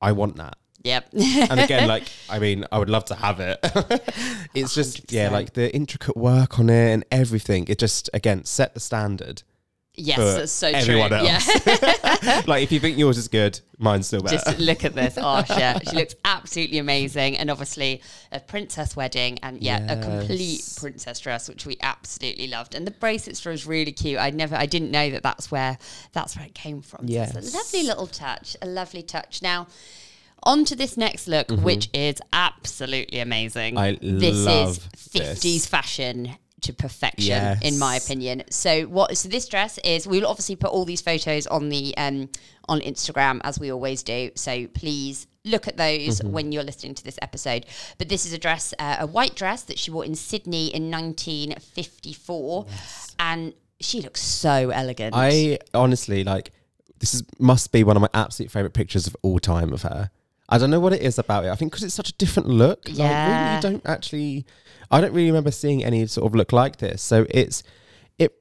i 0.00 0.12
want 0.12 0.36
that. 0.36 0.56
Yep. 0.84 1.10
and 1.12 1.60
again 1.60 1.86
like 1.94 2.04
i 2.28 2.38
mean 2.38 2.64
i 2.72 2.78
would 2.78 2.90
love 2.90 3.04
to 3.06 3.14
have 3.14 3.40
it. 3.40 3.58
It's 4.54 4.74
just 4.74 5.10
yeah 5.12 5.30
like 5.30 5.54
the 5.54 5.74
intricate 5.74 6.16
work 6.16 6.58
on 6.58 6.68
it 6.68 6.92
and 6.92 7.04
everything 7.10 7.66
it 7.68 7.78
just 7.78 8.10
again 8.12 8.44
set 8.44 8.74
the 8.74 8.80
standard 8.80 9.42
yes, 9.94 10.18
that's 10.18 10.52
so 10.52 10.68
everyone 10.68 11.08
true. 11.10 11.18
else 11.18 11.66
Yeah. 11.66 12.42
like 12.46 12.62
if 12.62 12.72
you 12.72 12.80
think 12.80 12.96
yours 12.98 13.18
is 13.18 13.28
good 13.28 13.60
mine's 13.78 14.06
still 14.06 14.20
better 14.22 14.36
Just 14.36 14.58
look 14.58 14.84
at 14.84 14.94
this, 14.94 15.18
Oh 15.18 15.20
Arsha. 15.48 15.90
She 15.90 15.96
looks 15.96 16.14
absolutely 16.24 16.78
amazing, 16.78 17.36
and 17.36 17.50
obviously 17.50 18.00
a 18.30 18.40
princess 18.40 18.94
wedding, 18.96 19.38
and 19.42 19.60
yeah, 19.62 19.92
a 19.92 20.00
complete 20.02 20.62
princess 20.76 21.18
dress, 21.20 21.48
which 21.48 21.66
we 21.66 21.76
absolutely 21.82 22.46
loved. 22.48 22.74
And 22.74 22.86
the 22.86 22.92
bracelets 22.92 23.44
was 23.44 23.66
really 23.66 23.92
cute. 23.92 24.18
I 24.18 24.30
never, 24.30 24.54
I 24.54 24.66
didn't 24.66 24.90
know 24.92 25.10
that 25.10 25.22
that's 25.22 25.50
where 25.50 25.78
that's 26.12 26.36
where 26.36 26.46
it 26.46 26.54
came 26.54 26.80
from. 26.80 27.08
So 27.08 27.20
it's 27.20 27.34
Yes. 27.34 27.54
a 27.54 27.56
lovely 27.56 27.82
little 27.82 28.06
touch, 28.06 28.56
a 28.62 28.66
lovely 28.66 29.02
touch. 29.02 29.42
Now. 29.42 29.66
On 30.44 30.64
to 30.64 30.74
this 30.74 30.96
next 30.96 31.28
look, 31.28 31.48
which 31.52 31.88
is 31.94 32.16
absolutely 32.32 33.20
amazing. 33.20 33.76
Mm-hmm. 33.76 34.04
I 34.04 34.18
this 34.18 34.44
love 34.44 34.70
is 34.70 35.12
this. 35.12 35.38
50s 35.38 35.68
fashion 35.68 36.34
to 36.62 36.72
perfection, 36.72 37.58
in 37.62 37.78
my 37.78 37.96
opinion. 37.96 38.42
So 38.50 38.82
what? 38.84 39.16
So 39.16 39.28
this 39.28 39.46
dress 39.48 39.78
is. 39.84 40.06
We'll 40.06 40.26
obviously 40.26 40.56
put 40.56 40.70
all 40.70 40.84
these 40.84 41.00
photos 41.00 41.46
on 41.46 41.68
the 41.68 41.96
um, 41.96 42.28
on 42.68 42.80
Instagram 42.80 43.40
as 43.44 43.58
we 43.60 43.70
always 43.70 44.02
do. 44.02 44.30
So 44.34 44.66
please 44.68 45.26
look 45.44 45.66
at 45.66 45.76
those 45.76 46.20
Mm-hmm. 46.20 46.30
when 46.32 46.52
you're 46.52 46.62
listening 46.62 46.94
to 46.94 47.02
this 47.04 47.18
episode. 47.20 47.66
But 47.98 48.08
this 48.08 48.24
is 48.26 48.32
a 48.32 48.38
dress, 48.38 48.72
uh, 48.78 48.96
a 49.00 49.06
white 49.06 49.34
dress 49.34 49.62
that 49.62 49.78
she 49.78 49.90
wore 49.90 50.04
in 50.04 50.14
Sydney 50.14 50.68
in 50.74 50.88
1954, 50.90 52.66
and 53.18 53.52
she 53.80 54.00
looks 54.00 54.22
so 54.22 54.70
elegant. 54.70 55.14
I 55.16 55.58
honestly 55.74 56.22
like 56.24 56.52
this 57.00 57.14
is 57.14 57.24
must 57.38 57.72
be 57.72 57.82
one 57.82 57.96
of 57.96 58.00
my 58.02 58.08
absolute 58.14 58.50
favorite 58.50 58.74
pictures 58.74 59.06
of 59.06 59.16
all 59.22 59.38
time 59.40 59.72
of 59.72 59.82
her. 59.82 60.10
I 60.52 60.58
don't 60.58 60.70
know 60.70 60.80
what 60.80 60.92
it 60.92 61.02
is 61.02 61.18
about 61.18 61.44
it. 61.44 61.48
I 61.50 61.56
think 61.56 61.72
because 61.72 61.82
it's 61.82 61.94
such 61.94 62.10
a 62.10 62.12
different 62.14 62.48
look. 62.48 62.86
Like, 62.88 62.98
Yeah. 62.98 63.28
really, 63.44 63.56
you 63.56 63.62
don't 63.62 63.86
actually. 63.86 64.44
I 64.90 65.00
don't 65.00 65.12
really 65.12 65.28
remember 65.28 65.50
seeing 65.50 65.82
any 65.82 66.06
sort 66.06 66.26
of 66.26 66.34
look 66.34 66.52
like 66.52 66.76
this. 66.76 67.02
So 67.02 67.26
it's 67.30 67.62
it. 68.18 68.32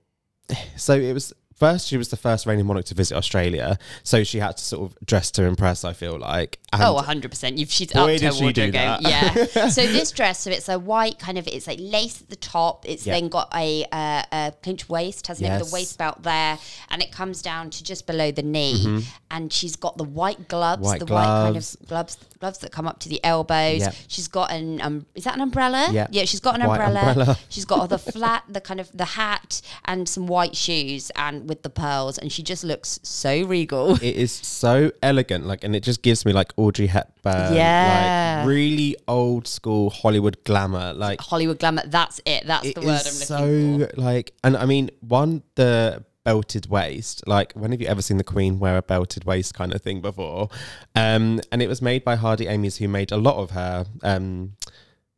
So 0.75 0.93
it 0.95 1.13
was 1.13 1.33
first. 1.55 1.87
She 1.87 1.97
was 1.97 2.09
the 2.09 2.17
first 2.17 2.45
reigning 2.45 2.65
monarch 2.65 2.85
to 2.85 2.95
visit 2.95 3.15
Australia. 3.15 3.77
So 4.03 4.23
she 4.23 4.39
had 4.39 4.57
to 4.57 4.63
sort 4.63 4.91
of 4.91 4.97
dress 5.05 5.31
to 5.31 5.43
impress. 5.43 5.83
I 5.85 5.93
feel 5.93 6.19
like. 6.19 6.59
And 6.73 6.81
Oh, 6.83 6.95
100%. 7.05 7.57
You've, 7.57 7.69
she's 7.71 7.93
upped 7.95 8.09
her 8.11 8.17
did 8.17 8.33
she 8.33 8.39
do 8.39 8.43
wardrobe 8.45 8.71
game. 8.71 8.97
Yeah. 9.01 9.33
so 9.69 9.85
this 9.87 10.11
dress, 10.11 10.39
so 10.41 10.51
it's 10.51 10.69
a 10.69 10.79
white 10.79 11.19
kind 11.19 11.37
of, 11.37 11.47
it's 11.47 11.67
like 11.67 11.79
lace 11.81 12.21
at 12.21 12.29
the 12.29 12.35
top. 12.37 12.85
It's 12.87 13.05
Yeah. 13.05 13.13
then 13.15 13.27
got 13.29 13.51
a, 13.53 13.85
uh, 13.91 14.23
a 14.31 14.53
pinch 14.61 14.87
waist, 14.87 15.27
hasn't 15.27 15.47
it? 15.47 15.51
With 15.51 15.59
Yes. 15.63 15.69
the 15.69 15.73
waist 15.73 15.97
belt 15.97 16.23
there. 16.23 16.57
And 16.89 17.01
it 17.01 17.11
comes 17.11 17.41
down 17.41 17.71
to 17.71 17.83
just 17.83 18.07
below 18.07 18.31
the 18.31 18.41
knee. 18.43 19.03
And 19.29 19.51
she's 19.51 19.75
got 19.75 19.97
the 19.97 20.03
white 20.05 20.47
gloves, 20.47 20.81
Mm-hmm. 20.81 20.89
White 20.91 20.99
the 20.99 21.13
white 21.13 21.25
kind 21.25 21.57
of 21.57 21.75
gloves, 21.87 22.17
gloves 22.39 22.57
that 22.59 22.71
come 22.71 22.87
up 22.87 22.99
to 22.99 23.09
the 23.09 23.21
elbows. 23.23 23.81
Yep. 23.81 23.95
She's 24.07 24.27
got 24.27 24.51
an, 24.51 24.81
um, 24.81 25.05
is 25.13 25.25
that 25.25 25.35
an 25.35 25.41
umbrella? 25.41 25.89
Yep. 25.91 26.09
Yeah, 26.11 26.23
she's 26.25 26.39
got 26.39 26.55
an 26.55 26.61
umbrella. 26.61 26.99
umbrella. 27.01 27.37
She's 27.49 27.65
got 27.65 27.89
the 27.89 27.97
flat, 27.99 28.43
the 28.47 28.61
kind 28.61 28.79
of 28.79 28.89
the 28.93 29.05
hat 29.05 29.61
and 29.85 30.07
some 30.07 30.25
white 30.27 30.55
shoes 30.55 31.11
and 31.17 31.49
with 31.49 31.63
the 31.63 31.69
pearls. 31.69 32.17
And 32.17 32.31
she 32.31 32.43
just 32.43 32.63
looks 32.63 32.99
so 33.03 33.43
regal. 33.43 33.95
it 33.95 34.03
is 34.15 34.31
so 34.31 34.91
elegant, 35.03 35.45
like, 35.45 35.63
and 35.63 35.75
it 35.75 35.83
just 35.83 36.01
gives 36.01 36.25
me 36.25 36.31
like 36.33 36.53
Audrey 36.61 36.87
Hepburn, 36.87 37.53
Yeah. 37.55 38.37
like 38.43 38.47
really 38.47 38.95
old 39.07 39.47
school 39.47 39.89
Hollywood 39.89 40.37
glamour, 40.43 40.93
like 40.93 41.19
Hollywood 41.21 41.59
glamour. 41.59 41.83
That's 41.85 42.19
it. 42.25 42.45
That's 42.45 42.65
It 42.67 42.75
the 42.75 42.81
word 42.81 43.01
I'm 43.05 43.13
looking 43.13 43.87
so 43.87 43.87
for. 43.95 44.01
like, 44.01 44.33
and 44.43 44.55
I 44.57 44.65
mean, 44.65 44.89
one 45.01 45.43
the 45.55 46.03
belted 46.23 46.67
waist. 46.69 47.23
Like, 47.27 47.53
when 47.53 47.71
have 47.71 47.81
you 47.81 47.87
ever 47.87 48.01
seen 48.01 48.17
the 48.17 48.23
Queen 48.23 48.59
wear 48.59 48.77
a 48.77 48.81
belted 48.83 49.25
waist 49.25 49.53
kind 49.55 49.73
of 49.73 49.81
thing 49.81 50.01
before? 50.01 50.49
Um, 50.95 51.41
and 51.51 51.61
it 51.61 51.67
was 51.67 51.81
made 51.81 52.03
by 52.03 52.15
Hardy 52.15 52.47
Amies, 52.47 52.77
who 52.77 52.87
made 52.87 53.11
a 53.11 53.17
lot 53.17 53.37
of 53.37 53.51
her 53.51 53.85
um 54.03 54.53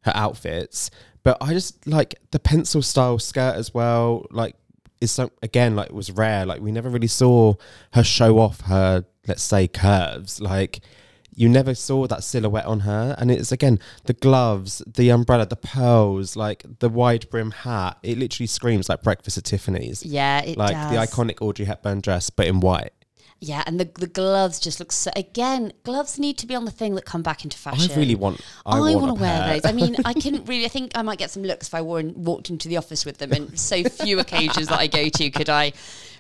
her 0.04 0.14
outfits. 0.16 0.90
But 1.24 1.38
I 1.42 1.54
just 1.54 1.86
like 1.88 2.16
the 2.32 2.40
pencil 2.40 2.82
style 2.82 3.20
skirt 3.20 3.56
as 3.56 3.74
well. 3.74 4.26
Like, 4.32 4.56
is 5.02 5.12
so 5.12 5.32
again 5.42 5.76
like 5.76 5.90
it 5.90 5.96
was 5.96 6.10
rare. 6.12 6.46
Like, 6.46 6.62
we 6.62 6.72
never 6.72 6.90
really 6.90 7.08
saw 7.08 7.56
her 7.94 8.04
show 8.04 8.40
off 8.40 8.62
her 8.62 9.04
let's 9.28 9.44
say 9.44 9.68
curves. 9.68 10.40
Like 10.42 10.80
you 11.36 11.50
never 11.50 11.74
saw 11.76 12.08
that 12.08 12.24
silhouette 12.24 12.66
on 12.66 12.82
her 12.82 13.16
and 13.18 13.32
it's 13.32 13.52
again 13.52 13.80
the 14.06 14.14
gloves 14.14 14.82
the 14.86 15.10
umbrella 15.10 15.46
the 15.46 15.56
pearls 15.56 16.36
like 16.36 16.64
the 16.80 16.90
wide 16.90 17.30
brim 17.30 17.52
hat 17.52 17.98
it 18.04 18.18
literally 18.18 18.48
screams 18.48 18.90
like 18.90 19.02
breakfast 19.04 19.38
at 19.38 19.44
tiffany's 19.44 20.06
Yeah, 20.06 20.42
it 20.42 20.58
like 20.58 20.74
does. 20.74 20.92
the 20.92 20.98
iconic 20.98 21.42
audrey 21.42 21.66
hepburn 21.66 22.02
dress 22.02 22.30
but 22.30 22.48
in 22.48 22.60
white 22.60 22.92
Yeah, 23.40 23.64
and 23.66 23.78
the 23.80 23.90
the 23.96 24.08
gloves 24.08 24.58
just 24.60 24.80
look 24.80 24.94
so. 24.94 25.12
Again, 25.18 25.74
gloves 25.84 26.18
need 26.18 26.38
to 26.38 26.48
be 26.48 26.56
on 26.56 26.64
the 26.64 26.72
thing 26.72 26.96
that 26.96 27.04
come 27.04 27.24
back 27.24 27.44
into 27.44 27.58
fashion. 27.58 27.92
I 27.92 27.96
really 27.96 28.16
want. 28.16 28.40
I, 28.66 28.78
I, 28.78 28.96
want 28.96 29.18
to 29.18 29.22
wear 29.22 29.40
those. 29.50 29.66
I 29.66 29.74
mean, 29.74 29.98
I 30.06 30.14
couldn't 30.14 30.46
really. 30.52 30.64
I 30.64 30.70
think 30.70 30.94
I 30.96 31.02
might 31.02 31.18
get 31.18 31.30
some 31.30 31.44
looks 31.44 31.68
if 31.68 31.74
I 31.74 31.82
wore 31.82 32.00
and 32.00 32.16
walked 32.16 32.50
into 32.50 32.70
the 32.70 32.78
office 32.78 33.04
with 33.06 33.18
them. 33.18 33.34
And 33.34 33.60
so 33.60 33.84
few 33.84 34.20
occasions 34.20 34.68
that 34.70 34.80
I 34.80 34.88
go 34.88 35.10
to 35.10 35.30
could 35.30 35.50
I 35.50 35.74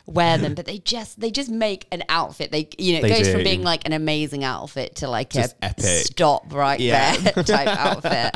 wear 0.06 0.38
them. 0.38 0.54
But 0.56 0.66
they 0.66 0.80
just 0.80 1.20
they 1.20 1.32
just 1.32 1.50
make 1.50 1.88
an 1.92 2.04
outfit. 2.10 2.52
They 2.52 2.68
you 2.78 2.94
know 2.94 3.00
it 3.00 3.02
They 3.04 3.10
goes 3.24 3.32
from 3.32 3.44
being 3.44 3.64
like 3.64 3.86
an 3.86 3.94
amazing 3.94 4.44
outfit 4.44 4.96
to 4.98 5.08
like 5.10 5.30
Just 5.30 5.56
a 5.62 5.66
epic. 5.66 5.84
stop 5.86 6.54
right 6.54 6.80
Yeah. 6.80 7.16
there 7.18 7.44
type 7.44 7.68
outfit. 7.88 8.36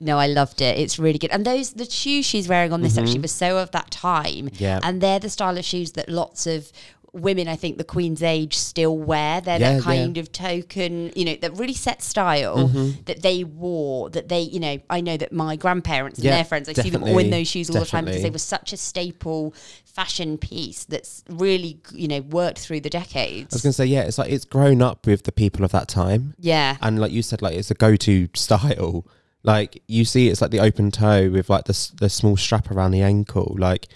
No, 0.00 0.18
I 0.18 0.26
loved 0.26 0.60
it. 0.60 0.78
It's 0.78 0.98
really 0.98 1.18
good. 1.18 1.30
And 1.30 1.44
those 1.44 1.72
the 1.74 1.84
shoes 1.84 2.24
she's 2.26 2.48
wearing 2.48 2.72
on 2.72 2.82
this 2.82 2.96
actually 2.98 3.20
were 3.20 3.28
so 3.28 3.58
of 3.58 3.70
that 3.72 3.90
time. 3.90 4.46
Mm-hmm. 4.48 4.62
Yeah. 4.62 4.80
and 4.82 5.00
they're 5.00 5.20
the 5.20 5.30
style 5.30 5.56
of 5.58 5.64
shoes 5.64 5.92
that 5.92 6.08
lots 6.08 6.46
of 6.46 6.72
women 7.14 7.48
I 7.48 7.56
think 7.56 7.78
the 7.78 7.84
Queen's 7.84 8.22
age 8.22 8.56
still 8.56 8.96
wear. 8.98 9.40
They're 9.40 9.58
Yeah, 9.60 9.70
that 9.70 9.76
yeah. 9.76 9.80
kind 9.82 10.18
of 10.18 10.30
token, 10.32 11.12
you 11.16 11.24
know, 11.24 11.36
that 11.36 11.56
really 11.58 11.74
set 11.74 12.02
style 12.02 12.68
Mm-hmm. 12.68 13.02
that 13.06 13.22
they 13.22 13.44
wore. 13.44 14.10
That 14.10 14.28
they, 14.28 14.40
you 14.40 14.60
know, 14.60 14.78
I 14.90 15.00
know 15.00 15.16
that 15.16 15.32
my 15.32 15.56
grandparents 15.56 16.18
and 16.18 16.24
Yeah, 16.26 16.32
their 16.36 16.44
friends, 16.44 16.68
I 16.68 16.72
see 16.74 16.90
them 16.90 17.04
all 17.04 17.18
in 17.18 17.30
those 17.30 17.48
shoes 17.48 17.70
all 17.70 17.80
the 17.80 17.86
time 17.86 18.04
because 18.04 18.22
they 18.22 18.30
were 18.30 18.38
such 18.38 18.72
a 18.72 18.76
staple 18.76 19.54
fashion 19.84 20.38
piece 20.38 20.84
that's 20.84 21.22
really, 21.30 21.78
you 21.92 22.08
know, 22.08 22.20
worked 22.20 22.58
through 22.58 22.80
the 22.80 22.90
decades. 22.90 23.54
I 23.54 23.56
was 23.56 23.62
gonna 23.62 23.72
say 23.72 23.86
yeah. 23.86 24.02
It's 24.02 24.18
like 24.18 24.30
it's 24.30 24.44
grown 24.44 24.82
up 24.82 25.06
with 25.06 25.22
the 25.24 25.32
people 25.32 25.64
of 25.64 25.72
that 25.72 25.88
time. 25.88 26.34
yeah, 26.38 26.76
and 26.80 26.98
like 27.00 27.12
you 27.12 27.22
said, 27.22 27.40
like 27.42 27.54
it's 27.54 27.70
a 27.70 27.74
go-to 27.74 28.28
style. 28.34 29.06
Like 29.44 29.82
you 29.86 30.04
see, 30.04 30.28
it's 30.28 30.40
like 30.40 30.50
the 30.50 30.60
open 30.60 30.90
toe 30.90 31.30
with 31.30 31.48
like 31.50 31.66
the 31.66 31.90
the 32.00 32.08
small 32.08 32.36
strap 32.36 32.70
around 32.70 32.90
the 32.92 33.02
ankle. 33.02 33.54
Like 33.58 33.88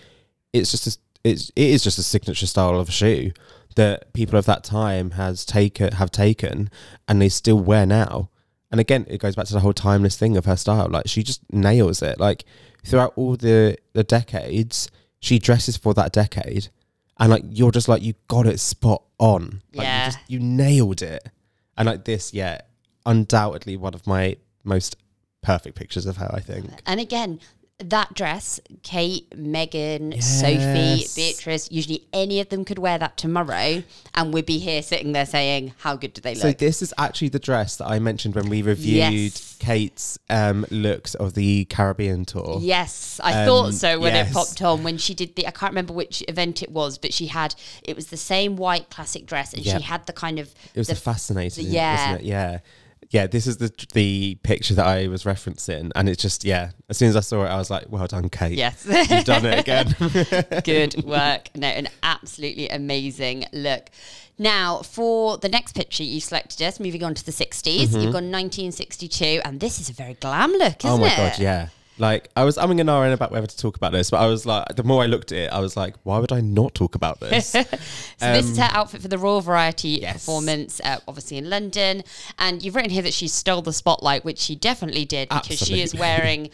it's 0.52 0.70
just 0.70 0.86
a, 0.86 0.98
it's 1.28 1.50
it 1.56 1.68
is 1.70 1.82
just 1.84 1.98
a 1.98 2.02
signature 2.02 2.46
style 2.46 2.78
of 2.80 2.88
a 2.88 2.92
shoe 2.92 3.32
that 3.76 4.12
people 4.12 4.38
of 4.38 4.46
that 4.46 4.64
time 4.64 5.12
has 5.12 5.44
taken 5.44 5.92
have 5.92 6.10
taken, 6.10 6.70
and 7.06 7.20
they 7.22 7.28
still 7.28 7.60
wear 7.60 7.86
now. 7.86 8.30
And 8.70 8.80
again, 8.80 9.06
it 9.08 9.18
goes 9.20 9.34
back 9.36 9.46
to 9.46 9.52
the 9.54 9.60
whole 9.60 9.72
timeless 9.72 10.16
thing 10.16 10.36
of 10.36 10.44
her 10.44 10.56
style. 10.56 10.88
Like 10.90 11.08
she 11.08 11.22
just 11.22 11.40
nails 11.52 12.02
it. 12.02 12.18
Like 12.20 12.44
throughout 12.84 13.12
all 13.16 13.36
the 13.36 13.76
the 13.92 14.04
decades, 14.04 14.90
she 15.20 15.38
dresses 15.38 15.76
for 15.76 15.94
that 15.94 16.12
decade, 16.12 16.68
and 17.18 17.30
like 17.30 17.44
you're 17.48 17.70
just 17.72 17.88
like 17.88 18.02
you 18.02 18.14
got 18.28 18.46
it 18.46 18.60
spot 18.60 19.02
on. 19.18 19.62
Like, 19.74 19.84
Yeah. 19.86 20.04
you 20.06 20.12
just 20.12 20.18
you 20.28 20.38
nailed 20.40 21.02
it. 21.02 21.28
And 21.76 21.86
like 21.86 22.04
this, 22.04 22.34
yeah, 22.34 22.60
undoubtedly 23.06 23.76
one 23.76 23.94
of 23.94 24.06
my 24.06 24.36
most 24.64 24.96
perfect 25.42 25.76
pictures 25.76 26.06
of 26.06 26.16
her. 26.18 26.30
I 26.32 26.40
think. 26.40 26.70
And 26.86 27.00
again, 27.00 27.40
that 27.84 28.12
dress, 28.14 28.58
Kate, 28.82 29.30
Meghan, 29.30 30.20
Sophie, 30.20 31.06
Beatrice, 31.14 31.70
usually 31.70 32.02
any 32.12 32.40
of 32.40 32.48
them 32.48 32.64
could 32.64 32.78
wear 32.78 32.98
that 32.98 33.16
tomorrow 33.16 33.84
and 34.14 34.34
we'd 34.34 34.46
be 34.46 34.58
here 34.58 34.82
sitting 34.82 35.12
there 35.12 35.24
saying, 35.26 35.72
How 35.78 35.94
good 35.94 36.12
do 36.12 36.20
they 36.20 36.34
look?" 36.34 36.42
So 36.42 36.52
this 36.52 36.82
is 36.82 36.92
actually 36.98 37.28
the 37.28 37.38
dress 37.38 37.76
that 37.76 37.86
I 37.86 38.00
mentioned 38.00 38.34
when 38.34 38.48
we 38.48 38.62
reviewed 38.62 38.96
Yes. 39.12 39.56
Kate's 39.60 40.18
um, 40.28 40.66
looks 40.70 41.14
of 41.14 41.34
the 41.34 41.66
Caribbean 41.66 42.24
tour. 42.24 42.58
Yes, 42.60 43.20
I 43.22 43.42
Um, 43.42 43.46
thought 43.46 43.74
so 43.74 44.00
when 44.00 44.12
yes. 44.14 44.28
it 44.30 44.34
popped 44.34 44.60
on. 44.60 44.82
When 44.82 44.98
she 44.98 45.14
did 45.14 45.36
the, 45.36 45.46
I 45.46 45.52
can't 45.52 45.70
remember 45.70 45.92
which 45.92 46.22
event 46.26 46.62
it 46.64 46.72
was, 46.72 46.98
but 46.98 47.12
she 47.14 47.28
had 47.28 47.54
it 47.84 47.94
was 47.94 48.08
the 48.08 48.16
same 48.16 48.56
white 48.56 48.90
classic 48.90 49.24
dress, 49.24 49.54
and 49.54 49.64
Yep. 49.64 49.76
she 49.76 49.82
had 49.84 50.04
the 50.06 50.12
kind 50.12 50.40
of 50.40 50.52
It 50.74 50.78
was 50.80 50.88
the, 50.88 50.96
fascinating, 50.96 51.66
yeah. 51.68 51.94
wasn't 52.10 52.22
it? 52.24 52.26
Yeah. 52.28 52.58
Yeah, 53.10 53.26
this 53.26 53.46
is 53.46 53.56
the 53.56 53.72
the 53.94 54.36
picture 54.42 54.74
that 54.74 54.86
I 54.86 55.08
was 55.08 55.24
referencing, 55.24 55.90
and 55.94 56.08
it's 56.08 56.20
just 56.20 56.44
yeah. 56.44 56.72
As 56.90 56.98
soon 56.98 57.08
as 57.08 57.16
I 57.16 57.20
saw 57.20 57.44
it, 57.44 57.48
I 57.48 57.56
was 57.56 57.70
like, 57.70 57.86
"Well 57.88 58.06
done, 58.06 58.28
Kate. 58.28 58.52
yes, 58.52 58.86
you've 58.86 59.24
done 59.24 59.46
it 59.46 59.58
again." 59.58 59.94
good 60.64 61.04
work. 61.04 61.48
No, 61.54 61.68
an 61.68 61.88
absolutely 62.02 62.68
amazing 62.68 63.46
look. 63.52 63.90
Now, 64.38 64.82
for 64.82 65.36
the 65.38 65.48
next 65.48 65.74
picture 65.74 66.04
you 66.04 66.20
selected 66.20 66.62
us, 66.62 66.78
moving 66.78 67.02
on 67.02 67.14
to 67.14 67.26
the 67.26 67.32
60s, 67.32 67.80
you've 67.80 67.90
mm-hmm. 67.90 68.02
gone 68.04 68.30
1962, 68.30 69.40
and 69.44 69.58
this 69.58 69.80
is 69.80 69.90
a 69.90 69.92
very 69.92 70.14
glam 70.14 70.52
look, 70.52 70.84
isn't 70.84 70.90
oh 70.90 70.98
my 70.98 71.12
it? 71.12 71.16
god, 71.16 71.38
yeah. 71.40 71.68
Like 71.98 72.28
I 72.36 72.44
was 72.44 72.56
umming 72.56 72.80
and 72.80 72.88
ahhing 72.88 73.12
about 73.12 73.30
whether 73.32 73.46
to 73.46 73.56
talk 73.56 73.76
about 73.76 73.92
this, 73.92 74.10
but 74.10 74.18
I 74.18 74.26
was 74.26 74.46
like, 74.46 74.76
the 74.76 74.84
more 74.84 75.02
I 75.02 75.06
looked 75.06 75.32
at 75.32 75.38
it, 75.38 75.52
I 75.52 75.60
was 75.60 75.76
like, 75.76 75.94
why 76.04 76.18
would 76.18 76.32
I 76.32 76.40
not 76.40 76.74
talk 76.74 76.94
about 76.94 77.20
this? 77.20 77.48
So 77.48 77.62
this 78.20 78.46
is 78.50 78.58
her 78.58 78.68
outfit 78.72 79.02
for 79.02 79.08
the 79.08 79.18
Royal 79.18 79.40
Variety 79.40 79.96
Um, 79.96 80.02
Yes. 80.02 80.12
performance, 80.14 80.80
uh, 80.84 80.98
obviously 81.08 81.38
in 81.38 81.50
London. 81.50 82.04
And 82.38 82.62
you've 82.62 82.74
written 82.76 82.90
here 82.90 83.02
that 83.02 83.14
she 83.14 83.28
stole 83.28 83.62
the 83.62 83.72
spotlight, 83.72 84.24
which 84.24 84.38
she 84.38 84.54
definitely 84.54 85.04
did 85.04 85.28
because 85.28 85.58
she 85.58 85.80
is 85.82 85.94
wearing. 85.94 86.50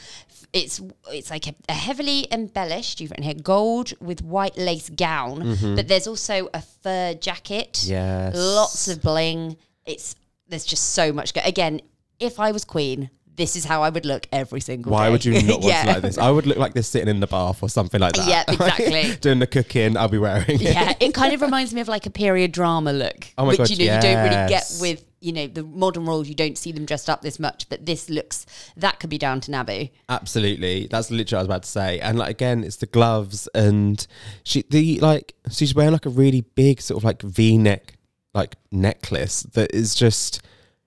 It's 0.52 0.80
it's 1.10 1.30
like 1.30 1.48
a, 1.48 1.54
a 1.68 1.72
heavily 1.72 2.28
embellished. 2.30 3.00
You've 3.00 3.10
written 3.10 3.24
here 3.24 3.34
gold 3.34 3.92
with 4.00 4.22
white 4.22 4.56
lace 4.56 4.88
gown, 4.88 5.56
but 5.74 5.88
there's 5.88 6.06
also 6.06 6.48
a 6.54 6.62
fur 6.62 7.14
jacket. 7.14 7.72
Mm-hmm. 7.72 7.90
Yes. 7.90 8.34
lots 8.36 8.86
of 8.88 9.02
bling. 9.02 9.56
It's 9.84 10.14
there's 10.48 10.64
just 10.64 10.92
so 10.92 11.12
much. 11.12 11.34
Go- 11.34 11.40
Again, 11.44 11.80
if 12.20 12.38
I 12.38 12.52
was 12.52 12.64
queen, 12.64 13.10
this 13.36 13.56
is 13.56 13.64
how 13.64 13.82
I 13.82 13.90
would 13.90 14.06
look 14.06 14.26
every 14.32 14.60
single 14.60 14.90
day. 14.90 14.94
Why 14.94 15.06
day. 15.06 15.12
would 15.12 15.24
you 15.24 15.42
not 15.42 15.60
want 15.60 15.64
Yeah. 15.64 15.82
to 15.84 15.88
like 15.92 16.02
this? 16.02 16.18
I 16.18 16.30
would 16.30 16.46
look 16.46 16.56
like 16.58 16.74
this 16.74 16.86
sitting 16.88 17.08
in 17.08 17.20
the 17.20 17.26
bath 17.26 17.62
or 17.62 17.68
something 17.68 18.00
like 18.00 18.14
that. 18.14 18.28
Yeah, 18.28 18.44
exactly. 18.46 19.16
Doing 19.20 19.38
the 19.40 19.46
cooking, 19.46 19.96
I'll 19.96 20.08
be 20.08 20.18
wearing 20.18 20.44
it. 20.48 20.60
yeah, 20.62 20.94
it 21.00 21.14
kind 21.14 21.32
of 21.34 21.40
reminds 21.42 21.74
me 21.74 21.80
of 21.80 21.88
like 21.88 22.06
a 22.06 22.10
period 22.10 22.52
drama 22.52 22.92
look, 22.92 23.26
Oh 23.36 23.44
my 23.44 23.48
which 23.50 23.58
God, 23.58 23.70
you 23.70 23.86
know 23.88 23.94
you 23.96 24.00
don't 24.00 24.22
really 24.24 24.48
get 24.48 24.72
with 24.80 25.04
you 25.20 25.32
know 25.32 25.46
the 25.46 25.62
modern 25.62 26.04
royals. 26.04 26.28
You 26.28 26.34
don't 26.34 26.58
see 26.58 26.70
them 26.70 26.84
dressed 26.84 27.08
up 27.08 27.22
this 27.22 27.38
much, 27.40 27.68
but 27.70 27.86
this 27.86 28.10
looks 28.10 28.44
that 28.76 29.00
could 29.00 29.08
be 29.10 29.18
Downton 29.18 29.54
Abbey. 29.54 29.92
Absolutely. 30.08 30.86
That's 30.86 31.10
literally 31.10 31.36
what 31.36 31.38
I 31.38 31.42
was 31.42 31.46
about 31.48 31.62
to 31.62 31.68
say. 31.70 32.00
And 32.00 32.18
like 32.18 32.30
again, 32.30 32.62
it's 32.62 32.76
the 32.76 32.86
gloves 32.86 33.48
and 33.54 34.06
she 34.44 34.64
the 34.68 35.00
like 35.00 35.34
she's 35.50 35.74
wearing 35.74 35.92
like 35.92 36.06
a 36.06 36.10
really 36.10 36.42
big 36.42 36.80
sort 36.82 36.98
of 36.98 37.04
like 37.04 37.22
V 37.22 37.56
neck 37.58 37.96
like 38.34 38.56
necklace 38.70 39.42
that 39.54 39.72
is 39.74 39.94
just 39.94 40.42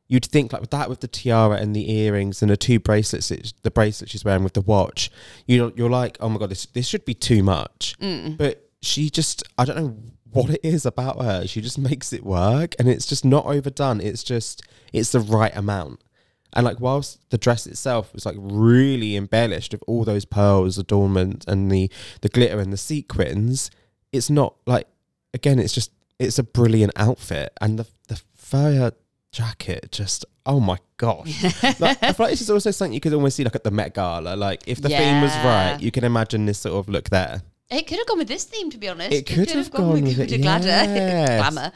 you'd 0.07 0.25
think 0.25 0.53
like 0.53 0.61
with 0.61 0.71
that 0.71 0.89
with 0.89 1.01
the 1.01 1.07
tiara 1.07 1.57
and 1.57 1.75
the 1.75 1.91
earrings 1.91 2.41
and 2.41 2.49
the 2.49 2.57
two 2.57 2.79
bracelets 2.79 3.29
it's, 3.29 3.53
the 3.63 3.71
bracelet 3.71 4.09
she's 4.09 4.23
wearing 4.23 4.43
with 4.43 4.53
the 4.53 4.61
watch 4.61 5.11
you 5.45 5.73
you're 5.75 5.89
like 5.89 6.17
oh 6.21 6.29
my 6.29 6.37
god 6.37 6.49
this 6.49 6.65
this 6.67 6.87
should 6.87 7.05
be 7.05 7.13
too 7.13 7.43
much. 7.43 7.95
Mm. 7.99 8.37
But 8.37 8.69
she 8.81 9.09
just 9.09 9.43
I 9.57 9.65
don't 9.65 9.77
know 9.77 9.97
what 10.31 10.49
it 10.49 10.61
is 10.63 10.85
about 10.85 11.21
her. 11.21 11.47
She 11.47 11.61
just 11.61 11.77
makes 11.79 12.13
it 12.13 12.23
work 12.23 12.75
and 12.79 12.87
it's 12.87 13.05
just 13.05 13.25
not 13.25 13.45
overdone. 13.45 14.01
It's 14.01 14.23
just 14.23 14.61
it's 14.93 15.11
the 15.11 15.19
right 15.19 15.55
amount. 15.55 16.03
And 16.53 16.65
like 16.65 16.79
whilst 16.79 17.29
the 17.29 17.37
dress 17.37 17.67
itself 17.67 18.13
was 18.13 18.25
like 18.25 18.35
really 18.37 19.15
embellished 19.15 19.73
with 19.73 19.83
all 19.87 20.03
those 20.05 20.25
pearls, 20.25 20.77
adornment, 20.77 21.45
and 21.47 21.71
the 21.71 21.91
the 22.21 22.29
glitter 22.29 22.59
and 22.59 22.71
the 22.71 22.77
sequins, 22.77 23.69
it's 24.11 24.29
not 24.29 24.55
like 24.65 24.87
again, 25.33 25.59
it's 25.59 25.73
just 25.73 25.91
it's 26.19 26.39
a 26.39 26.43
brilliant 26.43 26.93
outfit. 26.95 27.51
And 27.59 27.77
the 27.77 27.87
the 28.07 28.21
fur 28.35 28.91
jacket 29.31 29.91
just 29.91 30.25
oh 30.45 30.59
my 30.59 30.77
gosh. 30.95 31.43
like, 31.79 32.01
I 32.01 32.13
feel 32.13 32.25
like 32.25 32.29
this 32.31 32.41
is 32.41 32.49
also 32.49 32.71
something 32.71 32.93
you 32.93 32.99
could 33.01 33.13
almost 33.13 33.35
see 33.35 33.43
like 33.43 33.55
at 33.55 33.63
the 33.63 33.71
Met 33.71 33.93
Gala. 33.93 34.35
Like 34.35 34.63
if 34.65 34.81
the 34.81 34.89
theme 34.89 35.21
was 35.21 35.31
right, 35.37 35.77
you 35.79 35.91
can 35.91 36.03
imagine 36.03 36.45
this 36.45 36.59
sort 36.59 36.75
of 36.75 36.89
look 36.89 37.09
there. 37.09 37.41
It 37.69 37.85
could 37.85 37.97
have 37.97 38.07
gone 38.07 38.19
with 38.19 38.29
this 38.29 38.45
theme, 38.45 38.69
to 38.69 38.77
be 38.77 38.87
honest. 38.87 39.11
It 39.11 39.25
could 39.25 39.51
have 39.51 39.69
gone 39.71 40.01
with 40.01 40.17
it, 40.19 40.37
Gladder. 40.41 40.67
yes. 40.67 41.39
glamour. 41.51 41.71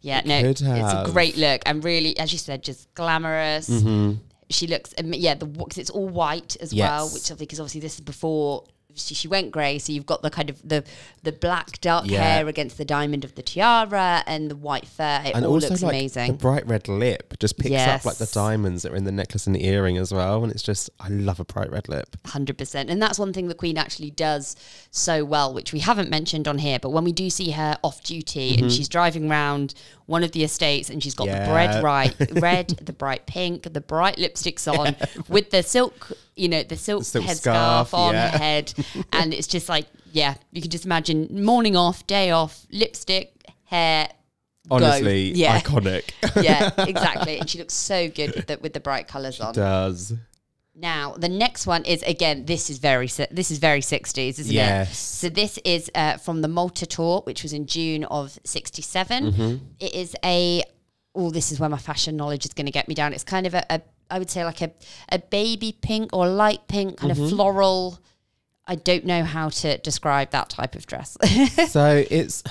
Yeah, 0.00 0.22
no, 0.24 0.40
could 0.40 0.50
it's 0.50 0.62
a 0.62 1.08
great 1.12 1.36
look 1.36 1.60
and 1.66 1.84
really, 1.84 2.18
as 2.18 2.32
you 2.32 2.38
said, 2.38 2.62
just 2.62 2.92
glamorous. 2.94 3.68
Mm-hmm. 3.68 4.14
She 4.48 4.66
looks, 4.66 4.94
yeah, 5.04 5.34
the 5.34 5.44
because 5.44 5.76
it's 5.76 5.90
all 5.90 6.08
white 6.08 6.56
as 6.60 6.74
well, 6.74 7.04
Yes. 7.04 7.14
which 7.14 7.22
obviously 7.30 7.46
because 7.46 7.60
obviously 7.60 7.80
this 7.82 7.94
is 7.96 8.00
before 8.00 8.64
she, 8.98 9.14
she 9.14 9.28
went 9.28 9.50
grey, 9.50 9.78
so 9.78 9.92
you've 9.92 10.06
got 10.06 10.22
the 10.22 10.30
kind 10.30 10.50
of 10.50 10.60
the 10.66 10.84
the 11.22 11.32
black 11.32 11.80
dark 11.80 12.06
Yeah. 12.10 12.22
hair 12.22 12.48
against 12.48 12.78
the 12.78 12.84
diamond 12.84 13.24
of 13.24 13.34
the 13.34 13.42
tiara 13.42 14.22
and 14.26 14.50
the 14.50 14.56
white 14.56 14.86
fur. 14.86 15.22
It 15.24 15.34
And 15.34 15.44
all 15.44 15.54
also 15.54 15.70
looks 15.70 15.82
like 15.82 15.92
amazing. 15.92 16.32
the 16.32 16.38
bright 16.38 16.66
red 16.66 16.88
lip 16.88 17.34
just 17.38 17.58
picks 17.58 17.74
up 17.82 18.04
like 18.04 18.16
the 18.16 18.26
diamonds 18.26 18.82
that 18.82 18.92
are 18.92 18.96
in 18.96 19.04
the 19.04 19.12
necklace 19.12 19.46
and 19.46 19.56
the 19.56 19.64
earring 19.66 19.96
as 19.96 20.12
well. 20.12 20.42
And 20.42 20.52
it's 20.52 20.62
just 20.62 20.90
I 21.00 21.08
love 21.08 21.40
a 21.40 21.44
bright 21.44 21.70
red 21.70 21.88
lip. 21.88 22.16
Hundred 22.26 22.58
percent, 22.58 22.90
and 22.90 23.00
that's 23.02 23.18
one 23.18 23.32
thing 23.32 23.48
the 23.48 23.54
Queen 23.54 23.76
actually 23.78 24.10
does 24.10 24.56
so 24.90 25.24
well, 25.24 25.52
which 25.52 25.72
we 25.72 25.80
haven't 25.80 26.10
mentioned 26.10 26.46
on 26.48 26.58
here. 26.58 26.78
But 26.78 26.90
when 26.90 27.04
we 27.04 27.12
do 27.12 27.30
see 27.30 27.50
her 27.52 27.78
off 27.82 28.02
duty 28.02 28.56
and 28.58 28.70
she's 28.72 28.88
driving 28.88 29.30
around 29.30 29.74
one 30.06 30.24
of 30.24 30.32
the 30.32 30.42
estates, 30.44 30.88
and 30.88 31.02
she's 31.02 31.14
got 31.14 31.26
the 31.26 31.32
Mm-hmm. 31.38 31.52
Bread 31.52 31.84
right, 31.84 32.14
red, 32.32 32.68
the 32.82 32.92
bright 32.92 33.26
pink, 33.26 33.72
the 33.72 33.80
bright 33.80 34.16
lipsticks 34.16 34.66
on, 34.66 34.96
with 35.28 35.50
the 35.50 35.62
silk, 35.62 36.12
you 36.38 36.48
know, 36.48 36.62
the 36.62 36.76
silk, 36.76 37.04
silk 37.04 37.24
headscarf 37.24 37.36
scarf, 37.36 37.94
on 37.94 38.14
yeah. 38.14 38.30
her 38.30 38.38
head, 38.38 38.74
and 39.12 39.34
it's 39.34 39.46
just 39.46 39.68
like, 39.68 39.86
yeah, 40.12 40.34
you 40.52 40.62
can 40.62 40.70
just 40.70 40.84
imagine 40.84 41.44
morning 41.44 41.76
off, 41.76 42.06
day 42.06 42.30
off, 42.30 42.66
lipstick, 42.70 43.32
hair. 43.64 44.08
go. 44.68 44.76
Honestly, 44.76 45.32
yeah, 45.32 45.58
iconic. 45.58 46.10
yeah, 46.42 46.70
exactly, 46.78 47.38
and 47.38 47.48
she 47.48 47.58
looks 47.58 47.74
so 47.74 48.08
good 48.08 48.34
with 48.34 48.46
the, 48.46 48.58
with 48.58 48.72
the 48.72 48.80
bright 48.80 49.08
colours 49.08 49.40
on. 49.40 49.54
Does. 49.54 50.14
Now, 50.80 51.14
the 51.14 51.28
next 51.28 51.66
one 51.66 51.84
is 51.84 52.02
again. 52.04 52.44
This 52.44 52.70
is 52.70 52.78
very 52.78 53.08
this 53.08 53.50
is 53.50 53.58
very 53.58 53.80
sixties, 53.80 54.38
isn't 54.38 54.52
it? 54.52 54.56
Yes. 54.56 54.96
So 54.96 55.28
this 55.28 55.58
is 55.64 55.90
uh, 55.94 56.18
from 56.18 56.40
the 56.40 56.46
Malta 56.46 56.86
tour, 56.86 57.22
which 57.24 57.42
was 57.42 57.52
in 57.52 57.66
June 57.66 58.04
of 58.04 58.38
'67. 58.44 59.32
Mm-hmm. 59.32 59.64
It 59.80 59.94
is 59.94 60.14
a. 60.24 60.62
Oh, 61.16 61.30
this 61.30 61.50
is 61.50 61.58
where 61.58 61.68
my 61.68 61.78
fashion 61.78 62.16
knowledge 62.16 62.44
is 62.44 62.52
going 62.52 62.66
to 62.66 62.72
get 62.72 62.86
me 62.86 62.94
down. 62.94 63.12
It's 63.12 63.24
kind 63.24 63.44
of 63.44 63.54
a, 63.54 63.66
a 63.70 63.82
I 64.10 64.18
would 64.18 64.30
say 64.30 64.44
like 64.44 64.62
a 64.62 64.70
a 65.10 65.18
baby 65.18 65.76
pink 65.80 66.10
or 66.12 66.28
light 66.28 66.66
pink, 66.68 66.98
kind 66.98 67.12
Mm-hmm. 67.12 67.24
of 67.24 67.30
floral. 67.30 67.98
I 68.66 68.74
don't 68.74 69.04
know 69.06 69.24
how 69.24 69.48
to 69.48 69.78
describe 69.78 70.30
that 70.30 70.50
type 70.50 70.74
of 70.74 70.86
dress. 70.86 71.16
so 71.68 72.04
it's 72.10 72.42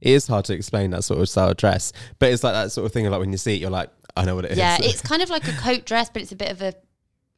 it 0.00 0.12
is 0.12 0.26
hard 0.26 0.44
to 0.46 0.54
explain 0.54 0.90
that 0.90 1.04
sort 1.04 1.20
of 1.20 1.28
style 1.28 1.50
of 1.50 1.56
dress. 1.56 1.92
But 2.18 2.32
it's 2.32 2.42
like 2.44 2.52
that 2.54 2.72
sort 2.72 2.86
of 2.86 2.92
thing. 2.92 3.08
Like 3.10 3.20
when 3.20 3.32
you 3.32 3.38
see 3.38 3.54
it, 3.54 3.60
you're 3.60 3.70
like, 3.70 3.90
I 4.16 4.24
know 4.24 4.34
what 4.34 4.44
it 4.44 4.52
is. 4.52 4.58
Yeah, 4.58 4.76
it's 4.82 5.00
kind 5.02 5.22
of 5.22 5.30
like 5.30 5.46
a 5.48 5.52
coat 5.52 5.84
dress, 5.86 6.10
but 6.10 6.22
it's 6.22 6.32
a 6.32 6.36
bit 6.36 6.50
of 6.50 6.60
a. 6.62 6.74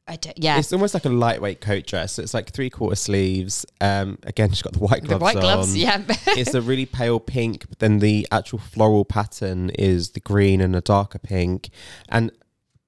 I 0.09 0.16
don't, 0.16 0.37
yeah, 0.37 0.59
It's 0.59 0.72
almost 0.72 0.94
like 0.94 1.05
a 1.05 1.09
lightweight 1.11 1.61
coat 1.61 1.87
dress. 1.87 2.18
It's 2.18 2.35
like 2.35 2.50
three 2.50 2.70
quarter 2.70 2.96
sleeves. 2.96 3.64
Um, 3.81 4.18
again, 4.24 4.50
she's 4.50 4.61
got 4.62 4.72
the 4.72 4.81
white 4.81 5.05
gloves. 5.05 5.09
the 5.09 5.18
gloves. 5.18 5.35
white 5.37 5.40
gloves. 5.40 5.70
on. 5.70 5.76
Yeah, 5.76 6.02
it's 6.37 6.55
a 6.55 6.61
really 6.61 6.87
pale 6.87 7.20
pink, 7.20 7.66
but 7.68 7.78
then 7.78 8.00
the 8.00 8.26
actual 8.33 8.59
floral 8.59 9.05
pattern 9.05 9.70
is 9.70 10.11
the 10.11 10.20
green 10.20 10.61
and 10.61 10.74
a 10.74 10.81
darker 10.81 11.20
pink, 11.20 11.70
and 12.09 12.33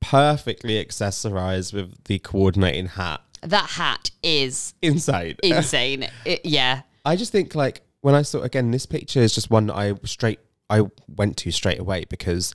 perfectly 0.04 0.84
accessorized 0.84 1.72
with 1.72 2.04
the 2.04 2.18
coordinating 2.18 2.86
hat. 2.86 3.20
that 3.42 3.70
hat 3.70 4.10
is 4.22 4.74
Insane. 4.82 5.36
insane. 5.42 6.08
It- 6.24 6.44
yeah, 6.44 6.82
I 7.04 7.16
just 7.16 7.32
think 7.32 7.54
like 7.54 7.82
when 8.00 8.14
I 8.14 8.22
saw 8.22 8.40
again, 8.42 8.70
this 8.70 8.86
picture 8.86 9.20
is 9.20 9.34
just 9.34 9.50
one 9.50 9.66
that 9.68 9.74
I 9.76 9.94
straight 10.04 10.40
I 10.70 10.82
went 11.08 11.36
to 11.38 11.50
straight 11.50 11.78
away 11.78 12.04
because 12.08 12.54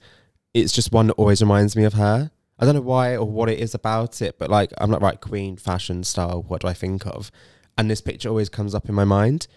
it's 0.54 0.74
just 0.74 0.92
one 0.92 1.08
that 1.08 1.14
always 1.14 1.42
reminds 1.42 1.76
me 1.76 1.84
of 1.84 1.94
her. 1.94 2.32
I 2.60 2.66
don't 2.66 2.76
know 2.76 2.82
why 2.82 3.16
or 3.16 3.26
what 3.26 3.50
it 3.50 3.60
is 3.60 3.74
about 3.74 4.22
it, 4.22 4.38
but 4.40 4.50
like 4.50 4.72
I'm 4.80 4.92
like 4.92 5.02
right, 5.02 5.20
Queen 5.22 5.58
fashion 5.58 6.04
style. 6.04 6.44
What 6.48 6.62
do 6.62 6.68
I 6.68 6.74
think 6.74 7.06
of? 7.06 7.32
And 7.78 7.90
this 7.90 8.02
picture 8.02 8.30
always 8.30 8.50
comes 8.50 8.76
up 8.76 8.90
in 8.90 8.96
my 8.96 9.06
mind 9.06 9.48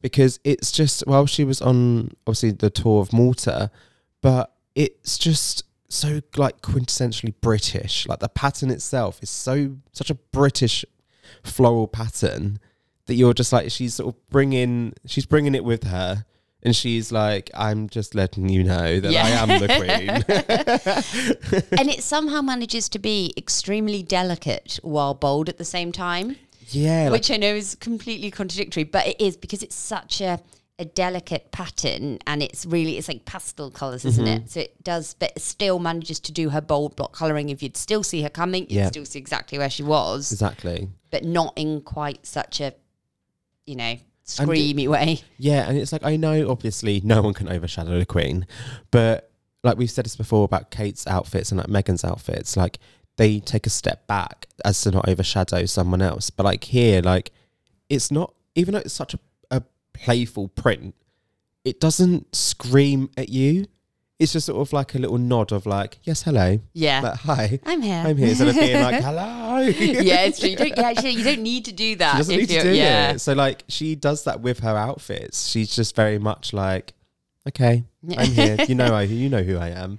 because 0.00 0.38
it's 0.44 0.70
just 0.72 1.04
well, 1.06 1.26
she 1.26 1.44
was 1.44 1.60
on 1.60 2.12
obviously 2.26 2.52
the 2.52 2.70
tour 2.70 3.00
of 3.00 3.12
Malta, 3.12 3.70
but 4.20 4.54
it's 4.74 5.18
just 5.18 5.64
so 5.92 6.20
like 6.36 6.62
quintessentially 6.62 7.34
British. 7.40 8.06
Like 8.06 8.20
the 8.20 8.28
pattern 8.28 8.70
itself 8.70 9.20
is 9.22 9.30
so 9.30 9.76
such 9.92 10.10
a 10.10 10.14
British 10.14 10.84
floral 11.44 11.88
pattern 11.88 12.58
that 13.06 13.14
you're 13.14 13.34
just 13.34 13.52
like 13.52 13.70
she's 13.70 13.94
sort 13.94 14.14
of 14.14 14.28
bringing 14.28 14.92
she's 15.06 15.26
bringing 15.26 15.54
it 15.54 15.64
with 15.64 15.84
her 15.84 16.24
and 16.62 16.76
she's 16.76 17.10
like 17.10 17.50
i'm 17.54 17.88
just 17.88 18.14
letting 18.14 18.48
you 18.48 18.62
know 18.62 19.00
that 19.00 19.10
Yeah. 19.10 19.24
i 19.24 19.30
am 19.30 19.48
the 19.60 19.66
queen 19.66 21.68
and 21.80 21.90
it 21.90 22.02
somehow 22.02 22.42
manages 22.42 22.88
to 22.90 22.98
be 22.98 23.32
extremely 23.36 24.02
delicate 24.02 24.78
while 24.82 25.14
bold 25.14 25.48
at 25.48 25.58
the 25.58 25.64
same 25.64 25.90
time, 25.90 26.36
yeah 26.68 27.04
like, 27.04 27.12
which 27.12 27.30
I 27.30 27.36
know 27.36 27.54
is 27.54 27.74
completely 27.74 28.30
contradictory, 28.30 28.84
but 28.84 29.06
it 29.06 29.20
is 29.20 29.36
because 29.36 29.62
it's 29.62 29.74
such 29.74 30.20
a 30.20 30.40
a 30.78 30.84
delicate 30.84 31.52
pattern 31.52 32.18
and 32.26 32.42
it's 32.42 32.64
really 32.66 32.96
it's 32.98 33.06
like 33.06 33.24
pastel 33.24 33.70
colors 33.70 34.04
isn't 34.04 34.24
Mm-hmm. 34.24 34.44
it? 34.44 34.50
So 34.50 34.60
it 34.60 34.82
does 34.82 35.14
but 35.14 35.32
it 35.36 35.40
still 35.42 35.78
manages 35.78 36.18
to 36.20 36.32
do 36.32 36.48
her 36.50 36.60
bold 36.60 36.96
block 36.96 37.12
coloring. 37.12 37.50
If 37.50 37.62
you'd 37.62 37.76
still 37.76 38.02
see 38.02 38.22
her 38.22 38.30
coming 38.30 38.62
you'd 38.64 38.72
Yeah. 38.72 38.86
still 38.88 39.04
see 39.04 39.18
exactly 39.18 39.58
where 39.58 39.70
she 39.70 39.82
was. 39.82 40.32
Exactly. 40.32 40.88
But 41.10 41.24
not 41.24 41.52
in 41.56 41.82
quite 41.82 42.26
such 42.26 42.60
a 42.60 42.74
you 43.66 43.76
know 43.76 43.84
And 43.84 43.98
it- 43.98 44.06
screamy 44.26 44.88
way. 44.88 45.20
Yeah 45.38 45.68
and 45.68 45.76
it's 45.78 45.92
like 45.92 46.04
i 46.04 46.16
know 46.16 46.50
obviously 46.50 47.00
no 47.04 47.22
one 47.22 47.34
can 47.34 47.48
overshadow 47.48 47.98
the 47.98 48.06
queen 48.06 48.46
but 48.90 49.30
like 49.62 49.76
we've 49.76 49.90
said 49.90 50.04
this 50.06 50.16
before 50.16 50.44
about 50.44 50.70
kate's 50.70 51.06
outfits 51.06 51.52
and 51.52 51.58
like 51.58 51.68
meghan's 51.68 52.02
outfits 52.02 52.56
like 52.56 52.78
they 53.18 53.38
take 53.40 53.66
a 53.66 53.70
step 53.70 54.06
back 54.06 54.46
as 54.64 54.80
to 54.80 54.90
not 54.90 55.06
overshadow 55.06 55.66
someone 55.66 56.00
else. 56.00 56.30
But 56.30 56.44
like 56.44 56.64
here 56.64 57.02
like 57.02 57.30
it's 57.90 58.10
not 58.10 58.32
even 58.54 58.72
though 58.72 58.80
it's 58.80 58.94
such 58.94 59.12
a 59.12 59.18
playful 60.02 60.48
print 60.48 60.94
it 61.64 61.80
doesn't 61.80 62.34
scream 62.34 63.10
at 63.16 63.28
you. 63.28 63.66
It's 64.18 64.32
just 64.32 64.46
sort 64.46 64.60
of 64.60 64.72
like 64.72 64.94
a 64.94 64.98
little 64.98 65.18
nod 65.18 65.50
of 65.50 65.66
like 65.66 65.98
yes 66.04 66.22
hello. 66.22 66.60
Yeah. 66.72 67.00
Like 67.00 67.14
hi. 67.18 67.60
I'm 67.64 67.82
here. 67.82 68.02
I'm 68.06 68.16
here. 68.16 68.28
Instead 68.28 68.48
of 68.48 68.54
being 68.54 68.80
like 68.80 69.02
hello. 69.04 69.58
Yeah 69.58 70.22
it's 70.22 70.38
true. 70.38 70.50
You 70.50 70.56
don't 70.56 70.78
actually 70.78 71.10
you 71.10 71.24
don't 71.24 71.42
need 71.42 71.64
to 71.64 71.72
do 71.72 71.96
that 71.96 72.12
she 72.12 72.18
doesn't 72.18 72.34
if 72.34 72.40
need 72.40 72.54
to 72.54 72.62
do 72.62 72.74
yeah. 72.74 73.12
it. 73.12 73.20
So 73.20 73.32
like 73.32 73.64
she 73.68 73.96
does 73.96 74.24
that 74.24 74.40
with 74.40 74.60
her 74.60 74.76
outfits. 74.76 75.48
She's 75.48 75.74
just 75.74 75.96
very 75.96 76.18
much 76.18 76.52
like 76.52 76.94
okay 77.48 77.84
i'm 78.16 78.30
here 78.30 78.56
you 78.68 78.74
know 78.74 78.94
i 78.94 79.02
you 79.02 79.28
know 79.28 79.42
who 79.42 79.56
i 79.56 79.68
am 79.68 79.98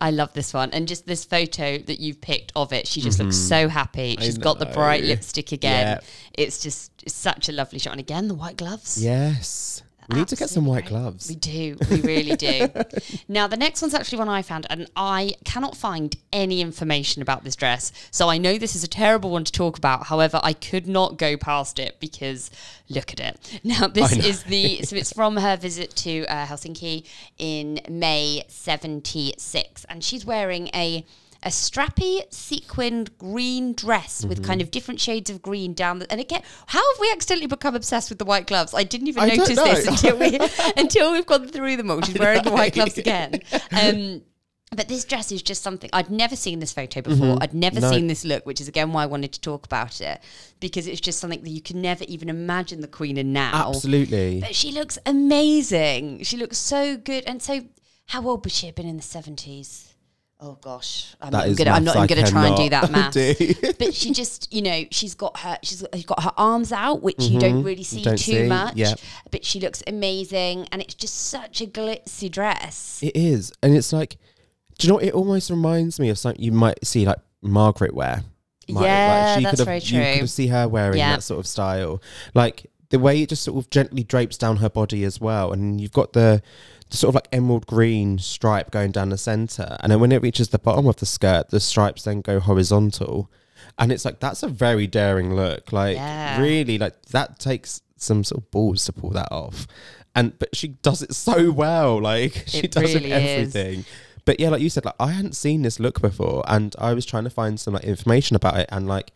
I 0.00 0.10
love 0.10 0.32
this 0.32 0.54
one. 0.54 0.70
And 0.70 0.88
just 0.88 1.06
this 1.06 1.24
photo 1.24 1.78
that 1.78 2.00
you've 2.00 2.20
picked 2.20 2.52
of 2.56 2.72
it, 2.72 2.86
she 2.86 3.00
just 3.00 3.18
looks 3.18 3.36
so 3.36 3.68
happy. 3.68 4.14
Mm-hmm. 4.14 4.22
She's 4.22 4.38
got 4.38 4.58
the 4.58 4.66
bright 4.66 5.04
lipstick 5.04 5.52
again. 5.52 5.86
Yeah. 5.86 6.00
It's 6.32 6.62
just 6.62 6.90
it's 7.02 7.14
such 7.14 7.48
a 7.48 7.52
lovely 7.52 7.78
shot. 7.78 7.92
And 7.92 8.00
again, 8.00 8.28
the 8.28 8.34
white 8.34 8.56
gloves. 8.56 9.02
yes 9.02 9.82
we 10.10 10.18
need 10.18 10.28
to 10.28 10.36
get 10.36 10.50
some 10.50 10.66
white 10.66 10.86
gloves 10.86 11.28
We 11.28 11.36
do. 11.36 11.76
We 11.90 12.00
really 12.00 12.36
do. 12.36 12.68
now, 13.28 13.46
the 13.46 13.56
next 13.56 13.80
one's 13.80 13.94
actually 13.94 14.18
one 14.18 14.28
I 14.28 14.42
found, 14.42 14.66
and 14.68 14.88
I 14.96 15.34
cannot 15.44 15.76
find 15.76 16.16
any 16.32 16.60
information 16.60 17.22
about 17.22 17.44
this 17.44 17.54
dress. 17.54 17.92
So 18.10 18.28
I 18.28 18.38
know 18.38 18.58
this 18.58 18.74
is 18.74 18.82
a 18.82 18.88
terrible 18.88 19.30
one 19.30 19.44
to 19.44 19.52
talk 19.52 19.78
about. 19.78 20.06
However, 20.06 20.40
I 20.42 20.52
could 20.52 20.86
not 20.86 21.16
go 21.16 21.36
past 21.36 21.78
it 21.78 21.98
because 22.00 22.50
look 22.88 23.12
at 23.12 23.20
it. 23.20 23.60
Now, 23.62 23.86
this 23.88 24.12
is 24.16 24.42
the, 24.44 24.82
so 24.82 24.96
it's 24.96 25.12
from 25.12 25.36
her 25.36 25.56
visit 25.56 25.94
to 25.96 26.26
uh, 26.26 26.46
Helsinki 26.46 27.06
in 27.38 27.80
May 27.88 28.44
76. 28.48 29.84
And 29.88 30.02
she's 30.02 30.24
wearing 30.24 30.68
a. 30.74 31.04
A 31.42 31.48
strappy 31.48 32.20
sequined 32.32 33.16
green 33.16 33.72
dress 33.72 34.24
with 34.26 34.38
Mm-hmm. 34.38 34.46
kind 34.46 34.60
of 34.60 34.70
different 34.70 35.00
shades 35.00 35.30
of 35.30 35.40
green 35.40 35.72
down 35.72 35.98
the, 36.00 36.10
and 36.12 36.20
again, 36.20 36.42
how 36.66 36.78
have 36.92 37.00
we 37.00 37.10
accidentally 37.12 37.46
become 37.46 37.74
obsessed 37.74 38.10
with 38.10 38.18
the 38.18 38.26
white 38.26 38.46
gloves? 38.46 38.74
I 38.74 38.84
didn't 38.84 39.08
even 39.08 39.22
I 39.22 39.28
notice 39.36 39.56
this 39.56 39.86
until 39.86 40.18
we 40.18 40.38
until 40.76 41.12
we've 41.12 41.24
gone 41.24 41.48
through 41.48 41.76
them 41.78 41.90
all. 41.90 42.02
She's 42.02 42.18
wearing 42.18 42.42
the 42.42 42.50
white 42.52 42.74
gloves 42.74 42.98
again. 43.04 43.40
Um, 43.72 44.22
but 44.76 44.86
this 44.86 45.04
dress 45.04 45.32
is 45.32 45.42
just 45.42 45.62
something 45.62 45.88
I'd 45.92 46.10
never 46.10 46.36
seen 46.36 46.58
this 46.60 46.72
photo 46.72 47.00
before. 47.00 47.38
I'd 47.40 47.54
never 47.54 47.76
Mm-hmm. 47.80 47.84
No. 47.90 47.96
seen 47.96 48.06
this 48.06 48.24
look, 48.24 48.44
which 48.44 48.60
is 48.60 48.68
again 48.68 48.92
why 48.92 49.02
I 49.04 49.06
wanted 49.06 49.32
to 49.32 49.40
talk 49.40 49.64
about 49.64 50.00
it 50.02 50.20
because 50.60 50.86
it's 50.86 51.00
just 51.00 51.18
something 51.20 51.42
that 51.42 51.50
you 51.50 51.62
can 51.62 51.80
never 51.80 52.04
even 52.04 52.28
imagine 52.28 52.80
the 52.82 52.86
queen 52.86 53.16
in 53.16 53.32
now. 53.32 53.68
absolutely 53.70 54.40
But 54.40 54.54
she 54.54 54.72
looks 54.72 54.98
amazing. 55.06 56.22
She 56.22 56.36
looks 56.36 56.58
so 56.58 56.96
good. 56.98 57.24
And 57.26 57.42
so, 57.42 57.62
how 58.06 58.26
old 58.28 58.44
would 58.44 58.52
she 58.52 58.66
have 58.66 58.74
been 58.74 58.86
in 58.86 58.96
the 58.98 59.02
seventies? 59.02 59.89
Oh 60.42 60.56
gosh, 60.62 61.14
I'm 61.20 61.32
That 61.32 61.48
not 61.48 61.56
gonna. 61.58 61.70
I'm 61.70 61.84
not 61.84 61.96
even 61.96 62.06
gonna 62.08 62.30
try 62.30 62.46
and 62.48 62.56
do 62.56 62.68
that 62.70 62.90
math. 62.92 63.12
do. 63.12 63.34
but 63.78 63.92
she 63.94 64.10
just, 64.12 64.50
you 64.52 64.62
know, 64.62 64.84
she's 64.90 65.14
got 65.14 65.38
her, 65.40 65.58
she's 65.62 65.82
got 66.06 66.22
her 66.22 66.32
arms 66.38 66.72
out, 66.72 67.02
which 67.02 67.22
you 67.24 67.38
don't 67.38 67.62
really 67.62 67.82
see 67.82 67.98
Mm-hmm. 67.98 68.04
don't 68.04 68.16
too 68.18 68.32
see, 68.32 68.48
much. 68.48 68.74
yeah. 68.74 68.94
But 69.30 69.44
she 69.44 69.60
looks 69.60 69.82
amazing, 69.86 70.66
and 70.72 70.80
it's 70.80 70.94
just 70.94 71.14
such 71.28 71.60
a 71.60 71.66
glitzy 71.66 72.30
dress. 72.30 73.00
It 73.02 73.14
is, 73.14 73.52
and 73.62 73.76
it's 73.76 73.92
like, 73.92 74.16
do 74.78 74.86
you 74.86 74.92
know? 74.94 74.98
It 74.98 75.12
almost 75.12 75.50
reminds 75.50 76.00
me 76.00 76.08
of 76.08 76.16
something 76.18 76.42
you 76.42 76.52
might 76.52 76.86
see 76.86 77.04
like 77.04 77.18
Margaret 77.42 77.94
wear. 77.94 78.22
Might- 78.68 78.84
Yeah, 78.84 79.36
she 79.36 79.42
that's 79.44 79.50
could 79.52 79.58
have, 79.58 79.66
very 79.66 79.78
You 79.80 80.14
true. 80.14 80.20
could 80.20 80.30
see 80.30 80.46
her 80.46 80.66
wearing 80.68 80.96
Yeah. 80.98 81.16
that 81.16 81.22
sort 81.22 81.40
of 81.40 81.46
style, 81.46 82.00
like 82.34 82.70
the 82.90 82.98
way 82.98 83.22
it 83.22 83.28
just 83.30 83.42
sort 83.42 83.58
of 83.64 83.70
gently 83.70 84.02
drapes 84.04 84.36
down 84.36 84.58
her 84.58 84.68
body 84.68 85.04
as 85.04 85.20
well, 85.20 85.52
and 85.52 85.80
you've 85.80 85.92
got 85.92 86.12
the, 86.12 86.42
the 86.90 86.96
sort 86.96 87.08
of 87.10 87.14
like 87.16 87.28
emerald 87.32 87.66
green 87.66 88.18
stripe 88.18 88.70
going 88.70 88.90
down 88.92 89.08
the 89.10 89.18
center, 89.18 89.76
and 89.80 89.90
then 89.92 90.00
when 90.00 90.12
it 90.12 90.22
reaches 90.22 90.48
the 90.50 90.58
bottom 90.58 90.86
of 90.86 90.96
the 90.96 91.06
skirt, 91.06 91.50
the 91.50 91.60
stripes 91.60 92.02
then 92.04 92.20
go 92.20 92.40
horizontal, 92.40 93.30
and 93.78 93.90
it's 93.92 94.04
like 94.04 94.20
that's 94.20 94.42
a 94.42 94.48
very 94.48 94.86
daring 94.86 95.34
look. 95.34 95.72
Like 95.72 95.96
Yeah. 95.96 96.40
really, 96.40 96.78
like 96.78 97.00
that 97.06 97.38
takes 97.38 97.82
some 97.96 98.24
sort 98.24 98.42
of 98.42 98.50
balls 98.50 98.84
to 98.86 98.92
pull 98.92 99.10
that 99.10 99.28
off. 99.30 99.66
And 100.14 100.36
but 100.38 100.56
she 100.56 100.68
does 100.68 101.02
it 101.02 101.14
so 101.14 101.52
well. 101.52 102.00
Like 102.00 102.32
she 102.46 102.60
It 102.60 102.72
does 102.72 102.94
really 102.94 103.12
it 103.12 103.22
is. 103.22 103.54
everything. 103.54 103.84
But 104.24 104.40
yeah, 104.40 104.48
like 104.50 104.60
you 104.60 104.68
said, 104.70 104.84
like 104.84 104.96
I 104.98 105.12
hadn't 105.12 105.36
seen 105.36 105.62
this 105.62 105.78
look 105.78 106.00
before, 106.00 106.42
and 106.48 106.74
I 106.78 106.92
was 106.94 107.06
trying 107.06 107.24
to 107.24 107.30
find 107.30 107.58
some 107.60 107.74
like 107.74 107.84
information 107.84 108.34
about 108.36 108.56
it, 108.58 108.68
and 108.72 108.86
like 108.88 109.12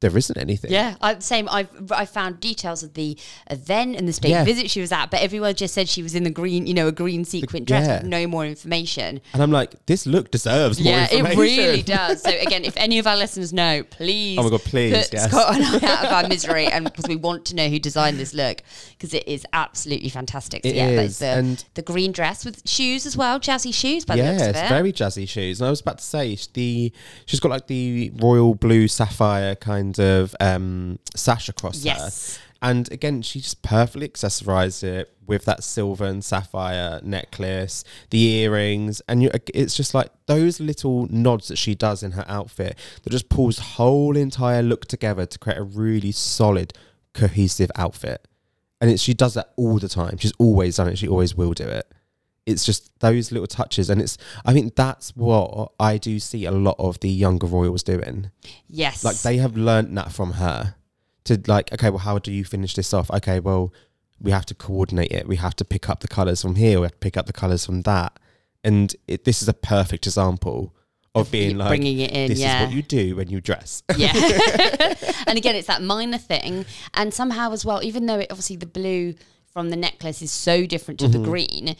there 0.00 0.16
isn't 0.16 0.38
anything. 0.38 0.70
Yeah, 0.70 0.94
I, 1.00 1.18
same. 1.18 1.48
I've 1.50 1.68
I 1.90 2.04
found 2.04 2.38
details 2.38 2.82
of 2.84 2.94
the 2.94 3.18
event 3.50 3.96
and 3.96 4.06
the 4.06 4.12
state 4.12 4.30
Yeah. 4.30 4.44
visit 4.44 4.70
she 4.70 4.80
was 4.80 4.92
at, 4.92 5.10
but 5.10 5.20
everyone 5.20 5.54
just 5.56 5.74
said 5.74 5.88
she 5.88 6.02
was 6.04 6.14
in 6.14 6.22
the 6.22 6.30
green, 6.30 6.66
you 6.68 6.74
know, 6.74 6.86
a 6.86 6.92
green 6.92 7.24
sequin 7.24 7.64
dress 7.64 7.86
yeah. 7.86 7.98
with 7.98 8.06
no 8.08 8.26
more 8.28 8.46
information. 8.46 9.20
And 9.32 9.42
I'm 9.42 9.50
like, 9.50 9.74
this 9.86 10.06
look 10.06 10.30
deserves 10.30 10.80
more 10.80 10.92
Yeah, 10.92 11.08
it 11.10 11.36
really 11.36 11.82
does. 11.98 12.22
So 12.22 12.30
again, 12.30 12.64
if 12.64 12.76
any 12.76 12.98
of 13.00 13.06
our 13.08 13.16
listeners 13.16 13.52
know, 13.52 13.82
please, 13.90 14.38
Oh 14.38 14.44
my 14.44 14.50
God, 14.50 14.60
please, 14.60 14.94
put 15.08 15.12
yes. 15.14 15.30
Scott 15.30 15.54
and 15.56 15.64
I 15.64 15.88
out 15.92 16.04
of 16.06 16.12
our 16.12 16.28
misery, 16.28 16.66
and 16.66 16.84
because 16.84 17.06
we 17.08 17.16
want 17.16 17.44
to 17.46 17.56
know 17.56 17.68
who 17.68 17.78
designed 17.80 18.18
this 18.18 18.32
look, 18.34 18.62
because 18.90 19.14
it 19.14 19.26
is 19.26 19.44
absolutely 19.52 20.10
fantastic. 20.10 20.62
So 20.64 20.68
It 20.68 20.76
yeah, 20.76 20.88
is, 20.90 21.10
it's 21.10 21.18
the, 21.18 21.26
and- 21.26 21.64
the 21.74 21.82
green 21.82 22.12
dress 22.12 22.44
with 22.44 22.68
shoes 22.68 23.04
as 23.04 23.16
well, 23.16 23.40
jazzy 23.40 23.74
shoes 23.74 24.04
by 24.04 24.14
the 24.16 24.22
Yeah, 24.22 24.30
looks 24.32 24.42
of 24.48 24.56
it. 24.56 24.68
very 24.68 24.92
jazzy 24.92 25.28
shoes. 25.28 25.60
And 25.60 25.66
I 25.66 25.70
was 25.70 25.80
about 25.80 25.98
to 25.98 26.04
say 26.04 26.36
the 26.52 26.92
she's 27.26 27.40
got 27.40 27.48
like 27.50 27.66
the 27.66 28.12
royal 28.16 28.54
blue 28.54 28.86
sapphire 28.86 29.56
kind 29.56 29.87
of 29.98 30.34
um 30.40 30.98
sash 31.14 31.48
across 31.48 31.84
Yes. 31.84 32.36
her. 32.36 32.42
And 32.60 32.90
again, 32.90 33.22
she 33.22 33.38
just 33.40 33.62
perfectly 33.62 34.08
accessorized 34.08 34.82
it 34.82 35.14
with 35.28 35.44
that 35.44 35.62
silver 35.62 36.04
and 36.06 36.24
sapphire 36.24 37.00
necklace, 37.04 37.84
the 38.10 38.20
earrings, 38.40 39.00
and 39.08 39.22
you, 39.22 39.30
it's 39.54 39.76
just 39.76 39.94
like 39.94 40.10
those 40.26 40.58
little 40.58 41.06
nods 41.08 41.46
that 41.48 41.56
she 41.56 41.76
does 41.76 42.02
in 42.02 42.12
her 42.12 42.24
outfit 42.26 42.76
that 43.04 43.10
just 43.10 43.28
pulls 43.28 43.56
the 43.58 43.62
whole 43.62 44.16
entire 44.16 44.62
look 44.62 44.86
together 44.86 45.24
to 45.24 45.38
create 45.38 45.58
a 45.58 45.62
really 45.62 46.10
solid, 46.10 46.72
cohesive 47.14 47.70
outfit. 47.76 48.26
And 48.80 48.90
it's, 48.90 49.02
she 49.02 49.14
does 49.14 49.34
that 49.34 49.52
all 49.56 49.78
the 49.78 49.88
time. 49.88 50.16
She's 50.18 50.32
always 50.38 50.76
done 50.78 50.88
it. 50.88 50.98
She 50.98 51.06
always 51.06 51.36
will 51.36 51.52
do 51.52 51.64
it 51.68 51.86
it's 52.48 52.64
just 52.64 52.98
those 53.00 53.30
little 53.30 53.46
touches 53.46 53.90
and 53.90 54.00
it's 54.00 54.18
i 54.44 54.52
think 54.52 54.74
that's 54.74 55.14
what 55.14 55.70
i 55.78 55.96
do 55.98 56.18
see 56.18 56.44
a 56.46 56.50
lot 56.50 56.76
of 56.78 56.98
the 57.00 57.08
younger 57.08 57.46
royals 57.46 57.82
doing 57.82 58.30
yes, 58.68 59.04
like 59.04 59.18
they 59.18 59.36
have 59.36 59.56
learned 59.56 59.96
that 59.96 60.10
from 60.10 60.32
her 60.32 60.74
to 61.24 61.40
like 61.46 61.72
okay 61.72 61.90
well 61.90 61.98
how 61.98 62.18
do 62.18 62.32
you 62.32 62.44
finish 62.44 62.74
this 62.74 62.92
off 62.94 63.10
okay 63.10 63.38
well 63.38 63.72
we 64.20 64.30
have 64.32 64.46
to 64.46 64.54
coordinate 64.54 65.12
it. 65.12 65.28
We 65.28 65.36
have 65.36 65.54
to 65.56 65.64
pick 65.64 65.88
up 65.88 66.00
the 66.00 66.08
colors 66.08 66.42
from 66.42 66.56
here. 66.56 66.80
We 66.80 66.84
have 66.84 66.92
to 66.92 66.98
pick 66.98 67.16
up 67.16 67.26
the 67.26 67.32
colors 67.32 67.64
from 67.64 67.82
that. 67.82 68.18
And 68.64 68.94
it, 69.06 69.24
this 69.24 69.42
is 69.42 69.48
a 69.48 69.54
perfect 69.54 70.06
example 70.06 70.74
of 71.14 71.30
being 71.30 71.56
like 71.56 71.68
bringing 71.68 72.00
it 72.00 72.10
in, 72.10 72.28
This 72.28 72.40
yeah. 72.40 72.62
is 72.62 72.66
what 72.66 72.74
you 72.74 72.82
do 72.82 73.16
when 73.16 73.28
you 73.28 73.40
dress. 73.40 73.82
Yeah. 73.96 74.12
and 75.26 75.38
again, 75.38 75.54
it's 75.54 75.68
that 75.68 75.82
minor 75.82 76.18
thing. 76.18 76.66
And 76.94 77.14
somehow, 77.14 77.52
as 77.52 77.64
well, 77.64 77.82
even 77.82 78.06
though 78.06 78.18
it, 78.18 78.26
obviously 78.30 78.56
the 78.56 78.66
blue 78.66 79.14
from 79.52 79.70
the 79.70 79.76
necklace 79.76 80.20
is 80.20 80.32
so 80.32 80.66
different 80.66 81.00
to 81.00 81.06
Mm-hmm. 81.06 81.22
the 81.22 81.28
green, 81.28 81.76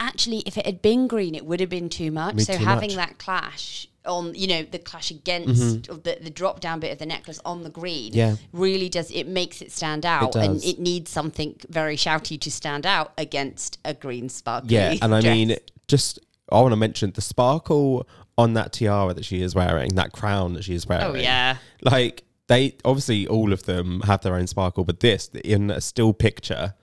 actually, 0.00 0.38
if 0.46 0.56
it 0.58 0.66
had 0.66 0.82
been 0.82 1.06
green, 1.06 1.34
it 1.34 1.44
would 1.46 1.60
have 1.60 1.70
been 1.70 1.88
too 1.88 2.10
much. 2.10 2.40
So 2.40 2.56
too 2.56 2.64
having 2.64 2.90
much. 2.90 2.96
that 2.96 3.18
clash 3.18 3.88
on, 4.04 4.34
you 4.34 4.46
know, 4.46 4.62
the 4.62 4.78
clash 4.78 5.10
against 5.10 5.88
of 5.88 6.04
the, 6.04 6.18
the 6.20 6.30
drop 6.30 6.60
down 6.60 6.80
bit 6.80 6.92
of 6.92 6.98
the 6.98 7.06
necklace 7.06 7.40
on 7.44 7.62
the 7.62 7.70
green 7.70 8.12
Mm-hmm. 8.12 8.18
Yeah. 8.18 8.36
really 8.52 8.88
does, 8.88 9.10
it 9.10 9.26
makes 9.26 9.60
it 9.60 9.72
stand 9.72 10.06
out. 10.06 10.36
and 10.36 10.54
does. 10.54 10.64
it 10.64 10.78
needs 10.78 11.10
something 11.10 11.56
very 11.68 11.96
shouty 11.96 12.40
to 12.40 12.50
stand 12.50 12.86
out 12.86 13.12
against 13.18 13.78
a 13.84 13.94
green 13.94 14.28
sparkly. 14.28 14.74
Yeah, 14.74 14.94
and 15.02 15.14
I 15.14 15.20
mean, 15.20 15.56
just 15.88 16.18
I 16.52 16.60
want 16.60 16.72
to 16.72 16.76
mention 16.76 17.10
the 17.12 17.20
sparkle 17.20 18.06
on 18.38 18.54
that 18.54 18.72
tiara 18.72 19.14
that 19.14 19.24
she 19.24 19.42
is 19.42 19.54
wearing, 19.54 19.94
that 19.96 20.12
crown 20.12 20.52
that 20.54 20.64
she 20.64 20.74
is 20.74 20.86
wearing. 20.86 21.04
Oh, 21.06 21.14
yeah. 21.14 21.56
like 21.82 22.22
they 22.48 22.76
obviously 22.84 23.26
all 23.26 23.52
of 23.52 23.64
them 23.64 24.02
have 24.02 24.22
their 24.22 24.34
own 24.36 24.46
sparkle, 24.46 24.84
but 24.84 25.00
this 25.00 25.28
in 25.44 25.70
a 25.70 25.80
still 25.80 26.12
picture, 26.12 26.74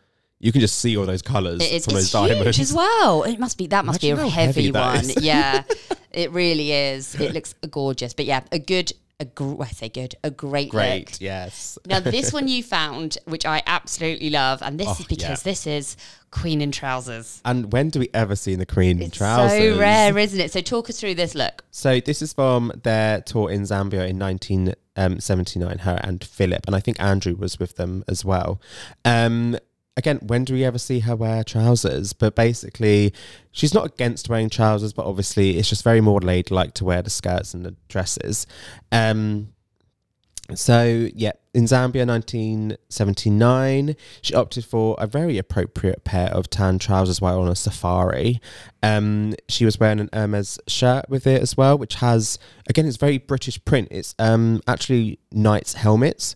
you 0.43 0.51
can 0.51 0.61
just 0.61 0.77
see 0.79 0.97
all 0.97 1.05
those 1.05 1.21
colors 1.21 1.61
It 1.61 1.71
is. 1.71 1.85
from 1.85 1.95
It's 1.95 2.11
those 2.11 2.21
huge 2.27 2.37
diamonds. 2.37 2.59
as 2.59 2.73
well. 2.73 3.23
It 3.23 3.39
must 3.39 3.57
be 3.57 3.67
that 3.67 3.85
must 3.85 4.03
Imagine 4.03 4.23
be 4.25 4.27
a 4.27 4.31
heavy 4.31 4.71
heavy, 4.71 4.71
one. 4.71 5.23
yeah, 5.23 5.63
it 6.11 6.31
really 6.31 6.71
is. 6.71 7.15
It 7.15 7.33
looks 7.33 7.53
gorgeous. 7.69 8.13
But 8.13 8.25
yeah, 8.25 8.41
a 8.51 8.59
good, 8.59 8.91
a 9.21 9.25
gr- 9.25 9.63
I 9.63 9.67
say 9.67 9.87
good, 9.89 10.15
a 10.23 10.29
great, 10.29 10.69
Great, 10.69 11.11
look. 11.13 11.21
yes. 11.21 11.77
Now 11.85 12.01
this 12.01 12.33
one 12.33 12.47
you 12.49 12.61
found, 12.61 13.17
which 13.25 13.45
I 13.45 13.63
absolutely 13.65 14.29
love, 14.31 14.61
and 14.61 14.77
this 14.79 14.87
Oh, 14.89 14.97
is 14.99 15.05
because 15.05 15.21
yeah. 15.29 15.35
this 15.51 15.65
is 15.65 15.95
Queen 16.29 16.61
in 16.61 16.71
trousers. 16.71 17.39
And 17.45 17.71
when 17.71 17.89
do 17.89 17.99
we 17.99 18.09
ever 18.13 18.35
see 18.35 18.55
the 18.55 18.65
Queen 18.65 19.01
in 19.01 19.11
Trousers? 19.11 19.53
It's 19.57 19.75
so 19.75 19.79
rare, 19.79 20.17
isn't 20.17 20.39
it? 20.41 20.51
So 20.51 20.59
talk 20.61 20.89
us 20.89 20.99
through 20.99 21.13
this 21.15 21.35
look. 21.35 21.63
So 21.71 21.99
this 22.01 22.21
is 22.21 22.33
from 22.33 22.71
their 22.83 23.21
tour 23.21 23.49
in 23.51 23.61
Zambia 23.61 24.09
in 24.09 24.17
1979. 24.97 25.77
Her 25.79 25.99
and 26.03 26.23
Philip, 26.23 26.61
and 26.67 26.75
I 26.75 26.79
think 26.79 26.99
Andrew 26.99 27.35
was 27.35 27.59
with 27.59 27.75
them 27.75 28.03
as 28.07 28.25
well. 28.25 28.59
Um, 29.05 29.57
again, 29.97 30.19
when 30.21 30.43
do 30.43 30.53
we 30.53 30.63
ever 30.63 30.77
see 30.77 30.99
her 30.99 31.15
wear 31.15 31.43
trousers? 31.43 32.13
But 32.13 32.35
basically, 32.35 33.13
she's 33.51 33.73
not 33.73 33.85
against 33.85 34.29
wearing 34.29 34.49
trousers, 34.49 34.93
but 34.93 35.05
obviously, 35.05 35.57
it's 35.57 35.69
just 35.69 35.83
very 35.83 36.01
more 36.01 36.19
ladylike 36.19 36.73
to 36.75 36.85
wear 36.85 37.01
the 37.01 37.09
skirts 37.09 37.53
and 37.53 37.65
the 37.65 37.75
dresses. 37.87 38.45
Um, 38.91 39.53
so 40.55 41.07
yeah, 41.15 41.31
in 41.53 41.63
Zambia, 41.63 42.05
1979, 42.05 43.95
she 44.21 44.33
opted 44.33 44.65
for 44.65 44.97
a 44.99 45.07
very 45.07 45.37
appropriate 45.37 46.03
pair 46.03 46.27
of 46.29 46.49
tan 46.49 46.79
trousers 46.79 47.21
while 47.21 47.39
on 47.39 47.47
a 47.47 47.55
safari. 47.55 48.41
Um, 48.81 49.35
she 49.47 49.63
was 49.63 49.79
wearing 49.79 50.01
an 50.01 50.09
Hermes 50.11 50.59
shirt 50.67 51.05
with 51.09 51.25
it 51.27 51.41
as 51.41 51.55
well, 51.55 51.77
which 51.77 51.95
has 51.95 52.37
again, 52.67 52.85
it's 52.85 52.97
very 52.97 53.17
British 53.19 53.63
print. 53.63 53.87
It's 53.89 54.15
um 54.19 54.61
actually 54.67 55.19
knights' 55.31 55.75
helmets. 55.75 56.35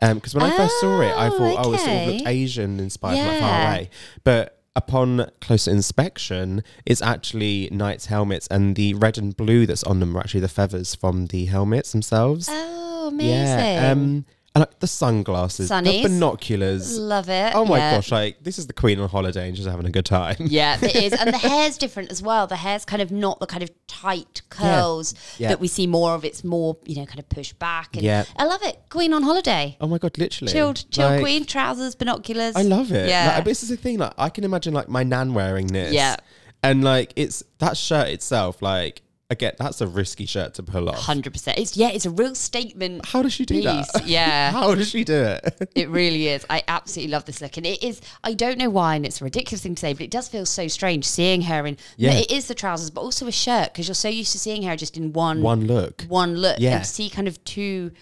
Because 0.00 0.34
when 0.34 0.44
I 0.44 0.56
first 0.56 0.80
saw 0.80 1.00
it, 1.02 1.12
I 1.16 1.28
Oh, 1.28 1.38
thought, 1.38 1.66
oh, 1.66 1.72
it 1.74 1.78
sort 1.80 1.90
of 1.90 2.06
looked. 2.14 2.26
Asian 2.26 2.80
inspired 2.80 3.18
from 3.18 3.26
like, 3.28 3.40
far 3.40 3.62
away. 3.68 3.90
But 4.24 4.56
upon 4.74 5.30
closer 5.40 5.70
inspection, 5.70 6.62
it's 6.86 7.02
actually 7.02 7.68
knights' 7.70 8.06
helmets, 8.06 8.46
and 8.48 8.76
the 8.76 8.94
red 8.94 9.18
and 9.18 9.36
blue 9.36 9.66
that's 9.66 9.84
on 9.84 10.00
them 10.00 10.16
are 10.16 10.20
actually 10.20 10.40
the 10.40 10.48
feathers 10.48 10.94
from 10.94 11.26
the 11.26 11.44
helmets 11.46 11.92
themselves. 11.92 12.48
Oh, 12.50 13.08
amazing! 13.08 13.30
Yeah. 13.36 13.90
Um, 13.92 14.24
and 14.54 14.62
like 14.62 14.80
the 14.80 14.86
sunglasses, 14.88 15.70
Sunnies. 15.70 16.02
the 16.02 16.08
binoculars. 16.08 16.98
Love 16.98 17.28
it. 17.28 17.52
Oh 17.54 17.64
my 17.64 17.78
yeah. 17.78 17.94
gosh! 17.94 18.10
Like 18.10 18.42
this 18.42 18.58
is 18.58 18.66
the 18.66 18.72
Queen 18.72 18.98
on 18.98 19.08
holiday 19.08 19.46
and 19.48 19.56
she's 19.56 19.66
having 19.66 19.86
a 19.86 19.90
good 19.90 20.04
time. 20.04 20.36
Yeah, 20.40 20.76
it 20.82 20.96
is. 21.04 21.12
And 21.12 21.32
the 21.32 21.38
hair's 21.38 21.78
different 21.78 22.10
as 22.10 22.20
well. 22.20 22.46
The 22.48 22.56
hair's 22.56 22.84
kind 22.84 23.00
of 23.00 23.12
not 23.12 23.38
the 23.38 23.46
kind 23.46 23.62
of 23.62 23.70
tight 23.86 24.42
curls 24.50 25.14
Yeah. 25.38 25.50
that 25.50 25.60
we 25.60 25.68
see 25.68 25.86
more 25.86 26.14
of. 26.14 26.24
It's 26.24 26.42
more, 26.42 26.76
you 26.84 26.96
know, 26.96 27.06
kind 27.06 27.20
of 27.20 27.28
pushed 27.28 27.58
back. 27.60 27.94
And 27.94 28.02
Yeah. 28.02 28.24
I 28.36 28.44
love 28.44 28.62
it. 28.64 28.80
Queen 28.88 29.12
on 29.12 29.22
holiday. 29.22 29.76
Oh 29.80 29.86
my 29.86 29.98
god! 29.98 30.18
Literally 30.18 30.52
Chilled, 30.52 30.84
chilled 30.90 31.12
Like, 31.12 31.20
queen, 31.20 31.44
trousers, 31.44 31.94
binoculars. 31.94 32.56
I 32.56 32.62
love 32.62 32.90
it. 32.90 33.08
Yeah. 33.08 33.34
Like, 33.36 33.44
this 33.44 33.62
is 33.62 33.68
the 33.68 33.76
thing. 33.76 33.98
Like 33.98 34.14
I 34.18 34.30
can 34.30 34.42
imagine 34.42 34.74
like 34.74 34.88
my 34.88 35.04
nan 35.04 35.32
wearing 35.32 35.68
this. 35.68 35.92
Yeah. 35.92 36.16
And 36.64 36.82
like 36.82 37.12
it's 37.14 37.44
that 37.58 37.76
shirt 37.76 38.08
itself. 38.08 38.60
Like 38.60 39.02
again, 39.30 39.52
that's 39.58 39.80
a 39.80 39.86
risky 39.86 40.26
shirt 40.26 40.54
to 40.54 40.62
pull 40.62 40.88
off. 40.88 40.96
Hundred 40.98 41.32
percent. 41.32 41.58
It's 41.58 41.76
yeah, 41.76 41.88
it's 41.88 42.04
a 42.06 42.10
real 42.10 42.34
statement. 42.34 43.06
How 43.06 43.22
does 43.22 43.32
she 43.32 43.44
do 43.46 43.62
that? 43.62 43.86
Yeah. 44.04 44.50
How 44.52 44.74
does 44.74 44.90
she 44.90 45.04
do 45.04 45.14
it? 45.22 45.70
It 45.74 45.88
really 45.88 46.28
is. 46.28 46.44
I 46.50 46.62
absolutely 46.68 47.12
love 47.12 47.24
this 47.24 47.40
look, 47.40 47.56
and 47.56 47.64
it 47.66 47.82
is. 47.82 48.00
I 48.24 48.34
don't 48.34 48.58
know 48.58 48.70
why, 48.70 48.96
and 48.96 49.06
it's 49.06 49.20
a 49.20 49.24
ridiculous 49.24 49.62
thing 49.62 49.74
to 49.76 49.80
say, 49.80 49.92
but 49.92 50.02
it 50.02 50.10
does 50.10 50.28
feel 50.28 50.44
so 50.44 50.68
strange 50.68 51.06
seeing 51.06 51.42
her 51.42 51.66
in. 51.66 51.76
Yeah. 51.96 52.12
it 52.12 52.30
is 52.30 52.48
the 52.48 52.54
trousers, 52.54 52.90
but 52.90 53.00
also 53.02 53.26
a 53.26 53.32
shirt 53.32 53.72
because 53.72 53.88
you're 53.88 53.94
so 53.94 54.08
used 54.08 54.32
to 54.32 54.38
seeing 54.38 54.62
her 54.64 54.76
just 54.76 54.96
in 54.96 55.12
one 55.12 55.42
One 55.42 55.66
look. 55.66 56.02
one 56.08 56.36
look. 56.36 56.58
Yeah. 56.58 56.76
and 56.76 56.84
to 56.84 56.90
see 56.90 57.08
kind 57.08 57.28
of 57.28 57.42
two 57.44 57.92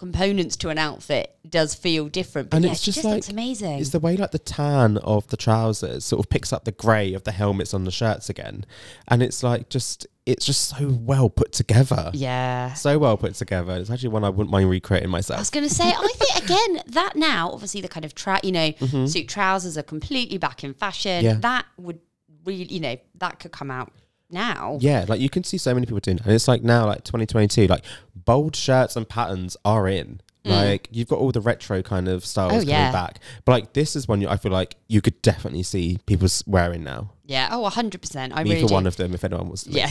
components 0.00 0.56
to 0.56 0.70
an 0.70 0.78
outfit 0.78 1.36
does 1.48 1.74
feel 1.74 2.08
different. 2.08 2.48
But 2.48 2.56
and 2.56 2.64
yeah, 2.64 2.72
it's 2.72 2.80
just 2.82 2.96
just 2.96 3.04
like 3.04 3.16
looks 3.16 3.28
amazing. 3.28 3.78
It's 3.78 3.90
the 3.90 4.00
way 4.00 4.16
like 4.16 4.30
the 4.30 4.38
tan 4.38 4.96
of 4.98 5.28
the 5.28 5.36
trousers 5.36 6.06
sort 6.06 6.24
of 6.24 6.30
picks 6.30 6.52
up 6.52 6.64
the 6.64 6.72
grey 6.72 7.12
of 7.12 7.24
the 7.24 7.32
helmets 7.32 7.74
on 7.74 7.84
the 7.84 7.90
shirts 7.90 8.30
again, 8.30 8.64
and 9.08 9.22
it's 9.22 9.42
like 9.42 9.68
just 9.68 10.06
it's 10.24 10.46
just 10.46 10.68
so 10.76 10.88
well 10.88 11.28
put 11.28 11.52
together. 11.52 12.10
yeah. 12.14 12.72
So 12.72 12.98
well 12.98 13.16
put 13.18 13.34
together. 13.34 13.74
It's 13.74 13.90
actually 13.90 14.08
one 14.08 14.24
I 14.24 14.30
wouldn't 14.30 14.50
mind 14.50 14.70
recreating 14.70 15.10
myself. 15.10 15.36
I 15.38 15.40
was 15.42 15.50
going 15.50 15.68
to 15.68 15.74
say, 15.74 15.84
I 15.88 16.12
think 16.16 16.44
again 16.44 16.82
that 16.86 17.14
now, 17.16 17.50
obviously 17.50 17.82
the 17.82 17.88
kind 17.88 18.04
of 18.06 18.14
tra- 18.14 18.40
you 18.42 18.52
know, 18.52 18.72
suit 19.06 19.28
trousers 19.28 19.76
are 19.76 19.82
completely 19.82 20.38
back 20.38 20.64
in 20.64 20.72
fashion. 20.72 21.24
Mm-hmm. 21.24 21.26
Yeah. 21.26 21.40
That 21.40 21.66
would 21.76 22.00
really, 22.46 22.64
you 22.64 22.80
know, 22.80 22.96
that 23.18 23.38
could 23.38 23.52
come 23.52 23.70
out 23.70 23.92
now. 24.30 24.78
Yeah, 24.80 25.04
like 25.08 25.20
you 25.20 25.28
can 25.30 25.44
see 25.44 25.58
so 25.58 25.74
many 25.74 25.86
people 25.86 26.00
doing, 26.00 26.18
it. 26.18 26.24
and 26.24 26.32
it's 26.34 26.48
like 26.48 26.62
now, 26.62 26.86
like 26.86 27.04
2022, 27.04 27.66
like 27.66 27.84
bold 28.14 28.54
shirts 28.56 28.96
and 28.96 29.08
patterns 29.08 29.56
are 29.64 29.88
in. 29.88 30.20
Like 30.42 30.88
you've 30.90 31.06
got 31.06 31.18
all 31.18 31.32
the 31.32 31.40
retro 31.42 31.82
kind 31.82 32.08
of 32.08 32.24
styles 32.24 32.50
Mm. 32.52 32.56
Oh, 32.56 32.58
coming 32.60 32.68
yeah. 32.70 32.92
back, 32.92 33.20
but 33.44 33.52
like 33.52 33.74
this 33.74 33.94
is 33.94 34.08
one 34.08 34.22
you, 34.22 34.28
I 34.28 34.36
feel 34.38 34.50
like 34.50 34.76
you 34.88 35.02
could 35.02 35.20
definitely 35.20 35.62
see 35.62 35.98
people 36.06 36.28
wearing 36.46 36.82
now. 36.82 37.12
Yeah. 37.26 37.48
Oh, 37.52 37.62
100%. 37.70 38.32
I 38.34 38.42
Me 38.42 38.50
really 38.50 38.62
for 38.62 38.68
do. 38.68 38.74
one 38.74 38.86
of 38.86 38.96
them, 38.96 39.14
if 39.14 39.22
anyone 39.24 39.48
was. 39.48 39.66
Yeah, 39.66 39.88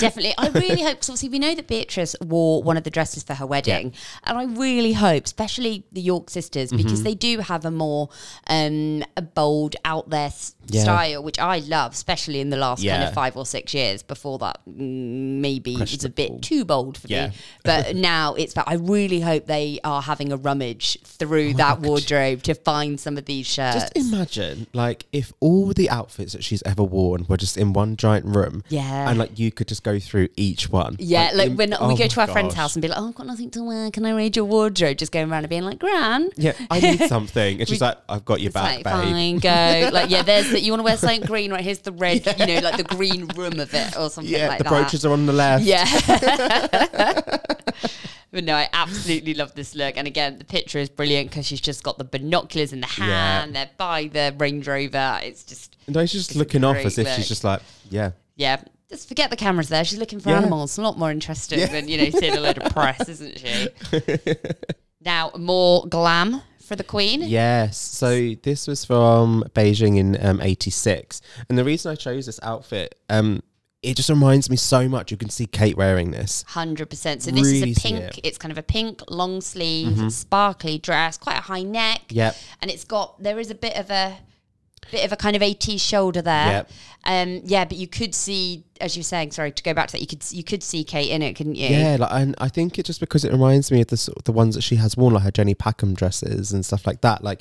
definitely. 0.00 0.34
I 0.38 0.48
really 0.52 0.82
hope. 0.82 0.94
Because 0.94 1.08
obviously, 1.10 1.28
we 1.30 1.38
know 1.38 1.54
that 1.54 1.66
Beatrice 1.66 2.14
wore 2.20 2.62
one 2.62 2.76
of 2.76 2.84
the 2.84 2.90
dresses 2.90 3.22
for 3.22 3.34
her 3.34 3.46
wedding, 3.46 3.94
and 4.24 4.38
I 4.38 4.44
really 4.44 4.92
hope, 4.92 5.24
especially 5.24 5.84
the 5.92 6.00
York 6.00 6.30
sisters, 6.30 6.68
Mm-hmm. 6.68 6.76
because 6.76 7.02
they 7.02 7.14
do 7.14 7.38
have 7.40 7.64
a 7.64 7.70
more 7.70 8.08
um, 8.48 9.02
a 9.16 9.22
bold, 9.22 9.76
out 9.84 10.10
there 10.10 10.26
s- 10.26 10.54
Yeah. 10.66 10.82
style, 10.82 11.22
which 11.22 11.38
I 11.38 11.58
love, 11.60 11.92
especially 11.92 12.40
in 12.40 12.50
the 12.50 12.56
last 12.56 12.78
kind 12.78 13.02
Yeah. 13.02 13.08
of 13.08 13.14
five 13.14 13.36
or 13.36 13.44
six 13.46 13.74
years. 13.74 14.02
Before 14.02 14.38
that, 14.38 14.60
mm, 14.68 15.40
maybe 15.40 15.72
it's 15.72 15.80
a 16.04 16.08
Questionable. 16.10 16.14
bit 16.14 16.42
too 16.42 16.64
bold 16.64 16.98
for 16.98 17.08
Yeah. 17.08 17.28
me. 17.28 17.34
But 17.64 17.96
now 17.96 18.34
it's. 18.34 18.52
That 18.54 18.64
I 18.68 18.74
really 18.74 19.20
hope 19.20 19.46
they 19.46 19.80
are 19.82 20.02
having 20.02 20.30
a 20.30 20.36
rummage 20.36 20.98
through 21.04 21.54
that 21.54 21.80
wardrobe 21.80 22.42
to 22.42 22.54
find 22.54 23.00
some 23.00 23.16
of 23.16 23.24
these 23.24 23.46
shirts. 23.46 23.76
Oh 23.76 23.80
Just 23.80 23.96
imagine, 23.96 24.66
like, 24.74 25.06
if 25.12 25.21
all 25.40 25.66
the 25.74 25.88
outfits 25.90 26.32
that 26.32 26.42
she's 26.42 26.62
ever 26.64 26.82
worn 26.82 27.26
were 27.28 27.36
just 27.36 27.56
in 27.56 27.72
one 27.72 27.96
giant 27.96 28.24
room. 28.26 28.64
Yeah. 28.68 29.08
And, 29.10 29.18
like, 29.18 29.38
you 29.38 29.52
could 29.52 29.68
just 29.68 29.82
go 29.84 29.98
through 29.98 30.28
each 30.36 30.70
one. 30.70 30.96
Yeah, 30.98 31.30
like, 31.34 31.50
in- 31.50 31.56
when 31.56 31.74
oh 31.78 31.88
we 31.88 31.96
go 31.96 32.06
to 32.08 32.20
our 32.22 32.26
friend's 32.26 32.54
house 32.54 32.74
and 32.74 32.82
be 32.82 32.88
like, 32.88 32.98
"Oh, 32.98 33.08
I've 33.08 33.14
got 33.14 33.26
nothing 33.26 33.50
to 33.50 33.62
wear. 33.62 33.90
Can 33.90 34.04
I 34.06 34.12
raid 34.12 34.34
your 34.36 34.44
wardrobe?" 34.46 34.96
Just 34.96 35.12
going 35.12 35.30
around 35.30 35.44
and 35.44 35.50
being 35.50 35.62
like, 35.64 35.78
"Gran." 35.78 36.30
Yeah, 36.36 36.52
I 36.70 36.80
need 36.80 37.00
something. 37.08 37.60
And 37.60 37.68
she's 37.68 37.80
We- 37.80 37.86
like, 37.86 37.98
I've 38.08 38.24
got 38.24 38.40
your 38.40 38.50
back, 38.52 38.76
like, 38.76 38.84
babe. 38.84 38.92
fine, 38.92 39.38
go. 39.38 39.90
Like, 39.92 40.10
yeah, 40.10 40.22
there's 40.22 40.50
that. 40.50 40.62
You 40.62 40.72
want 40.72 40.80
to 40.80 40.84
wear 40.84 40.96
something 40.96 41.20
green, 41.22 41.52
right? 41.52 41.62
Here's 41.62 41.80
the 41.80 41.92
red, 41.92 42.24
you 42.38 42.46
know, 42.46 42.60
like 42.60 42.76
the 42.78 42.84
green 42.84 43.26
room 43.36 43.60
of 43.60 43.72
it 43.74 43.96
or 43.96 44.08
something 44.10 44.32
Yeah, 44.32 44.48
like 44.48 44.58
the 44.58 44.64
that. 44.64 44.70
brooches 44.70 45.04
are 45.04 45.12
on 45.12 45.26
the 45.26 45.32
left. 45.32 45.64
Yeah. 45.64 45.86
but 48.32 48.44
no, 48.44 48.54
I 48.56 48.68
absolutely 48.72 49.34
love 49.34 49.54
this 49.54 49.74
look. 49.74 49.96
And 49.96 50.06
again, 50.08 50.38
the 50.38 50.44
picture 50.44 50.78
is 50.78 50.88
brilliant 50.88 51.30
because 51.30 51.46
she's 51.46 51.60
just 51.60 51.84
got 51.84 51.98
the 51.98 52.04
binoculars 52.04 52.72
in 52.72 52.80
the 52.80 52.86
hand. 52.86 53.54
They're 53.54 53.70
by 53.76 54.08
the 54.08 54.34
Range 54.38 54.66
Rover. 54.66 55.20
It's 55.22 55.44
just, 55.44 55.76
No, 55.86 56.04
she's 56.06 56.26
just 56.26 56.36
looking 56.36 56.64
off 56.64 56.76
as 56.78 56.98
if 56.98 57.06
look. 57.06 57.14
she's 57.16 57.28
just 57.28 57.44
like, 57.44 57.60
yeah. 57.90 58.12
yeah. 58.36 58.62
Just 58.88 59.06
forget 59.08 59.30
the 59.30 59.36
cameras 59.36 59.68
there. 59.68 59.84
She's 59.84 59.98
looking 59.98 60.18
for 60.20 60.30
Yeah. 60.30 60.38
animals. 60.38 60.76
A 60.78 60.82
lot 60.82 60.98
more 60.98 61.10
interesting 61.10 61.58
Yeah. 61.60 61.66
than, 61.66 61.88
you 61.88 61.98
know, 61.98 62.10
seeing 62.18 62.36
a 62.36 62.40
load 62.40 62.58
of 62.58 62.72
press, 62.72 63.08
isn't 63.08 63.38
she? 63.38 63.68
now, 65.04 65.30
more 65.38 65.86
glam 65.86 66.42
for 66.64 66.76
the 66.76 66.84
Queen. 66.84 67.22
Yes. 67.22 67.76
So 67.78 68.34
this 68.42 68.66
was 68.66 68.84
from 68.84 69.44
Beijing 69.54 69.98
in 69.98 70.24
um, 70.24 70.40
86. 70.40 71.20
And 71.48 71.58
the 71.58 71.64
reason 71.64 71.90
I 71.92 71.94
chose 71.96 72.26
this 72.26 72.40
outfit, 72.42 72.94
um, 73.08 73.42
it 73.82 73.96
just 73.96 74.08
reminds 74.08 74.48
me 74.48 74.56
so 74.56 74.88
much. 74.88 75.10
You 75.10 75.16
can 75.16 75.28
see 75.28 75.46
Kate 75.46 75.76
wearing 75.76 76.12
this. 76.12 76.44
Hundred 76.48 76.88
percent. 76.88 77.22
So 77.22 77.30
this 77.32 77.44
Really 77.44 77.72
is 77.72 77.78
a 77.78 77.80
pink. 77.80 77.98
it. 77.98 78.12
Mm-hmm. 78.12 78.20
It's 78.24 78.38
kind 78.38 78.52
of 78.52 78.58
a 78.58 78.62
pink 78.62 79.02
long 79.10 79.40
sleeve, 79.40 80.12
sparkly 80.12 80.78
dress, 80.78 81.18
quite 81.18 81.38
a 81.38 81.42
high 81.42 81.62
neck. 81.62 82.02
Yep. 82.10 82.36
And 82.60 82.70
it's 82.70 82.84
got 82.84 83.20
there 83.22 83.38
is 83.40 83.50
a 83.50 83.56
bit 83.56 83.76
of 83.76 83.90
a 83.90 84.18
bit 84.90 85.04
of 85.04 85.12
a 85.12 85.16
kind 85.16 85.34
of 85.34 85.42
80s 85.42 85.80
shoulder 85.80 86.22
there. 86.22 86.46
Yep. 86.46 86.70
Um, 87.04 87.40
yeah, 87.44 87.64
but 87.64 87.76
you 87.76 87.88
could 87.88 88.14
see, 88.14 88.64
as 88.80 88.94
you 88.96 89.00
were 89.00 89.04
saying, 89.04 89.32
sorry 89.32 89.50
to 89.50 89.62
go 89.62 89.74
back 89.74 89.88
to 89.88 89.92
that, 89.92 90.00
you 90.00 90.06
could 90.06 90.24
you 90.30 90.44
could 90.44 90.62
see 90.62 90.84
Kate 90.84 91.10
in 91.10 91.22
it, 91.22 91.34
couldn't 91.34 91.56
you? 91.56 91.68
Yeah, 91.68 91.96
like, 91.98 92.10
and 92.12 92.36
I 92.38 92.48
think 92.48 92.78
it 92.78 92.86
just 92.86 93.00
because 93.00 93.24
it 93.24 93.32
reminds 93.32 93.72
me 93.72 93.80
of 93.80 93.88
the 93.88 93.96
sort 93.96 94.18
of 94.18 94.24
the 94.24 94.32
ones 94.32 94.54
that 94.54 94.62
she 94.62 94.76
has 94.76 94.96
worn, 94.96 95.14
like 95.14 95.24
her 95.24 95.32
Jenny 95.32 95.54
Packham 95.54 95.94
dresses 95.94 96.52
and 96.52 96.64
stuff 96.64 96.86
like 96.86 97.00
that. 97.00 97.24
Like 97.24 97.40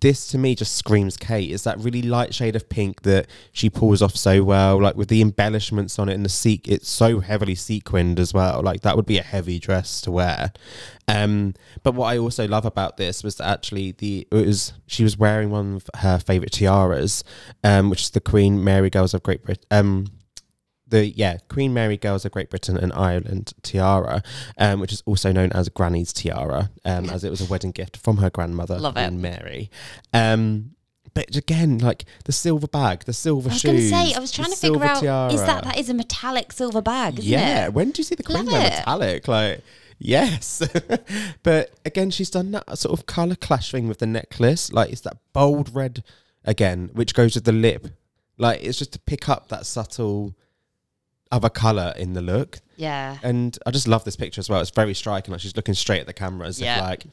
this 0.00 0.26
to 0.28 0.38
me 0.38 0.54
just 0.54 0.76
screams 0.76 1.16
Kate. 1.16 1.50
It's 1.50 1.64
that 1.64 1.78
really 1.78 2.02
light 2.02 2.34
shade 2.34 2.56
of 2.56 2.68
pink 2.68 3.02
that 3.02 3.26
she 3.52 3.70
pulls 3.70 4.02
off 4.02 4.16
so 4.16 4.42
well, 4.42 4.80
like 4.80 4.96
with 4.96 5.08
the 5.08 5.22
embellishments 5.22 5.98
on 5.98 6.08
it 6.08 6.14
and 6.14 6.24
the 6.24 6.30
seek. 6.30 6.68
It's 6.68 6.88
so 6.88 7.20
heavily 7.20 7.54
sequined 7.54 8.18
as 8.18 8.32
well. 8.32 8.62
Like 8.62 8.80
that 8.82 8.96
would 8.96 9.06
be 9.06 9.18
a 9.18 9.22
heavy 9.22 9.58
dress 9.58 10.00
to 10.02 10.10
wear. 10.10 10.52
Um, 11.08 11.54
but 11.82 11.94
what 11.94 12.06
I 12.06 12.18
also 12.18 12.46
love 12.46 12.64
about 12.64 12.96
this 12.96 13.22
was 13.22 13.36
that 13.36 13.48
actually 13.48 13.92
the 13.92 14.26
it 14.30 14.46
was 14.46 14.72
she 14.86 15.02
was 15.02 15.18
wearing 15.18 15.50
one 15.50 15.76
of 15.76 15.90
her 15.96 16.18
favorite 16.18 16.52
tiaras, 16.52 17.24
um, 17.64 17.90
which 17.90 18.02
is 18.02 18.10
the 18.10 18.20
Queen 18.20 18.62
Mary 18.62 18.90
Girls 18.90 19.14
of 19.14 19.22
Great 19.22 19.44
Britain. 19.44 19.64
Um, 19.70 20.06
the 20.90 21.06
yeah 21.06 21.38
Queen 21.48 21.72
Mary 21.72 21.96
Girls 21.96 22.24
of 22.24 22.32
Great 22.32 22.50
Britain 22.50 22.76
and 22.76 22.92
Ireland 22.92 23.52
tiara, 23.62 24.22
um, 24.58 24.80
which 24.80 24.92
is 24.92 25.02
also 25.06 25.32
known 25.32 25.50
as 25.52 25.68
Granny's 25.68 26.12
tiara, 26.12 26.70
um, 26.84 27.08
as 27.08 27.24
it 27.24 27.30
was 27.30 27.40
a 27.40 27.46
wedding 27.46 27.70
gift 27.70 27.96
from 27.96 28.18
her 28.18 28.30
grandmother, 28.30 28.78
Love 28.78 28.96
it. 28.96 29.08
Queen 29.08 29.20
Mary. 29.20 29.70
Um, 30.12 30.72
but 31.14 31.34
again, 31.34 31.78
like 31.78 32.04
the 32.24 32.32
silver 32.32 32.68
bag, 32.68 33.04
the 33.04 33.12
silver 33.12 33.50
I 33.50 33.52
was 33.54 33.62
going 33.62 33.76
to 33.76 33.82
shoes. 33.82 33.90
say, 33.90 34.14
I 34.14 34.18
was 34.20 34.30
the 34.30 34.36
trying 34.36 34.50
to 34.50 34.56
figure 34.56 34.74
silver 34.74 34.84
out 34.84 35.00
tiara. 35.00 35.32
is 35.32 35.40
that 35.44 35.64
that 35.64 35.78
is 35.78 35.88
a 35.88 35.94
metallic 35.94 36.52
silver 36.52 36.82
bag, 36.82 37.18
isn't 37.18 37.30
yeah, 37.30 37.66
it? 37.66 37.72
when 37.74 37.90
do 37.90 38.00
you 38.00 38.04
see 38.04 38.14
the 38.14 38.22
Queen 38.22 38.44
Love 38.44 38.52
wear 38.52 38.66
it. 38.66 38.70
metallic? 38.70 39.28
Like, 39.28 39.60
yes. 39.98 40.62
but 41.42 41.72
again, 41.84 42.10
she's 42.10 42.30
done 42.30 42.52
that 42.52 42.78
sort 42.78 42.98
of 42.98 43.06
colour 43.06 43.34
clash 43.34 43.72
thing 43.72 43.88
with 43.88 43.98
the 43.98 44.06
necklace. 44.06 44.72
Like, 44.72 44.90
it's 44.92 45.00
that 45.02 45.16
bold 45.32 45.74
red 45.74 46.04
again, 46.44 46.90
which 46.92 47.14
goes 47.14 47.34
with 47.34 47.44
the 47.44 47.52
lip. 47.52 47.88
Like, 48.38 48.62
it's 48.62 48.78
just 48.78 48.92
to 48.92 48.98
pick 49.00 49.28
up 49.28 49.48
that 49.48 49.66
subtle 49.66 50.34
other 51.32 51.48
colour 51.50 51.92
in 51.96 52.12
the 52.14 52.20
look. 52.22 52.60
Yeah. 52.76 53.18
And 53.22 53.56
I 53.66 53.70
just 53.70 53.86
love 53.88 54.04
this 54.04 54.16
picture 54.16 54.40
as 54.40 54.48
well. 54.48 54.60
It's 54.60 54.70
very 54.70 54.94
striking. 54.94 55.32
Like, 55.32 55.40
she's 55.40 55.56
looking 55.56 55.74
straight 55.74 56.00
at 56.00 56.06
the 56.06 56.12
camera 56.12 56.46
as 56.46 56.60
Yeah. 56.60 56.76
if, 56.76 56.82
like, 56.82 57.04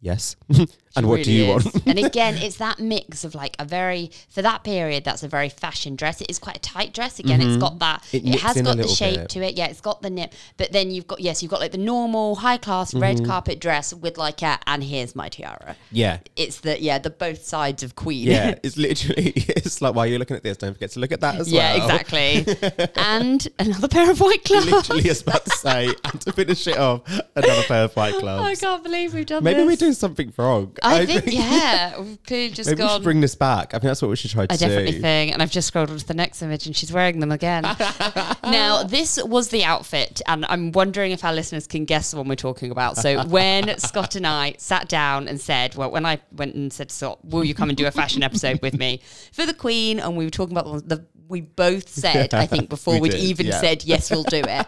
yes. 0.00 0.36
And 0.98 1.08
what 1.08 1.24
do 1.24 1.32
you 1.32 1.54
is. 1.54 1.64
want? 1.64 1.86
and 1.86 1.98
again, 1.98 2.34
it's 2.38 2.56
that 2.56 2.78
mix 2.78 3.24
of 3.24 3.34
like 3.34 3.56
a 3.58 3.64
very 3.64 4.10
for 4.28 4.42
that 4.42 4.64
period. 4.64 5.04
That's 5.04 5.22
a 5.22 5.28
very 5.28 5.48
fashion 5.48 5.96
dress. 5.96 6.20
It 6.20 6.30
is 6.30 6.38
quite 6.38 6.56
a 6.56 6.60
tight 6.60 6.92
dress. 6.94 7.18
Again, 7.18 7.40
it's 7.40 7.56
got 7.56 7.78
that. 7.80 8.02
Mm-hmm. 8.12 8.28
It 8.28 8.34
It, 8.34 8.40
has 8.40 8.60
got 8.62 8.76
the 8.76 8.88
shape 8.88 9.16
bit. 9.20 9.28
to 9.30 9.40
it. 9.44 9.56
Yeah, 9.56 9.66
it's 9.66 9.80
got 9.80 10.02
the 10.02 10.10
nip. 10.10 10.32
But 10.56 10.72
then 10.72 10.90
you've 10.90 11.06
got 11.06 11.20
yes, 11.20 11.42
you've 11.42 11.50
got 11.50 11.60
like 11.60 11.72
the 11.72 11.78
normal 11.78 12.36
high 12.36 12.56
class 12.58 12.88
Mm-hmm. 12.88 13.00
red 13.00 13.24
carpet 13.26 13.60
dress 13.60 13.92
with 13.92 14.16
like 14.18 14.40
a 14.42 14.58
and 14.66 14.82
here's 14.84 15.14
my 15.16 15.28
tiara. 15.28 15.76
yeah. 15.90 16.18
It's 16.36 16.60
the 16.60 16.80
yeah 16.80 16.98
the 16.98 17.10
both 17.10 17.44
sides 17.44 17.82
of 17.82 17.96
Queen. 17.96 18.26
Yeah, 18.26 18.54
it's 18.62 18.76
literally, 18.76 19.32
it's 19.36 19.82
like 19.82 19.94
while 19.94 20.06
you're 20.06 20.18
looking 20.18 20.36
at 20.36 20.42
this, 20.42 20.56
don't 20.56 20.74
forget 20.74 20.90
to 20.92 21.00
look 21.00 21.12
at 21.12 21.20
that 21.20 21.36
as 21.36 21.50
yeah, 21.52 21.76
well. 21.76 21.88
Yeah, 21.88 21.94
exactly. 21.96 22.90
and 22.96 23.48
another 23.58 23.88
pair 23.88 24.10
of 24.10 24.20
white 24.20 24.44
gloves. 24.44 24.66
literally 24.66 25.08
is 25.08 25.22
about 25.22 25.44
to 25.44 25.50
say, 25.50 25.88
and 26.04 26.20
to 26.22 26.32
finish 26.32 26.66
it 26.66 26.78
off, 26.78 27.02
another 27.34 27.62
pair 27.64 27.84
of 27.84 27.94
white 27.94 28.18
gloves. 28.20 28.62
I 28.62 28.66
can't 28.66 28.82
believe 28.82 29.14
we've 29.14 29.26
done 29.26 29.44
Maybe 29.44 29.58
this. 29.60 29.66
we're 29.66 29.76
doing 29.76 29.92
something 29.94 30.32
wrong. 30.36 30.76
I 30.88 31.06
think 31.06 31.32
yeah, 31.32 31.98
we've 32.00 32.22
clearly 32.24 32.50
just 32.50 32.70
Maybe 32.70 32.82
we 32.82 32.88
should 32.88 33.02
bring 33.02 33.20
this 33.20 33.34
back. 33.34 33.74
I 33.74 33.78
think 33.78 33.84
that's 33.84 34.02
what 34.02 34.08
we 34.08 34.16
should 34.16 34.30
try 34.30 34.46
to 34.46 34.48
do. 34.48 34.64
I 34.64 34.68
definitely 34.68 34.92
do. 34.92 35.00
think, 35.00 35.32
and 35.32 35.42
I've 35.42 35.50
just 35.50 35.68
scrolled 35.68 35.90
onto 35.90 36.04
the 36.04 36.14
next 36.14 36.42
image, 36.42 36.66
and 36.66 36.76
she's 36.76 36.92
wearing 36.92 37.20
them 37.20 37.32
again. 37.32 37.62
now, 38.42 38.82
this 38.82 39.22
was 39.22 39.48
the 39.48 39.64
outfit, 39.64 40.20
and 40.26 40.44
I'm 40.46 40.72
wondering 40.72 41.12
if 41.12 41.24
our 41.24 41.32
listeners 41.32 41.66
can 41.66 41.84
guess 41.84 42.10
the 42.10 42.16
one 42.16 42.28
we're 42.28 42.34
talking 42.34 42.70
about. 42.70 42.96
So, 42.96 43.24
when 43.26 43.78
Scott 43.78 44.14
and 44.14 44.26
I 44.26 44.54
sat 44.58 44.88
down 44.88 45.28
and 45.28 45.40
said, 45.40 45.74
"Well, 45.74 45.90
when 45.90 46.06
I 46.06 46.20
went 46.32 46.54
and 46.54 46.72
said, 46.72 46.90
Scott, 46.90 47.24
will 47.24 47.44
you 47.44 47.54
come 47.54 47.68
and 47.68 47.78
do 47.78 47.86
a 47.86 47.90
fashion 47.90 48.22
episode 48.22 48.60
with 48.62 48.78
me 48.78 49.00
for 49.32 49.46
the 49.46 49.54
Queen?" 49.54 49.98
and 49.98 50.16
we 50.16 50.24
were 50.24 50.30
talking 50.30 50.56
about 50.56 50.88
the, 50.88 50.96
the 50.96 51.06
we 51.28 51.42
both 51.42 51.88
said, 51.88 52.32
I 52.32 52.46
think, 52.46 52.68
before 52.68 52.94
We 52.94 53.00
we'd 53.00 53.12
did, 53.12 53.20
even 53.20 53.46
yeah. 53.46 53.60
said, 53.60 53.84
"Yes, 53.84 54.10
we'll 54.10 54.22
do 54.24 54.42
it." 54.44 54.66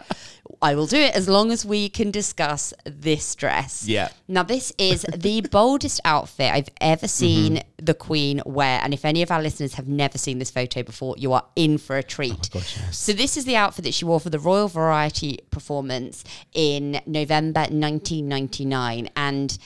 I 0.63 0.75
will 0.75 0.85
do 0.85 0.97
it 0.97 1.15
as 1.15 1.27
long 1.27 1.51
as 1.51 1.65
we 1.65 1.89
can 1.89 2.11
discuss 2.11 2.71
this 2.85 3.33
dress. 3.35 3.87
Yeah. 3.87 4.09
Now, 4.27 4.43
this 4.43 4.71
is 4.77 5.05
the 5.15 5.41
boldest 5.51 5.99
outfit 6.05 6.51
I've 6.53 6.69
ever 6.79 7.07
seen 7.07 7.55
Mm-hmm. 7.55 7.85
the 7.85 7.93
Queen 7.95 8.41
wear. 8.45 8.79
And 8.83 8.93
if 8.93 9.03
any 9.03 9.23
of 9.23 9.31
our 9.31 9.41
listeners 9.41 9.73
have 9.73 9.87
never 9.87 10.17
seen 10.19 10.37
this 10.37 10.51
photo 10.51 10.83
before, 10.83 11.15
you 11.17 11.33
are 11.33 11.45
in 11.55 11.77
for 11.79 11.97
a 11.97 12.03
treat. 12.03 12.49
Oh 12.53 12.59
gosh, 12.59 12.77
yes. 12.77 12.97
So, 12.97 13.11
this 13.13 13.37
is 13.37 13.45
the 13.45 13.55
outfit 13.55 13.85
that 13.85 13.93
she 13.95 14.05
wore 14.05 14.19
for 14.19 14.29
the 14.29 14.37
Royal 14.39 14.67
Variety 14.67 15.39
performance 15.49 16.23
in 16.53 17.01
November 17.07 17.61
1999. 17.61 19.09
And 19.15 19.57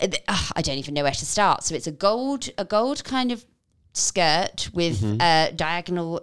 uh, 0.00 0.08
ah, 0.28 0.50
I 0.56 0.62
don't 0.62 0.78
even 0.78 0.94
know 0.94 1.02
where 1.04 1.12
to 1.12 1.26
start. 1.26 1.62
So, 1.64 1.74
it's 1.74 1.86
a 1.86 1.92
gold, 1.92 2.48
a 2.58 2.64
gold 2.64 3.04
kind 3.04 3.30
of 3.32 3.44
skirt 3.92 4.70
with 4.72 5.00
Mm-hmm. 5.00 5.20
uh, 5.20 5.50
diagonal 5.56 6.22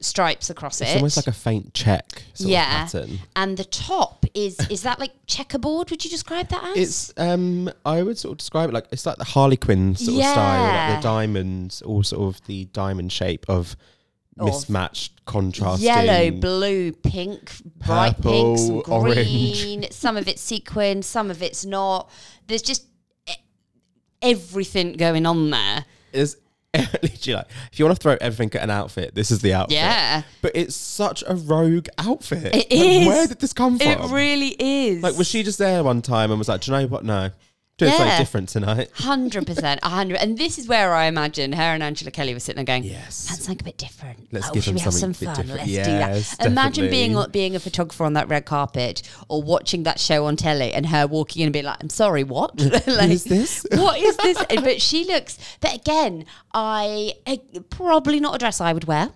stripes 0.00 0.50
across 0.50 0.80
It's 0.80 0.90
it. 0.90 0.92
It's 0.94 0.96
almost 0.96 1.16
like 1.16 1.26
a 1.26 1.32
faint 1.32 1.74
check 1.74 2.22
sort 2.34 2.50
yeah. 2.50 2.84
of 2.84 2.92
pattern. 2.92 3.18
And 3.36 3.56
the 3.56 3.64
top 3.64 4.24
is 4.34 4.58
is 4.70 4.82
that 4.82 4.98
like 4.98 5.12
checkerboard? 5.26 5.90
Would 5.90 6.04
you 6.04 6.10
describe 6.10 6.48
that 6.48 6.64
as? 6.64 6.76
It's 6.76 7.12
um 7.16 7.70
I 7.84 8.02
would 8.02 8.18
sort 8.18 8.32
of 8.32 8.38
describe 8.38 8.70
it 8.70 8.72
like 8.72 8.86
it's 8.90 9.06
like 9.06 9.16
the 9.16 9.24
Harlequin 9.24 9.96
sort 9.96 10.18
of 10.18 10.24
style, 10.24 10.62
like 10.92 11.02
the 11.02 11.02
diamonds, 11.02 11.82
all 11.82 12.02
sort 12.02 12.34
of 12.34 12.44
the 12.46 12.64
diamond 12.66 13.12
shape 13.12 13.44
of 13.48 13.76
mismatched 14.36 15.24
contrast 15.26 15.82
Yellow, 15.82 16.30
blue, 16.30 16.92
pink, 16.92 17.52
bright 17.76 18.20
pink, 18.20 18.58
some 18.58 18.76
Purple, 18.78 18.94
orange. 18.94 19.14
green. 19.14 19.86
some 19.90 20.16
of 20.16 20.28
it's 20.28 20.40
sequin, 20.40 21.02
some 21.02 21.30
of 21.30 21.42
it's 21.42 21.64
not. 21.64 22.10
There's 22.46 22.62
just 22.62 22.86
e- 23.28 23.34
everything 24.22 24.94
going 24.94 25.26
on 25.26 25.50
there. 25.50 25.84
is 26.12 26.36
literally 27.02 27.34
like 27.36 27.46
if 27.72 27.78
you 27.78 27.84
want 27.84 27.96
to 27.98 28.02
throw 28.02 28.16
everything 28.20 28.54
at 28.58 28.62
an 28.62 28.70
outfit, 28.70 29.14
this 29.14 29.30
is 29.30 29.40
the 29.40 29.54
outfit. 29.54 29.74
Yeah. 29.74 30.22
But 30.40 30.52
it's 30.54 30.76
such 30.76 31.24
a 31.26 31.34
rogue 31.34 31.88
outfit. 31.98 32.46
It 32.46 32.54
Like, 32.54 32.66
is. 32.70 33.06
Where 33.08 33.26
did 33.26 33.40
this 33.40 33.52
come 33.52 33.78
from? 33.78 33.88
It 33.88 34.10
really 34.12 34.54
is. 34.58 35.02
like 35.02 35.16
was 35.18 35.26
she 35.28 35.42
just 35.42 35.58
there 35.58 35.82
one 35.82 36.00
time 36.02 36.30
and 36.30 36.38
was 36.38 36.48
like, 36.48 36.60
Do 36.60 36.70
you 36.72 36.78
know 36.78 36.86
what? 36.86 37.04
No. 37.04 37.30
Doing 37.80 37.92
Yeah. 37.92 37.98
something 37.98 38.18
different 38.18 38.48
tonight. 38.50 38.90
Hundred 38.94 39.46
percent, 39.46 39.82
hundred, 39.82 40.18
and 40.18 40.36
this 40.36 40.58
is 40.58 40.68
where 40.68 40.94
I 40.94 41.06
imagine 41.06 41.52
her 41.52 41.62
and 41.62 41.82
Angela 41.82 42.10
Kelly 42.10 42.34
were 42.34 42.40
sitting 42.40 42.62
there 42.62 42.76
going, 42.76 42.84
Yes. 42.84 43.26
"That's 43.28 43.44
something 43.44 43.58
a 43.60 43.64
bit 43.64 43.78
different. 43.78 44.28
Let's 44.30 44.50
oh, 44.50 44.52
give 44.52 44.66
them 44.66 44.74
we 44.74 44.80
have 44.82 44.92
some 44.92 45.14
something 45.14 45.28
a 45.28 45.30
bit 45.30 45.36
fun? 45.36 45.46
different." 45.46 45.60
Let's 45.68 45.88
Yes, 45.88 46.30
do 46.30 46.36
that." 46.36 46.46
Imagine 46.46 46.90
being 46.90 47.12
definitely. 47.12 47.32
being 47.32 47.56
a 47.56 47.60
photographer 47.60 48.04
on 48.04 48.12
that 48.12 48.28
red 48.28 48.44
carpet 48.44 49.02
or 49.28 49.42
watching 49.42 49.84
that 49.84 49.98
show 49.98 50.26
on 50.26 50.36
telly, 50.36 50.72
and 50.74 50.86
her 50.86 51.06
walking 51.06 51.40
in 51.40 51.46
and 51.46 51.52
being 51.54 51.64
like, 51.64 51.78
"I'm 51.82 51.88
sorry, 51.90 52.22
what? 52.22 52.58
like, 52.86 53.10
is 53.10 53.24
this? 53.24 53.66
what 53.72 53.98
is 53.98 54.16
this?" 54.18 54.44
but 54.48 54.82
she 54.82 55.04
looks. 55.04 55.38
But 55.60 55.74
again, 55.74 56.26
I 56.52 57.14
eh, 57.26 57.38
probably 57.70 58.20
not 58.20 58.34
a 58.34 58.38
dress 58.38 58.60
I 58.60 58.74
would 58.74 58.84
wear, 58.84 59.10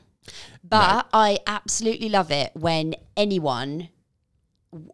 but 0.63 1.07
I 1.13 1.39
absolutely 1.47 2.09
love 2.09 2.31
it 2.31 2.53
when 2.55 2.95
anyone 3.17 3.91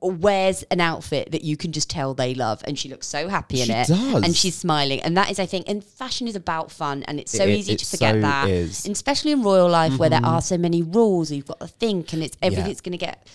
wears 0.03 0.63
an 0.65 0.81
outfit 0.81 1.33
that 1.33 1.43
you 1.43 1.57
can 1.57 1.73
just 1.73 1.89
tell 1.89 2.13
they 2.15 2.35
love 2.35 2.63
and 2.67 2.79
she 2.79 2.89
looks 2.89 3.07
so 3.07 3.29
happy 3.29 3.61
in 3.61 3.67
She 3.67 3.73
it 3.73 3.89
does. 3.89 4.23
and 4.25 4.37
she's 4.37 4.55
smiling 4.55 5.01
and 5.01 5.17
that 5.17 5.31
is 5.31 5.39
i 5.39 5.47
think 5.47 5.67
and 5.69 5.83
fashion 5.83 6.29
is 6.29 6.37
about 6.37 6.71
fun 6.71 7.03
and 7.05 7.19
it's 7.19 7.33
so 7.33 7.45
It- 7.45 7.57
easy 7.59 7.73
it 7.73 7.79
to 7.79 7.87
forget 7.87 8.17
so 8.17 8.21
that 8.21 8.49
is. 8.51 8.71
Mm-hmm. 8.79 8.89
and 8.89 8.93
especially 8.97 9.33
in 9.33 9.43
royal 9.43 9.69
life 9.71 9.97
where 9.99 10.11
there 10.11 10.25
are 10.25 10.43
so 10.43 10.59
many 10.59 10.83
rules 10.83 11.31
you've 11.33 11.47
got 11.47 11.61
to 11.61 11.67
think 11.67 12.13
and 12.13 12.23
it's 12.23 12.37
everything's 12.43 12.81
going 12.83 12.93
to 12.93 12.99
get 12.99 13.27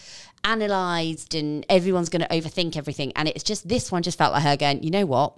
analyzed 0.44 1.34
and 1.36 1.66
everyone's 1.70 2.10
going 2.10 2.22
to 2.22 2.28
overthink 2.28 2.78
everything 2.78 3.12
and 3.16 3.28
it's 3.28 3.44
just 3.44 3.68
this 3.68 3.92
one 3.92 4.04
just 4.04 4.18
felt 4.18 4.32
like 4.34 4.44
her 4.44 4.56
going 4.56 4.84
you 4.84 4.92
know 4.92 5.06
what 5.06 5.34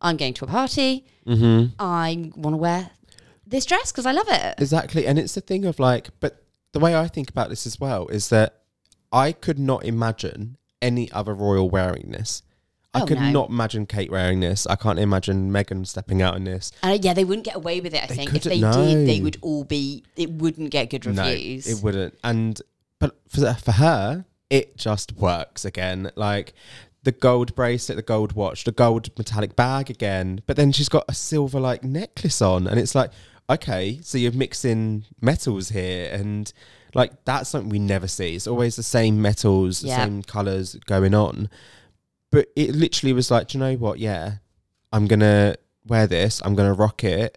i'm 0.00 0.16
going 0.16 0.34
to 0.34 0.44
a 0.44 0.48
party 0.48 1.06
Mm-hmm. 1.26 1.74
i 1.78 2.32
want 2.34 2.54
to 2.54 2.58
wear 2.58 2.90
this 3.46 3.64
dress 3.66 3.92
because 3.92 4.06
i 4.06 4.12
love 4.12 4.26
it 4.28 4.54
Exactly. 4.58 5.06
And 5.06 5.18
it's 5.18 5.34
the 5.34 5.40
thing 5.40 5.64
of 5.66 5.78
like, 5.78 6.08
but 6.18 6.42
the 6.72 6.78
way 6.80 6.94
I 6.96 7.08
think 7.08 7.28
about 7.30 7.48
this 7.50 7.66
as 7.66 7.78
well 7.80 8.06
is 8.08 8.28
that 8.30 8.59
I 9.12 9.32
could 9.32 9.58
not 9.58 9.84
imagine 9.84 10.56
any 10.80 11.10
other 11.12 11.34
royal 11.34 11.68
wearing 11.68 12.10
this. 12.10 12.42
I 12.92 13.02
Oh, 13.02 13.06
could 13.06 13.20
no. 13.20 13.30
not 13.30 13.50
imagine 13.50 13.86
Kate 13.86 14.10
wearing 14.10 14.40
this. 14.40 14.66
I 14.66 14.74
can't 14.74 14.98
imagine 14.98 15.52
Meghan 15.52 15.86
stepping 15.86 16.22
out 16.22 16.34
in 16.36 16.44
this. 16.44 16.72
and 16.82 16.92
uh, 16.92 16.98
yeah 17.00 17.14
they 17.14 17.24
wouldn't 17.24 17.44
get 17.44 17.54
away 17.54 17.80
with 17.80 17.94
it 17.94 18.02
i 18.02 18.06
think 18.06 18.34
if 18.34 18.42
they 18.42 18.58
did 18.58 19.06
they 19.06 19.18
no. 19.18 19.24
would 19.24 19.36
all 19.42 19.62
be 19.62 20.02
it 20.16 20.30
wouldn't 20.30 20.70
get 20.70 20.90
good 20.90 21.06
reviews 21.06 21.66
No, 21.68 21.72
it 21.76 21.82
wouldn't. 21.84 22.18
And 22.24 22.60
but 22.98 23.16
for 23.28 23.54
for 23.54 23.72
her, 23.72 24.24
it 24.50 24.76
just 24.76 25.12
works 25.12 25.64
again. 25.64 26.10
Like 26.16 26.52
the 27.04 27.12
gold 27.12 27.54
bracelet, 27.54 27.96
the 27.96 28.02
gold 28.02 28.32
watch, 28.32 28.64
the 28.64 28.72
gold 28.72 29.08
metallic 29.16 29.54
bag 29.56 29.88
again. 29.88 30.42
But 30.46 30.56
then 30.56 30.72
she's 30.72 30.88
got 30.90 31.04
a 31.08 31.14
silver 31.14 31.58
like 31.60 31.82
necklace 31.84 32.42
on, 32.42 32.66
and 32.66 32.78
it's 32.78 32.94
like, 32.94 33.10
okay, 33.50 33.98
so 34.02 34.16
you're 34.18 34.32
mixing 34.32 35.04
metals 35.20 35.68
here, 35.70 36.10
and 36.12 36.52
like 36.94 37.24
that's 37.24 37.50
something 37.50 37.68
we 37.68 37.78
never 37.78 38.08
see. 38.08 38.34
It's 38.34 38.46
always 38.46 38.76
the 38.76 38.82
same 38.82 39.20
metals, 39.20 39.80
the 39.80 39.88
Yeah. 39.88 40.04
same 40.04 40.22
colors 40.22 40.76
going 40.86 41.14
on. 41.14 41.48
But 42.30 42.48
it 42.56 42.74
literally 42.74 43.12
was 43.12 43.30
like, 43.30 43.48
do 43.48 43.58
you 43.58 43.64
know 43.64 43.74
what? 43.74 43.98
Yeah, 43.98 44.34
I'm 44.92 45.06
gonna 45.06 45.56
wear 45.86 46.06
this. 46.06 46.40
I'm 46.44 46.54
gonna 46.54 46.74
rock 46.74 47.04
it, 47.04 47.36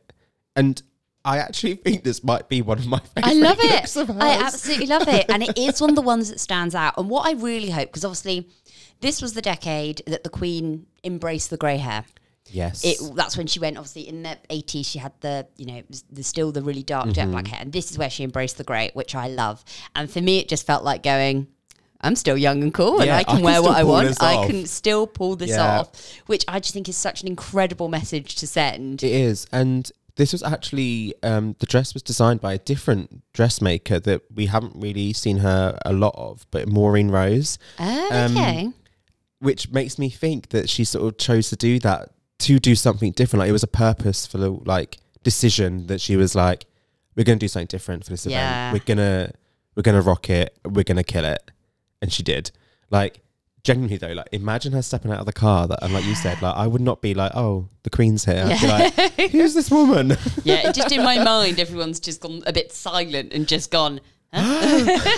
and. 0.56 0.82
I 1.26 1.38
actually 1.38 1.76
think 1.76 2.04
this 2.04 2.22
might 2.22 2.50
be 2.50 2.62
one 2.62 2.80
of 2.80 2.86
my 2.86 3.00
favorite 3.00 3.32
I 3.32 3.32
love 3.32 3.58
it. 3.58 3.98
I 4.20 4.40
absolutely 4.44 4.88
love 4.88 5.08
it. 5.08 5.26
And 5.30 5.42
it 5.42 5.58
is 5.58 5.80
one 5.80 5.90
of 5.90 5.96
the 5.96 6.02
ones 6.02 6.30
that 6.30 6.38
stands 6.38 6.76
out. 6.76 6.98
And 6.98 7.10
what 7.10 7.26
I 7.26 7.32
really 7.32 7.70
hope, 7.70 7.88
because 7.88 8.04
obviously 8.04 8.50
this 9.00 9.22
was 9.22 9.34
the 9.34 9.42
decade 9.42 10.02
that 10.06 10.26
the 10.26 10.30
Queen 10.30 10.86
embraced 11.02 11.50
the 11.50 11.56
grey 11.56 11.78
hair. 11.78 12.04
Yes. 12.50 12.84
It, 12.84 12.98
that's 13.16 13.38
when 13.38 13.48
she 13.48 13.60
went. 13.60 13.78
Obviously, 13.78 14.08
in 14.08 14.24
the 14.24 14.38
eighties, 14.50 14.86
she 14.88 15.00
had 15.00 15.14
the 15.22 15.48
you 15.58 15.66
know 15.66 15.84
the 16.12 16.24
still 16.24 16.52
the 16.52 16.62
really 16.62 16.84
dark 16.84 17.08
jet 17.12 17.24
Mm-hmm. 17.24 17.32
black 17.32 17.48
hair, 17.48 17.60
and 17.62 17.72
this 17.72 17.90
is 17.92 17.98
where 17.98 18.10
she 18.10 18.24
embraced 18.24 18.58
the 18.58 18.64
grey, 18.64 18.92
which 18.94 19.16
I 19.16 19.28
love. 19.28 19.64
And 19.96 20.10
for 20.12 20.22
me, 20.22 20.40
it 20.40 20.48
just 20.50 20.66
felt 20.68 20.84
like 20.84 21.04
going. 21.04 21.48
I'm 22.06 22.18
still 22.18 22.38
young 22.38 22.62
and 22.64 22.74
cool, 22.74 22.98
and 23.00 23.06
Yeah, 23.06 23.16
I 23.16 23.20
I 23.20 23.24
can 23.24 23.36
can 23.38 23.46
wear 23.46 23.62
what 23.64 23.78
I 23.78 23.86
want. 23.86 24.22
I 24.22 24.46
can 24.46 24.66
still 24.66 25.08
pull 25.08 25.38
this 25.38 25.52
Yeah. 25.52 25.80
off, 25.80 26.18
which 26.28 26.44
I 26.50 26.60
just 26.60 26.74
think 26.74 26.90
is 26.90 26.98
such 26.98 27.22
an 27.22 27.30
incredible 27.30 27.88
message 27.88 28.36
to 28.36 28.46
send. 28.48 29.04
It 29.04 29.12
is, 29.14 29.48
and 29.54 29.90
this 30.18 30.34
was 30.34 30.44
actually 30.44 31.14
um, 31.24 31.56
the 31.60 31.66
dress 31.66 31.94
was 31.94 32.04
designed 32.04 32.42
by 32.42 32.54
a 32.56 32.58
different 32.58 33.24
dressmaker 33.32 34.02
that 34.02 34.22
we 34.36 34.48
haven't 34.48 34.74
really 34.76 35.14
seen 35.14 35.38
her 35.38 35.80
a 35.86 35.94
lot 35.94 36.14
of, 36.18 36.46
but 36.52 36.68
Maureen 36.68 37.10
Rose, 37.10 37.58
Oh, 37.80 38.10
Um, 38.12 38.38
okay. 38.38 38.70
which 39.40 39.72
makes 39.72 39.98
me 39.98 40.10
think 40.10 40.50
that 40.50 40.70
she 40.70 40.84
sort 40.84 41.06
of 41.08 41.18
chose 41.18 41.48
to 41.52 41.56
do 41.56 41.80
that 41.80 42.10
to 42.44 42.60
do 42.60 42.76
something 42.76 43.12
different. 43.12 43.40
Like 43.42 43.50
it 43.50 43.54
was 43.54 43.64
a 43.64 43.68
purposeful 43.68 44.62
like 44.66 44.98
decision 45.24 45.88
that 45.88 46.00
she 46.02 46.16
was 46.16 46.36
like, 46.36 46.66
"We're 47.16 47.24
going 47.24 47.40
to 47.40 47.44
do 47.44 47.48
something 47.48 47.68
different 47.68 48.04
for 48.04 48.12
this 48.12 48.26
Yeah. 48.26 48.70
event. 48.70 48.74
We're 48.88 48.96
gonna 48.96 49.32
we're 49.76 49.84
gonna 49.84 50.02
rock 50.02 50.30
it. 50.30 50.58
We're 50.66 50.84
gonna 50.84 51.04
kill 51.04 51.26
it," 51.26 51.52
and 52.02 52.12
she 52.12 52.24
did. 52.24 52.52
Like 52.90 53.22
genuinely 53.64 53.96
though, 53.98 54.12
like 54.12 54.28
imagine 54.34 54.74
her 54.74 54.82
stepping 54.82 55.12
out 55.12 55.20
of 55.22 55.26
the 55.26 55.34
car. 55.34 55.68
That 55.68 55.80
and 55.82 55.94
like 55.94 56.06
you 56.06 56.16
said, 56.16 56.42
like 56.42 56.56
I 56.56 56.68
would 56.68 56.82
not 56.82 57.02
be 57.02 57.14
like, 57.14 57.32
"Oh, 57.36 57.70
the 57.84 57.90
Queen's 57.90 58.26
here." 58.26 58.44
I'd 58.48 58.62
be 58.62 58.68
like, 58.68 59.32
"Who's 59.32 59.54
this 59.54 59.72
woman?" 59.72 60.18
yeah, 60.44 60.72
just 60.80 60.92
in 60.92 61.04
my 61.04 61.24
mind, 61.24 61.60
everyone's 61.60 62.00
just 62.00 62.22
gone 62.22 62.44
a 62.46 62.54
bit 62.54 62.72
silent 62.72 63.34
and 63.34 63.48
just 63.48 63.72
gone. 63.72 64.00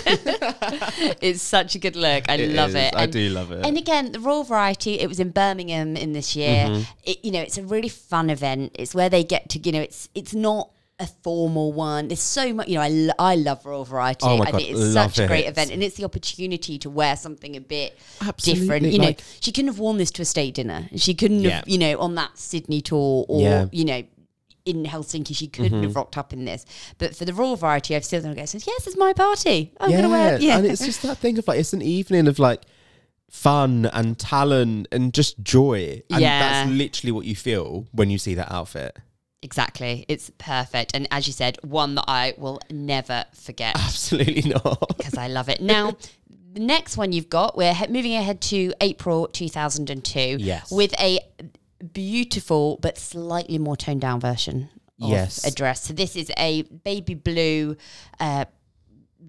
it's 1.22 1.42
such 1.42 1.76
a 1.76 1.80
good 1.80 1.96
look. 1.96 2.26
I 2.30 2.36
It 2.36 2.52
love 2.52 2.70
is. 2.70 2.76
it. 2.76 2.96
I 2.96 3.04
And- 3.04 3.12
do 3.14 3.30
love 3.30 3.52
it. 3.52 3.66
And 3.66 3.78
again, 3.78 4.12
the 4.12 4.20
Royal 4.20 4.44
Variety, 4.44 5.00
it 5.00 5.08
was 5.08 5.20
in 5.20 5.30
Birmingham 5.30 5.96
in 5.96 6.14
this 6.14 6.36
year. 6.36 6.66
Mm-hmm. 6.68 6.82
It, 7.04 7.24
you 7.24 7.32
know, 7.32 7.42
it's 7.42 7.58
a 7.58 7.64
really 7.64 7.90
fun 7.90 8.30
event. 8.30 8.76
It's 8.78 8.94
where 8.94 9.10
they 9.10 9.24
get 9.24 9.50
to, 9.50 9.60
you 9.60 9.72
know, 9.72 9.82
it's 9.82 10.10
it's 10.16 10.34
not 10.34 10.70
a 10.98 11.08
formal 11.24 11.74
one. 11.74 12.08
There's 12.08 12.22
so 12.22 12.54
much, 12.54 12.70
you 12.70 12.76
know, 12.76 12.82
I, 12.82 12.88
lo- 12.88 13.14
I 13.20 13.36
love 13.36 13.66
Royal 13.66 13.84
Variety. 13.84 14.26
Oh 14.26 14.38
my 14.38 14.46
I 14.46 14.52
God, 14.52 14.62
think 14.62 14.72
it's 14.78 14.94
such 14.94 15.20
a 15.20 15.28
great 15.28 15.46
event, 15.46 15.72
and 15.72 15.84
it's 15.84 15.98
the 15.98 16.06
opportunity 16.06 16.78
to 16.80 16.90
wear 16.90 17.18
something 17.18 17.56
a 17.58 17.60
bit 17.62 17.98
Absolutely, 18.22 18.62
different. 18.62 18.86
You 18.94 19.00
know, 19.00 19.14
she 19.42 19.52
couldn't 19.52 19.68
have 19.68 19.80
worn 19.80 19.98
this 19.98 20.10
to 20.12 20.22
a 20.22 20.26
state 20.26 20.54
dinner. 20.56 20.88
She 20.96 21.14
couldn't 21.14 21.42
Yeah. 21.42 21.50
have, 21.58 21.68
you 21.68 21.78
know, 21.78 22.00
on 22.00 22.16
that 22.16 22.38
Sydney 22.38 22.80
tour 22.82 23.26
or 23.28 23.42
Yeah. 23.42 23.66
You 23.72 23.86
know. 23.86 24.04
In 24.66 24.84
Helsinki, 24.84 25.36
she 25.36 25.48
couldn't 25.48 25.74
have 25.74 25.92
mm-hmm. 25.92 25.98
rocked 25.98 26.18
up 26.18 26.34
in 26.34 26.46
this. 26.46 26.66
But 26.98 27.16
for 27.16 27.24
the 27.24 27.34
Royal 27.34 27.56
Variety, 27.56 27.96
I've 27.96 28.04
still 28.04 28.22
done 28.22 28.34
go, 28.34 28.46
says, 28.46 28.66
Yes, 28.66 28.88
it's 28.88 28.98
my 28.98 29.14
party. 29.14 29.72
I'm 29.80 29.92
yeah, 29.92 29.98
going 29.98 30.10
to 30.10 30.18
wear 30.18 30.36
it. 30.36 30.42
Yeah. 30.42 30.58
and 30.58 30.66
it's 30.66 30.84
just 30.84 31.04
that 31.04 31.20
thing 31.20 31.38
of 31.38 31.48
like 31.48 31.60
it's 31.60 31.74
an 31.74 31.84
evening 31.84 32.28
of 32.28 32.40
like 32.40 32.64
fun 33.30 33.86
and 33.94 34.18
talent 34.18 34.88
and 34.92 35.14
just 35.14 35.42
joy, 35.44 36.02
and 36.10 36.22
Yeah. 36.22 36.40
that's 36.40 36.72
literally 36.72 37.12
what 37.12 37.26
you 37.26 37.36
feel 37.36 37.86
when 37.92 38.10
you 38.10 38.18
see 38.18 38.34
that 38.36 38.52
outfit. 38.52 38.98
Exactly. 39.44 40.06
It's 40.08 40.32
perfect. 40.40 40.96
And 40.96 41.08
as 41.12 41.28
you 41.28 41.34
said, 41.34 41.60
one 41.62 41.94
that 41.96 42.06
I 42.08 42.34
will 42.38 42.60
never 42.72 43.26
forget 43.36 43.76
Absolutely 43.76 44.50
not. 44.50 44.98
because 44.98 45.16
I 45.16 45.28
love 45.28 45.50
it. 45.50 45.62
Now, 45.62 45.96
the 46.54 46.60
next 46.62 46.98
one 46.98 47.12
you've 47.12 47.30
got, 47.30 47.56
we're 47.56 47.74
he- 47.74 47.88
moving 47.88 48.16
ahead 48.16 48.42
to 48.42 48.74
April 48.82 49.28
2002 49.28 50.38
Yes. 50.40 50.72
with 50.72 51.00
a 51.00 51.20
beautiful 51.94 52.78
but 52.82 52.98
slightly 52.98 53.58
more 53.58 53.76
toned 53.78 54.02
down 54.02 54.20
version 54.20 54.70
of 55.02 55.10
Yes. 55.10 55.46
a 55.46 55.54
dress. 55.54 55.84
So 55.84 55.94
this 55.94 56.16
is 56.16 56.32
a 56.38 56.62
baby 56.64 57.14
blue 57.16 57.76
uh, 58.20 58.46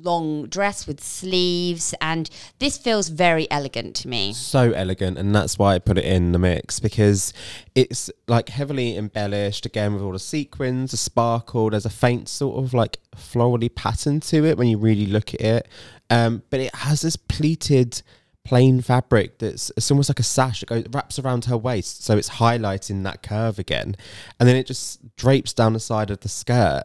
long 0.03 0.47
dress 0.47 0.87
with 0.87 1.03
sleeves 1.03 1.95
and 2.01 2.29
this 2.59 2.77
feels 2.77 3.09
very 3.09 3.51
elegant 3.51 3.97
to 3.97 4.09
me. 4.09 4.33
So 4.35 4.73
elegant, 4.73 5.17
and 5.19 5.35
that's 5.35 5.59
why 5.59 5.75
I 5.75 5.79
put 5.79 5.97
it 5.99 6.05
in 6.05 6.33
the 6.33 6.39
mix 6.39 6.81
because 6.81 7.33
it's 7.75 8.11
like 8.29 8.49
heavily 8.51 8.97
embellished 8.97 9.65
again 9.67 9.95
with 9.95 10.03
all 10.03 10.13
the 10.13 10.19
sequins, 10.19 10.91
the 10.91 10.97
sparkle. 10.99 11.71
There's 11.71 11.87
a 11.87 11.91
faint 11.91 12.29
sort 12.29 12.63
of 12.63 12.75
like 12.75 12.99
florally 13.17 13.75
pattern 13.75 14.21
to 14.21 14.45
it 14.45 14.59
when 14.59 14.69
you 14.69 14.77
really 14.79 15.07
look 15.07 15.33
at 15.35 15.41
it, 15.41 15.69
um, 16.11 16.43
but 16.51 16.61
it 16.61 16.75
has 16.75 17.01
this 17.01 17.17
pleated 17.17 18.03
plain 18.47 18.81
fabric 18.81 19.39
that's 19.39 19.73
it's 19.77 19.91
almost 19.91 20.09
like 20.09 20.21
a 20.21 20.23
sash 20.23 20.61
that 20.61 20.69
goes 20.69 20.85
wraps 20.93 21.19
around 21.19 21.47
her 21.47 21.57
waist, 21.57 22.05
so 22.05 22.17
it's 22.17 22.31
highlighting 22.31 23.03
that 23.03 23.23
curve 23.23 23.59
again, 23.59 23.97
and 24.39 24.49
then 24.49 24.57
it 24.57 24.67
just 24.67 25.17
drapes 25.17 25.53
down 25.53 25.73
the 25.73 25.81
side 25.81 26.11
of 26.11 26.21
the 26.21 26.29
skirt. 26.29 26.85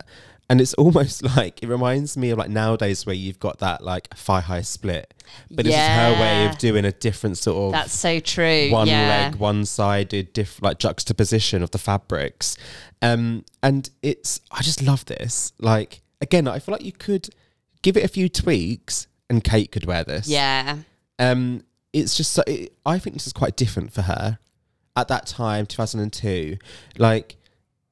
And 0.50 0.60
it's 0.60 0.74
almost 0.84 1.24
like 1.24 1.62
it 1.64 1.70
reminds 1.70 2.18
me 2.18 2.32
of 2.32 2.38
like 2.38 2.50
nowadays 2.50 3.06
where 3.06 3.16
you've 3.16 3.40
got 3.40 3.60
that 3.60 3.84
like 3.84 4.10
thigh 4.16 4.42
high 4.42 4.64
split, 4.64 5.14
but 5.50 5.66
it's 5.68 5.76
her 5.76 6.14
way 6.20 6.48
of 6.48 6.58
doing 6.58 6.84
a 6.84 6.92
different 6.92 7.38
sort 7.38 7.68
of 7.68 7.72
That's 7.72 7.94
so 7.94 8.20
true. 8.20 8.70
one 8.72 8.88
yeah. 8.88 9.30
leg, 9.30 9.36
one 9.36 9.64
sided, 9.64 10.34
diff- 10.34 10.62
like 10.62 10.80
juxtaposition 10.80 11.62
of 11.64 11.72
the 11.72 11.78
fabrics. 11.78 12.58
Um, 13.02 13.46
and 13.64 13.90
it's, 14.02 14.42
I 14.52 14.62
just 14.62 14.82
love 14.84 15.06
this. 15.06 15.54
Like, 15.58 16.02
again, 16.20 16.48
I 16.48 16.60
feel 16.60 16.74
like 16.74 16.84
you 16.84 16.92
could 16.92 17.30
give 17.82 17.96
it 17.96 18.04
a 18.04 18.08
few 18.08 18.28
tweaks 18.28 19.08
and 19.30 19.44
Kate 19.44 19.72
could 19.72 19.86
wear 19.86 20.04
this. 20.04 20.28
Yeah. 20.28 20.80
Um, 21.22 21.64
it's 21.94 22.18
just, 22.18 22.34
so, 22.34 22.44
it, 22.48 22.74
I 22.86 23.00
think 23.00 23.16
this 23.16 23.28
is 23.28 23.34
quite 23.34 23.56
different 23.56 23.94
for 23.94 24.02
her 24.02 24.40
at 24.96 25.08
that 25.08 25.28
time, 25.28 25.66
2002. 25.66 26.58
Like, 26.98 27.38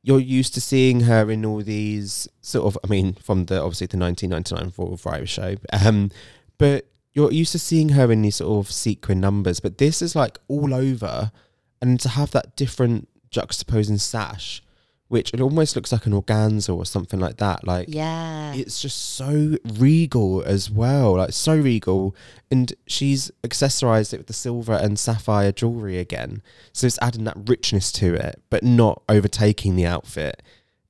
you're 0.02 0.20
used 0.20 0.54
to 0.56 0.62
seeing 0.62 1.02
her 1.02 1.30
in 1.30 1.46
all 1.46 1.62
these 1.62 2.28
sort 2.42 2.66
of, 2.66 2.78
I 2.84 2.88
mean, 2.88 3.14
from 3.14 3.46
the 3.46 3.62
obviously 3.62 3.88
the 3.88 3.98
1999 3.98 4.74
Royal 4.78 4.96
Variety 4.96 5.26
Show, 5.26 5.56
um, 5.74 6.10
but 6.58 6.88
you're 7.14 7.32
used 7.32 7.52
to 7.52 7.60
seeing 7.60 7.90
her 7.90 8.12
in 8.12 8.22
these 8.22 8.38
sort 8.38 8.66
of 8.66 8.72
sequin 8.72 9.20
numbers. 9.20 9.60
But 9.60 9.78
this 9.78 10.02
is 10.02 10.16
like 10.16 10.40
all 10.48 10.74
over, 10.74 11.32
and 11.82 12.00
to 12.00 12.10
have 12.10 12.32
that 12.32 12.56
different 12.56 13.10
juxtaposing 13.32 14.00
sash, 14.00 14.64
which 15.10 15.34
it 15.34 15.42
almost 15.42 15.76
looks 15.76 15.92
like 15.92 16.06
an 16.06 16.14
organza 16.14 16.74
or 16.76 16.86
something 16.86 17.20
like 17.20 17.38
that. 17.38 17.66
Like, 17.68 17.88
Yeah. 17.90 18.54
it's 18.54 18.82
just 18.82 18.98
so 19.16 19.58
regal 19.78 20.42
as 20.44 20.70
well, 20.72 21.18
like 21.18 21.34
so 21.34 21.56
regal. 21.58 22.16
And 22.50 22.74
she's 22.88 23.32
accessorized 23.44 24.14
it 24.14 24.18
with 24.18 24.28
the 24.28 24.34
silver 24.34 24.74
and 24.74 24.98
sapphire 24.98 25.52
jewelry 25.52 25.98
again, 25.98 26.42
so 26.72 26.88
it's 26.88 27.00
adding 27.02 27.24
that 27.26 27.38
richness 27.50 27.92
to 27.94 28.14
it, 28.14 28.42
but 28.50 28.64
not 28.64 29.02
overtaking 29.10 29.76
the 29.76 29.86
outfit. 29.86 30.42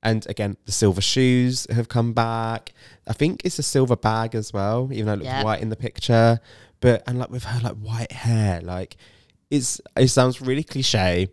And 0.02 0.26
again, 0.30 0.56
the 0.64 0.72
silver 0.72 1.00
shoes 1.02 1.66
have 1.70 1.88
come 1.88 2.12
back. 2.14 2.72
I 3.06 3.12
think 3.12 3.42
it's 3.44 3.58
a 3.58 3.62
silver 3.62 3.96
bag 3.96 4.34
as 4.34 4.52
well, 4.52 4.88
even 4.92 5.06
though 5.06 5.12
it 5.12 5.18
looks 5.18 5.26
Yep. 5.26 5.44
white 5.44 5.60
in 5.62 5.68
the 5.68 5.76
picture. 5.76 6.40
But 6.80 7.02
and 7.06 7.18
like 7.18 7.30
with 7.30 7.44
her 7.44 7.60
like 7.60 7.76
white 7.76 8.12
hair, 8.12 8.60
like 8.62 8.96
it's 9.50 9.80
it 9.96 10.08
sounds 10.08 10.40
really 10.40 10.62
cliche, 10.64 11.28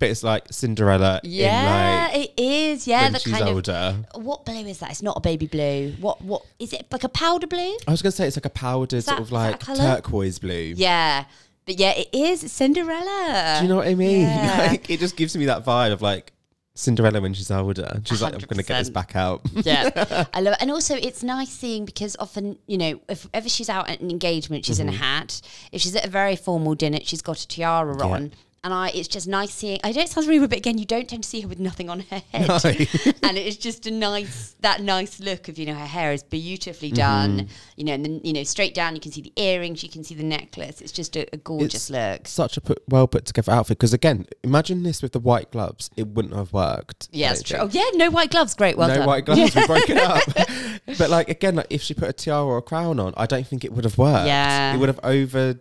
but 0.00 0.08
it's 0.08 0.24
like 0.24 0.46
Cinderella 0.50 1.20
Yeah, 1.22 2.08
in 2.08 2.20
like 2.20 2.30
it 2.36 2.42
is. 2.42 2.88
Yeah, 2.88 3.02
when 3.04 3.12
the 3.12 3.18
she's 3.20 3.32
kind 3.32 3.44
older. 3.48 3.96
of 4.12 4.24
what 4.24 4.44
blue 4.44 4.66
is 4.66 4.78
that? 4.78 4.90
It's 4.90 5.02
not 5.02 5.16
a 5.16 5.20
baby 5.20 5.46
blue. 5.46 5.94
What 6.00 6.20
what 6.22 6.42
is 6.58 6.72
it? 6.72 6.86
Like 6.90 7.04
a 7.04 7.08
powder 7.08 7.46
blue? 7.46 7.76
I 7.86 7.90
was 7.92 8.02
gonna 8.02 8.10
say 8.10 8.26
it's 8.26 8.36
like 8.36 8.46
a 8.46 8.50
powdered 8.50 8.96
that- 8.96 9.02
sort 9.04 9.18
of 9.20 9.26
is 9.26 9.30
that 9.30 9.68
a 9.68 9.72
like 9.74 9.78
turquoise 9.78 10.40
blue. 10.40 10.74
Yeah, 10.76 11.26
but 11.66 11.78
yeah, 11.78 11.92
it 11.92 12.08
is 12.12 12.40
Cinderella. 12.50 13.56
Do 13.58 13.62
you 13.64 13.68
know 13.68 13.76
what 13.76 13.86
I 13.86 13.94
mean? 13.94 14.22
Yeah. 14.22 14.66
Like 14.70 14.90
it 14.90 14.98
just 15.00 15.16
gives 15.16 15.36
me 15.36 15.44
that 15.46 15.64
vibe 15.64 15.92
of 15.92 16.02
like 16.02 16.32
Cinderella 16.74 17.20
when 17.20 17.34
she's 17.34 17.50
older. 17.50 18.00
She's 18.04 18.22
like, 18.22 18.32
I'm 18.32 18.40
gonna 18.40 18.62
get 18.62 18.78
this 18.78 18.90
back 18.90 19.14
out. 19.16 19.42
yeah, 19.54 19.90
I 20.34 20.40
love 20.40 20.54
it. 20.54 20.62
And 20.62 20.70
also, 20.70 20.94
it's 20.94 21.22
nice 21.22 21.50
seeing 21.50 21.84
because 21.84 22.16
often, 22.18 22.58
you 22.66 22.78
know, 22.78 23.00
if 23.08 23.28
ever 23.34 23.48
she's 23.48 23.68
out 23.68 23.90
at 23.90 24.00
an 24.00 24.10
engagement, 24.10 24.64
she's 24.64 24.80
in 24.80 24.88
a 24.88 24.92
hat. 24.92 25.40
If 25.72 25.82
she's 25.82 25.94
at 25.96 26.06
a 26.06 26.10
very 26.10 26.36
formal 26.36 26.74
dinner, 26.74 26.98
she's 27.02 27.20
got 27.22 27.40
a 27.42 27.46
tiara 27.48 27.94
Mm-hmm. 27.94 28.08
Yeah. 28.08 28.14
on. 28.14 28.32
And 28.62 28.74
I, 28.74 28.90
it's 28.90 29.08
just 29.08 29.26
nice 29.26 29.54
seeing. 29.54 29.80
I 29.82 29.90
don't 29.90 30.06
sound 30.06 30.26
really, 30.28 30.46
but 30.46 30.58
again, 30.58 30.76
you 30.76 30.84
don't 30.84 31.08
tend 31.08 31.22
to 31.22 31.28
see 31.30 31.40
her 31.40 31.48
with 31.48 31.58
nothing 31.58 31.88
on 31.88 32.00
her 32.00 32.22
head, 32.32 32.46
No. 32.46 32.58
and 33.22 33.38
it's 33.38 33.56
just 33.56 33.86
a 33.86 33.90
nice, 33.90 34.54
that 34.60 34.82
nice 34.82 35.18
look 35.18 35.48
of 35.48 35.58
you 35.58 35.64
know 35.64 35.72
her 35.74 35.86
hair 35.86 36.12
is 36.12 36.20
Mm-hmm. 36.22 36.28
beautifully 36.30 36.90
done, 36.90 37.48
you 37.76 37.84
know, 37.84 37.94
and 37.94 38.04
then 38.04 38.20
you 38.22 38.34
know 38.34 38.42
straight 38.42 38.74
down 38.74 38.94
you 38.94 39.00
can 39.00 39.12
see 39.12 39.22
the 39.22 39.32
earrings, 39.36 39.82
you 39.82 39.88
can 39.88 40.04
see 40.04 40.14
the 40.14 40.22
necklace. 40.24 40.82
It's 40.82 40.92
just 40.92 41.16
a, 41.16 41.26
a 41.32 41.38
gorgeous 41.38 41.88
It's 41.88 41.90
look. 41.90 42.28
Such 42.28 42.58
a 42.58 42.60
put, 42.60 42.82
well 42.86 43.08
put 43.08 43.24
together 43.24 43.50
outfit. 43.50 43.78
Because 43.78 43.94
again, 43.94 44.26
imagine 44.44 44.82
this 44.82 45.00
with 45.00 45.12
the 45.12 45.20
white 45.20 45.50
gloves. 45.50 45.88
It 45.96 46.08
wouldn't 46.08 46.34
have 46.34 46.52
worked. 46.52 47.08
Yeah, 47.12 47.32
don't 47.32 47.42
true. 47.46 47.58
Oh, 47.62 47.68
yeah, 47.72 47.88
no 47.94 48.10
white 48.10 48.30
gloves. 48.30 48.54
Great, 48.54 48.76
well 48.76 48.88
no 48.88 48.96
done. 48.96 49.06
white 49.06 49.24
gloves. 49.24 49.54
We 49.54 49.66
broke 49.66 49.88
it 49.88 49.96
up. 49.96 50.22
but 50.98 51.08
like 51.08 51.30
again, 51.30 51.54
like 51.56 51.68
if 51.70 51.80
she 51.80 51.94
put 51.94 52.10
a 52.10 52.12
tiara 52.12 52.44
or 52.44 52.58
a 52.58 52.62
crown 52.62 53.00
on, 53.00 53.14
I 53.16 53.24
don't 53.24 53.46
think 53.46 53.64
it 53.64 53.72
would 53.72 53.84
have 53.84 53.96
worked. 53.96 54.26
Yeah. 54.26 54.74
it 54.74 54.78
would 54.78 54.90
have 54.90 55.00
over 55.02 55.60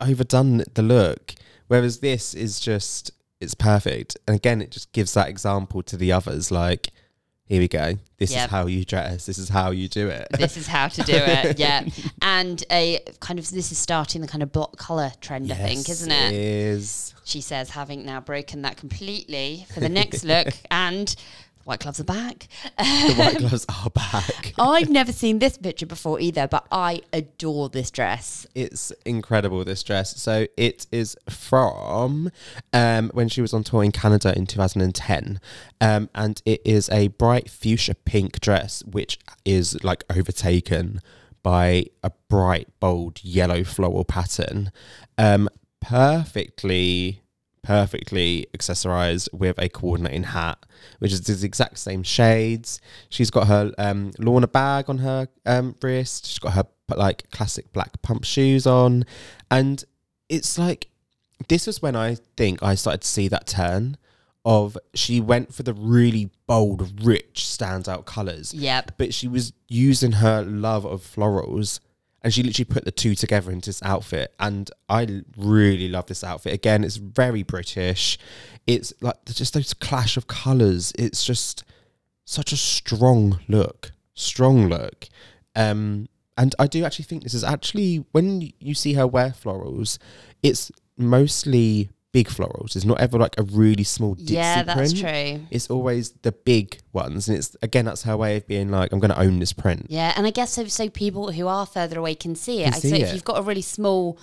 overdone 0.00 0.62
the 0.74 0.82
look. 0.82 1.34
Whereas 1.68 2.00
this 2.00 2.34
is 2.34 2.58
just 2.60 3.10
it's 3.40 3.54
perfect. 3.54 4.16
And 4.26 4.34
again, 4.36 4.60
it 4.60 4.70
just 4.72 4.90
gives 4.92 5.14
that 5.14 5.28
example 5.28 5.82
to 5.84 5.96
the 5.96 6.10
others. 6.10 6.50
Like, 6.50 6.88
here 7.44 7.60
we 7.60 7.68
go. 7.68 7.94
This 8.18 8.32
Yep. 8.32 8.44
is 8.46 8.50
how 8.50 8.66
you 8.66 8.84
dress. 8.84 9.26
This 9.26 9.38
is 9.38 9.48
how 9.48 9.70
you 9.70 9.88
do 9.88 10.08
it. 10.08 10.26
this 10.32 10.56
is 10.56 10.66
how 10.66 10.88
to 10.88 11.02
do 11.02 11.14
it. 11.14 11.58
Yeah, 11.58 11.84
and 12.20 12.62
a 12.70 13.00
kind 13.20 13.38
of 13.38 13.48
this 13.50 13.70
is 13.70 13.78
starting 13.78 14.20
the 14.22 14.26
kind 14.28 14.42
of 14.42 14.50
block 14.50 14.76
color 14.76 15.12
trend. 15.20 15.52
I 15.52 15.54
think, 15.54 15.88
isn't 15.88 16.10
it? 16.10 16.32
Is 16.34 17.14
She 17.24 17.40
says, 17.40 17.70
having 17.70 18.04
now 18.04 18.20
broken 18.20 18.62
that 18.62 18.76
completely 18.76 19.66
for 19.72 19.80
the 19.80 19.88
next 19.88 20.24
look, 20.24 20.48
and 20.70 21.14
White 21.68 21.80
gloves 21.80 22.00
are 22.00 22.04
back. 22.04 22.48
The 22.78 23.14
white 23.18 23.36
gloves 23.40 23.66
are 23.68 23.90
back. 23.90 24.54
I've 24.58 24.88
never 24.88 25.12
seen 25.12 25.38
this 25.38 25.58
picture 25.58 25.84
before 25.84 26.18
either, 26.18 26.48
but 26.48 26.66
I 26.72 27.02
adore 27.12 27.68
this 27.68 27.90
dress. 27.90 28.46
It's 28.54 28.90
incredible, 29.04 29.62
this 29.66 29.82
dress. 29.82 30.18
So 30.18 30.46
it 30.56 30.86
is 30.90 31.14
from 31.28 32.30
um, 32.72 33.10
when 33.12 33.28
she 33.28 33.42
was 33.42 33.52
on 33.52 33.64
tour 33.64 33.84
in 33.84 33.92
Canada 33.92 34.34
in 34.34 34.46
2010. 34.46 35.40
Um, 35.78 36.08
and 36.14 36.40
it 36.46 36.62
is 36.64 36.88
a 36.88 37.08
bright 37.08 37.50
fuchsia 37.50 37.96
pink 37.96 38.40
dress, 38.40 38.82
which 38.86 39.18
is 39.44 39.84
like 39.84 40.04
overtaken 40.08 41.02
by 41.42 41.84
a 42.02 42.12
bright, 42.30 42.68
bold 42.80 43.22
yellow 43.22 43.62
floral 43.62 44.06
pattern. 44.06 44.72
Um, 45.18 45.50
perfectly 45.82 47.20
perfectly 47.68 48.46
accessorized 48.56 49.28
with 49.30 49.58
a 49.58 49.68
coordinating 49.68 50.22
hat, 50.22 50.64
which 51.00 51.12
is 51.12 51.20
the 51.20 51.46
exact 51.46 51.76
same 51.76 52.02
shades. 52.02 52.80
She's 53.10 53.30
got 53.30 53.46
her 53.46 53.74
um, 53.76 54.12
Launer 54.12 54.50
bag 54.50 54.88
on 54.88 54.96
her 54.98 55.28
um, 55.44 55.76
wrist. 55.82 56.26
She's 56.26 56.38
got 56.38 56.54
her 56.54 56.64
like 56.96 57.30
classic 57.30 57.70
black 57.74 58.00
pump 58.00 58.24
shoes 58.24 58.66
on, 58.66 59.04
and 59.50 59.84
it's 60.30 60.58
like 60.58 60.88
this 61.48 61.66
was 61.66 61.82
when 61.82 61.94
I 61.94 62.16
think 62.38 62.62
I 62.62 62.74
started 62.74 63.02
to 63.02 63.08
see 63.08 63.28
that 63.28 63.46
turn 63.46 63.98
of 64.46 64.78
she 64.94 65.20
went 65.20 65.52
for 65.52 65.62
the 65.62 65.74
really 65.74 66.30
bold, 66.46 67.04
rich, 67.04 67.44
standout 67.44 68.06
colors. 68.06 68.54
Yep. 68.54 68.92
But 68.96 69.12
she 69.12 69.28
was 69.28 69.52
using 69.68 70.12
her 70.12 70.42
love 70.42 70.86
of 70.86 71.02
florals 71.02 71.80
and 72.22 72.34
she 72.34 72.42
literally 72.42 72.64
put 72.64 72.84
the 72.84 72.90
two 72.90 73.14
together 73.14 73.50
into 73.50 73.68
this 73.68 73.82
outfit. 73.82 74.34
And 74.38 74.70
i 74.88 75.22
really 75.36 75.88
love 75.88 76.06
this 76.06 76.24
outfit. 76.24 76.52
Again 76.52 76.84
it's 76.84 76.96
very 76.96 77.42
british. 77.42 78.18
It's 78.66 78.92
like 79.00 79.16
just 79.26 79.54
those 79.54 79.74
clash 79.74 80.16
of 80.16 80.26
colors 80.26 80.92
it's 80.98 81.24
just 81.24 81.64
such 82.24 82.52
a 82.52 82.56
strong 82.56 83.40
look. 83.48 83.92
Strong 84.14 84.68
look. 84.68 85.08
Um 85.54 86.08
and 86.36 86.54
i 86.58 86.66
do 86.66 86.84
actually 86.84 87.04
think 87.04 87.24
this 87.24 87.34
is 87.34 87.44
actually 87.44 88.04
when 88.12 88.52
you 88.60 88.72
see 88.72 88.94
her 88.94 89.06
wear 89.06 89.30
florals 89.30 89.98
it's 90.42 90.70
mostly 90.96 91.90
big 92.12 92.28
florals 92.28 92.74
it's 92.74 92.86
not 92.86 92.98
ever 93.00 93.18
like 93.18 93.34
a 93.38 93.42
really 93.42 93.84
small 93.84 94.16
ditsy 94.16 94.30
yeah, 94.30 94.62
that's 94.62 94.94
print 94.94 95.36
true. 95.36 95.46
it's 95.50 95.68
always 95.68 96.10
the 96.22 96.32
big 96.32 96.80
ones 96.94 97.28
and 97.28 97.36
it's 97.36 97.54
again 97.60 97.84
that's 97.84 98.02
her 98.02 98.16
way 98.16 98.36
of 98.36 98.46
being 98.46 98.70
like 98.70 98.90
i'm 98.92 98.98
going 98.98 99.10
to 99.10 99.20
own 99.20 99.38
this 99.38 99.52
print 99.52 99.86
Yeah, 99.90 100.12
and 100.16 100.26
I 100.26 100.30
guess 100.30 100.52
so, 100.52 100.64
so 100.66 100.88
people 100.88 101.32
who 101.32 101.46
are 101.46 101.66
further 101.66 101.98
away 101.98 102.14
can 102.14 102.34
see 102.34 102.62
it. 102.62 102.64
Can 102.64 102.74
I 102.74 102.78
see 102.78 102.90
so 102.90 102.96
it. 102.96 103.02
if 103.02 103.14
you've 103.14 103.24
got 103.24 103.38
a 103.38 103.42
really 103.42 103.62
small, 103.62 104.18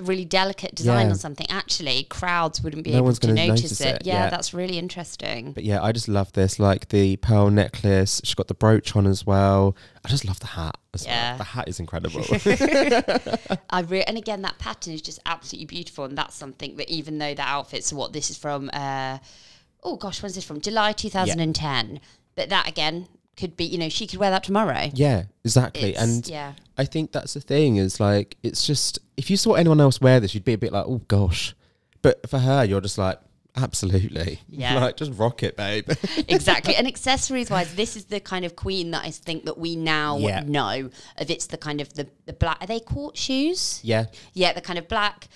a 0.00 0.04
really 0.04 0.24
delicate 0.24 0.74
design 0.74 1.06
Yeah. 1.06 1.12
on 1.12 1.18
something, 1.18 1.46
actually 1.50 2.04
crowds 2.04 2.62
wouldn't 2.62 2.84
be 2.84 2.92
No 2.92 2.98
able 2.98 3.12
to 3.12 3.26
notice, 3.28 3.46
notice 3.62 3.80
it. 3.80 3.86
it, 3.96 4.06
Yeah, 4.06 4.24
yeah. 4.24 4.30
that's 4.30 4.52
really 4.52 4.78
interesting. 4.78 5.52
But 5.52 5.64
yeah, 5.64 5.82
I 5.82 5.92
just 5.92 6.08
love 6.08 6.32
this. 6.32 6.58
Like 6.58 6.88
the 6.88 7.16
pearl 7.18 7.50
necklace. 7.50 8.20
She's 8.24 8.34
got 8.34 8.48
the 8.48 8.54
brooch 8.54 8.96
on 8.96 9.06
as 9.06 9.26
well. 9.26 9.76
I 10.04 10.08
just 10.08 10.24
love 10.24 10.40
the 10.40 10.46
hat 10.48 10.76
as 10.94 11.04
Yeah. 11.06 11.30
well. 11.32 11.38
The 11.38 11.44
hat 11.44 11.68
is 11.68 11.78
incredible. 11.80 12.22
I 13.70 13.80
re- 13.80 14.02
and 14.04 14.16
again 14.18 14.42
that 14.42 14.58
pattern 14.58 14.92
is 14.94 15.02
just 15.02 15.18
absolutely 15.26 15.66
beautiful, 15.66 16.04
and 16.04 16.16
that's 16.16 16.34
something 16.34 16.76
that 16.76 16.88
even 16.90 17.18
though 17.18 17.34
the 17.34 17.42
outfits, 17.42 17.92
what 17.92 18.12
this 18.12 18.30
is 18.30 18.36
from, 18.36 18.70
uh, 18.72 19.18
oh 19.82 19.96
gosh, 19.96 20.22
when's 20.22 20.34
this 20.34 20.44
from? 20.44 20.60
July 20.60 20.92
2010. 20.92 22.00
But 22.36 22.48
that 22.48 22.68
again 22.68 23.08
could 23.40 23.56
be, 23.56 23.64
you 23.64 23.78
know, 23.78 23.88
she 23.88 24.06
could 24.06 24.18
wear 24.18 24.30
that 24.30 24.44
tomorrow. 24.44 24.90
yeah, 24.94 25.24
exactly. 25.44 25.90
It's- 25.90 26.02
and 26.04 26.28
yeah. 26.28 26.52
I 26.78 26.84
think 26.84 27.12
that's 27.12 27.34
the 27.34 27.40
thing 27.40 27.76
is 27.76 27.98
like, 28.00 28.36
it's 28.42 28.66
just, 28.66 28.98
if 29.16 29.30
you 29.30 29.36
saw 29.36 29.54
anyone 29.54 29.80
else 29.80 30.00
wear 30.00 30.20
this, 30.20 30.34
you'd 30.34 30.44
be 30.44 30.52
a 30.54 30.58
bit 30.58 30.72
like, 30.72 30.84
oh 30.86 30.98
gosh. 31.08 31.54
But 32.02 32.28
for 32.30 32.38
her, 32.38 32.64
you're 32.64 32.80
just 32.80 32.96
like, 32.98 33.18
absolutely. 33.56 34.40
Yeah. 34.48 34.78
like, 34.80 34.96
just 34.96 35.12
rock 35.18 35.42
it, 35.42 35.56
babe. 35.56 35.88
exactly. 36.28 36.74
And 36.76 36.86
accessories 36.86 37.50
wise, 37.50 37.74
this 37.74 37.96
is 37.96 38.06
the 38.06 38.20
kind 38.20 38.44
of 38.44 38.56
queen 38.56 38.90
that 38.92 39.04
I 39.04 39.10
think 39.10 39.44
that 39.44 39.58
we 39.58 39.76
now 39.76 40.18
Yeah. 40.18 40.40
know 40.46 40.90
of. 41.18 41.30
It's 41.30 41.46
the 41.46 41.58
kind 41.58 41.80
of 41.80 41.92
the, 41.94 42.06
the 42.26 42.32
black. 42.32 42.58
Are 42.62 42.66
they 42.66 42.80
court 42.80 43.16
shoes? 43.16 43.80
yeah. 43.82 44.06
Yeah, 44.32 44.52
the 44.52 44.60
kind 44.60 44.78
of 44.78 44.88
black, 44.88 45.28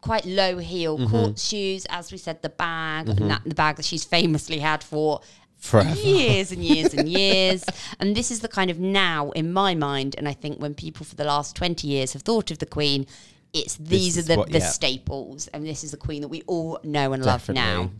quite 0.00 0.24
low 0.24 0.58
heel 0.58 0.98
Mm-hmm. 0.98 1.10
court 1.10 1.38
shoes. 1.38 1.86
As 1.90 2.12
we 2.12 2.18
said, 2.18 2.42
the 2.42 2.48
bag, 2.50 3.08
and 3.08 3.30
that, 3.30 3.42
the 3.44 3.54
bag 3.54 3.76
that 3.76 3.84
she's 3.84 4.04
famously 4.04 4.58
had 4.60 4.84
for 4.84 5.20
Forever. 5.58 5.98
years 5.98 6.52
and 6.52 6.62
years 6.62 6.94
and 6.94 7.08
years. 7.08 7.64
And 7.98 8.14
this 8.14 8.30
is 8.30 8.40
the 8.40 8.48
kind 8.48 8.70
of 8.70 8.78
now, 8.78 9.30
in 9.30 9.52
my 9.52 9.74
mind, 9.74 10.14
and 10.18 10.28
I 10.28 10.32
think 10.34 10.60
when 10.60 10.74
people 10.74 11.04
for 11.06 11.16
the 11.16 11.24
last 11.24 11.56
20 11.56 11.86
years 11.88 12.12
have 12.12 12.22
thought 12.22 12.50
of 12.50 12.58
the 12.58 12.66
Queen, 12.66 13.06
it's 13.52 13.76
these 13.76 14.18
are 14.18 14.22
the, 14.22 14.36
what- 14.36 14.50
the 14.52 14.58
yeah. 14.58 14.66
staples. 14.66 15.48
And 15.48 15.66
this 15.66 15.82
is 15.82 15.90
the 15.92 15.96
Queen 15.96 16.20
that 16.22 16.28
we 16.28 16.42
all 16.46 16.78
know 16.84 17.12
and 17.12 17.24
love 17.24 17.48
now. 17.48 17.90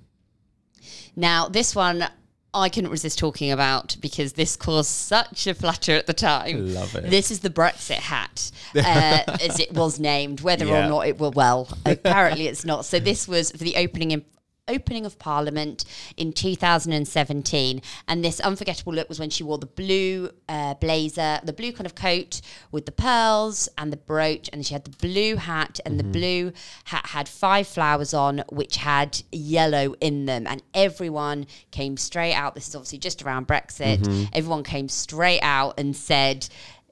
Now, 1.17 1.49
this 1.49 1.75
one 1.75 2.07
I 2.55 2.69
couldn't 2.69 2.91
resist 2.91 3.19
talking 3.19 3.51
about 3.53 3.97
because 4.01 4.33
this 4.35 4.57
caused 4.57 4.89
such 4.91 5.47
a 5.47 5.55
flutter 5.55 5.93
at 5.93 6.07
the 6.07 6.15
time. 6.15 6.73
Love 6.75 6.95
it. 6.95 7.11
This 7.11 7.31
is 7.31 7.41
the 7.41 7.51
Brexit 7.51 7.97
hat, 7.97 8.51
uh, 8.75 9.37
as 9.43 9.61
it 9.61 9.73
was 9.75 10.01
named. 10.01 10.41
Whether 10.41 10.65
Yeah. 10.67 10.87
or 10.87 10.89
not 10.89 11.07
it 11.07 11.19
will, 11.19 11.33
well, 11.33 11.69
apparently 11.85 12.47
it's 12.49 12.65
not. 12.65 12.85
So 12.87 12.99
this 12.99 13.29
was 13.29 13.51
for 13.51 13.59
the 13.59 13.77
opening 13.77 14.11
in. 14.13 14.25
Opening 14.69 15.07
of 15.07 15.19
Parliament 15.19 15.85
in 16.17 16.33
2017, 16.33 17.83
and 18.09 18.25
this 18.25 18.41
unforgettable 18.41 18.93
look 18.93 19.09
was 19.09 19.21
when 19.21 19.31
she 19.31 19.45
wore 19.45 19.59
the 19.59 19.67
blue 19.67 20.31
uh, 20.49 20.75
blazer, 20.75 21.41
the 21.45 21.53
blue 21.53 21.73
kind 21.73 21.87
of 21.87 21.95
coat 21.95 22.41
with 22.73 22.85
the 22.87 22.93
pearls 22.93 23.69
and 23.79 23.93
the 23.93 23.97
brooch, 23.97 24.51
and 24.53 24.67
she 24.67 24.75
had 24.75 24.85
the 24.85 24.97
blue 25.07 25.37
hat, 25.37 25.79
and 25.87 26.01
the 26.01 26.05
blue 26.05 26.53
hat 26.85 27.07
had 27.07 27.29
five 27.29 27.67
flowers 27.67 28.13
on, 28.13 28.43
which 28.51 28.77
had 28.79 29.23
yellow 29.31 29.95
in 30.01 30.27
them, 30.27 30.47
and 30.47 30.63
everyone 30.75 31.47
came 31.71 31.97
straight 31.97 32.35
out. 32.35 32.55
This 32.55 32.69
is 32.69 32.75
obviously 32.75 32.99
just 32.99 33.23
around 33.23 33.47
Brexit. 33.47 34.29
Everyone 34.33 34.65
came 34.65 34.89
straight 34.89 35.41
out 35.43 35.79
and 35.79 35.95
said 35.95 36.49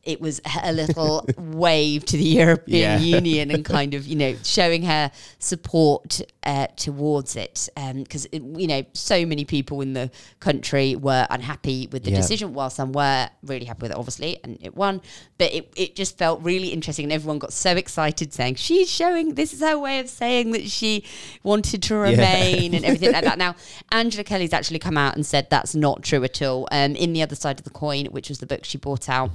it 0.07 0.20
was 0.20 0.40
a 0.62 0.72
little 0.72 1.26
wave 1.38 2.05
to 2.07 2.16
the 2.16 2.24
European 2.24 2.80
Yeah. 2.80 2.98
Union 3.16 3.50
and 3.50 3.64
kind 3.64 3.94
of, 3.94 4.07
you 4.07 4.16
know, 4.16 4.34
showing 4.42 4.82
her 4.84 5.11
support 5.38 6.20
uh, 6.44 6.66
towards 6.76 7.36
it. 7.36 7.68
Because, 7.74 8.26
you 8.32 8.66
know, 8.66 8.84
so 8.92 9.24
many 9.26 9.44
people 9.44 9.80
in 9.80 9.92
the 9.94 10.11
country 10.40 10.96
were 10.96 11.26
unhappy 11.30 11.88
with 11.90 12.05
the 12.05 12.11
Yeah. 12.11 12.16
decision, 12.16 12.55
while 12.55 12.70
some 12.70 12.92
were 12.92 13.28
really 13.42 13.64
happy 13.66 13.82
with 13.82 13.90
it, 13.92 13.96
obviously, 13.96 14.38
and 14.44 14.59
it 14.62 14.74
won. 14.76 15.00
But 15.38 15.52
it, 15.52 15.72
it 15.76 15.96
just 15.96 16.18
felt 16.18 16.40
really 16.42 16.68
interesting, 16.68 17.05
and 17.05 17.12
everyone 17.12 17.38
got 17.38 17.52
so 17.52 17.72
excited 17.76 18.32
saying, 18.32 18.57
she's 18.57 18.90
showing, 18.90 19.34
this 19.34 19.52
is 19.52 19.61
her 19.61 19.78
way 19.78 19.98
of 20.00 20.09
saying 20.09 20.52
that 20.52 20.68
she 20.68 21.05
wanted 21.42 21.82
to 21.84 21.94
remain 21.96 22.74
and 22.74 22.84
everything 22.84 23.12
like 23.12 23.24
that. 23.24 23.38
Now, 23.44 23.57
Angela 23.90 24.22
Kelly's 24.24 24.52
actually 24.52 24.78
come 24.78 24.96
out 24.96 25.16
and 25.16 25.26
said 25.26 25.48
that's 25.50 25.74
not 25.74 26.02
true 26.02 26.22
at 26.24 26.40
all. 26.40 26.68
Um, 26.70 26.94
in 26.94 27.12
The 27.12 27.22
Other 27.22 27.34
Side 27.34 27.59
of 27.59 27.64
the 27.64 27.70
Coin, 27.70 28.07
which 28.07 28.28
was 28.28 28.38
the 28.38 28.46
book 28.46 28.64
she 28.64 28.78
brought 28.78 29.09
out 29.09 29.30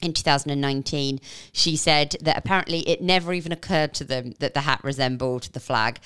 in 0.00 0.12
2019, 0.12 1.20
she 1.52 1.76
said 1.76 2.16
that 2.20 2.36
apparently 2.36 2.80
it 2.80 3.02
never 3.02 3.32
even 3.32 3.52
occurred 3.52 3.94
to 3.94 4.04
them 4.04 4.34
that 4.38 4.54
the 4.54 4.60
hat 4.60 4.80
resembled 4.82 5.44
the 5.52 5.60
flag. 5.60 5.98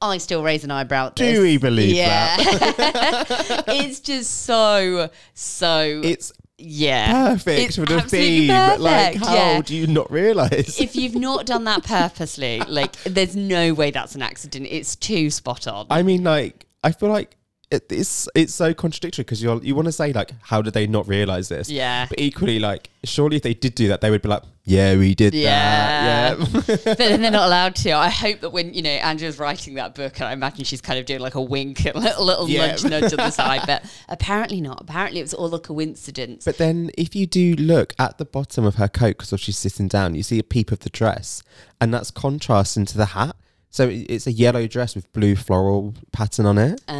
I 0.00 0.18
still 0.18 0.44
raise 0.44 0.64
an 0.64 0.70
eyebrow 0.70 1.08
at 1.08 1.16
Do 1.16 1.42
we 1.42 1.56
believe 1.56 1.94
yeah. 1.94 2.36
it's 2.38 4.00
just 4.00 4.44
so, 4.44 5.10
so. 5.34 6.00
It's 6.04 6.32
yeah. 6.56 7.30
perfect 7.30 7.60
It's 7.60 7.76
for 7.76 7.86
the 7.86 8.02
theme. 8.02 8.48
Like, 8.48 9.16
how 9.16 9.34
yeah. 9.34 9.60
do 9.62 9.74
you 9.74 9.86
not 9.86 10.10
realise? 10.10 10.80
If 10.80 10.94
you've 10.94 11.16
not 11.16 11.46
done 11.46 11.64
that 11.64 11.84
purposely, 11.84 12.60
like, 12.60 12.92
there's 13.04 13.34
no 13.34 13.74
way 13.74 13.90
that's 13.90 14.14
an 14.14 14.22
accident. 14.22 14.68
It's 14.70 14.94
too 14.94 15.30
spot 15.30 15.66
on. 15.66 15.86
I 15.90 16.02
mean, 16.02 16.22
like, 16.22 16.66
I 16.84 16.92
feel 16.92 17.08
like 17.08 17.37
it, 17.70 17.84
it's 17.90 18.28
it's 18.34 18.54
so 18.54 18.72
contradictory 18.72 19.24
because 19.24 19.42
you 19.42 19.60
you 19.62 19.74
want 19.74 19.86
to 19.86 19.92
say 19.92 20.12
like, 20.12 20.32
how 20.42 20.62
did 20.62 20.72
they 20.74 20.86
not 20.86 21.06
realize 21.06 21.48
this? 21.48 21.68
Yeah. 21.68 22.06
But 22.08 22.18
equally, 22.18 22.58
like, 22.58 22.88
surely 23.04 23.36
if 23.36 23.42
they 23.42 23.54
did 23.54 23.74
do 23.74 23.88
that, 23.88 24.00
they 24.00 24.10
would 24.10 24.22
be 24.22 24.28
like, 24.28 24.42
yeah, 24.64 24.96
we 24.96 25.14
did 25.14 25.34
Yeah. 25.34 26.34
that. 26.36 26.38
Yeah. 26.68 26.76
but 26.84 26.98
then 26.98 27.20
they're 27.20 27.30
not 27.30 27.46
allowed 27.46 27.76
to. 27.76 27.92
I 27.92 28.08
hope 28.08 28.40
that 28.40 28.50
when 28.50 28.72
you 28.72 28.80
know 28.82 28.90
Angela's 28.90 29.38
writing 29.38 29.74
that 29.74 29.94
book, 29.94 30.18
and 30.18 30.24
I 30.28 30.32
imagine 30.32 30.64
she's 30.64 30.80
kind 30.80 30.98
of 30.98 31.04
doing 31.04 31.20
like 31.20 31.34
a 31.34 31.42
wink, 31.42 31.84
and 31.84 31.94
a 31.96 32.00
little, 32.00 32.24
little 32.24 32.48
Yeah. 32.48 32.68
nudge, 32.68 32.84
nudge 32.84 33.12
on 33.12 33.16
the 33.18 33.30
side. 33.30 33.62
But 33.66 33.84
apparently 34.08 34.60
not. 34.62 34.80
Apparently 34.80 35.20
it 35.20 35.24
was 35.24 35.34
all 35.34 35.54
a 35.54 35.60
coincidence. 35.60 36.46
But 36.46 36.56
then, 36.56 36.90
if 36.96 37.14
you 37.14 37.26
do 37.26 37.54
look 37.56 37.94
at 37.98 38.16
the 38.16 38.24
bottom 38.24 38.64
of 38.64 38.76
her 38.76 38.88
coat, 38.88 39.18
because 39.18 39.38
she's 39.40 39.58
sitting 39.58 39.88
down, 39.88 40.14
you 40.14 40.22
see 40.22 40.38
a 40.38 40.42
peep 40.44 40.72
of 40.72 40.80
the 40.80 40.90
dress, 40.90 41.42
and 41.82 41.92
that's 41.92 42.10
contrasting 42.10 42.86
to 42.86 42.96
the 42.96 43.06
hat. 43.06 43.36
So 43.70 43.86
it's 43.90 44.26
a 44.26 44.32
yellow 44.32 44.66
dress 44.66 44.94
with 44.94 45.12
blue 45.12 45.36
floral 45.36 45.92
pattern 46.10 46.46
on 46.46 46.56
it. 46.56 46.80
Ah, 46.88 46.92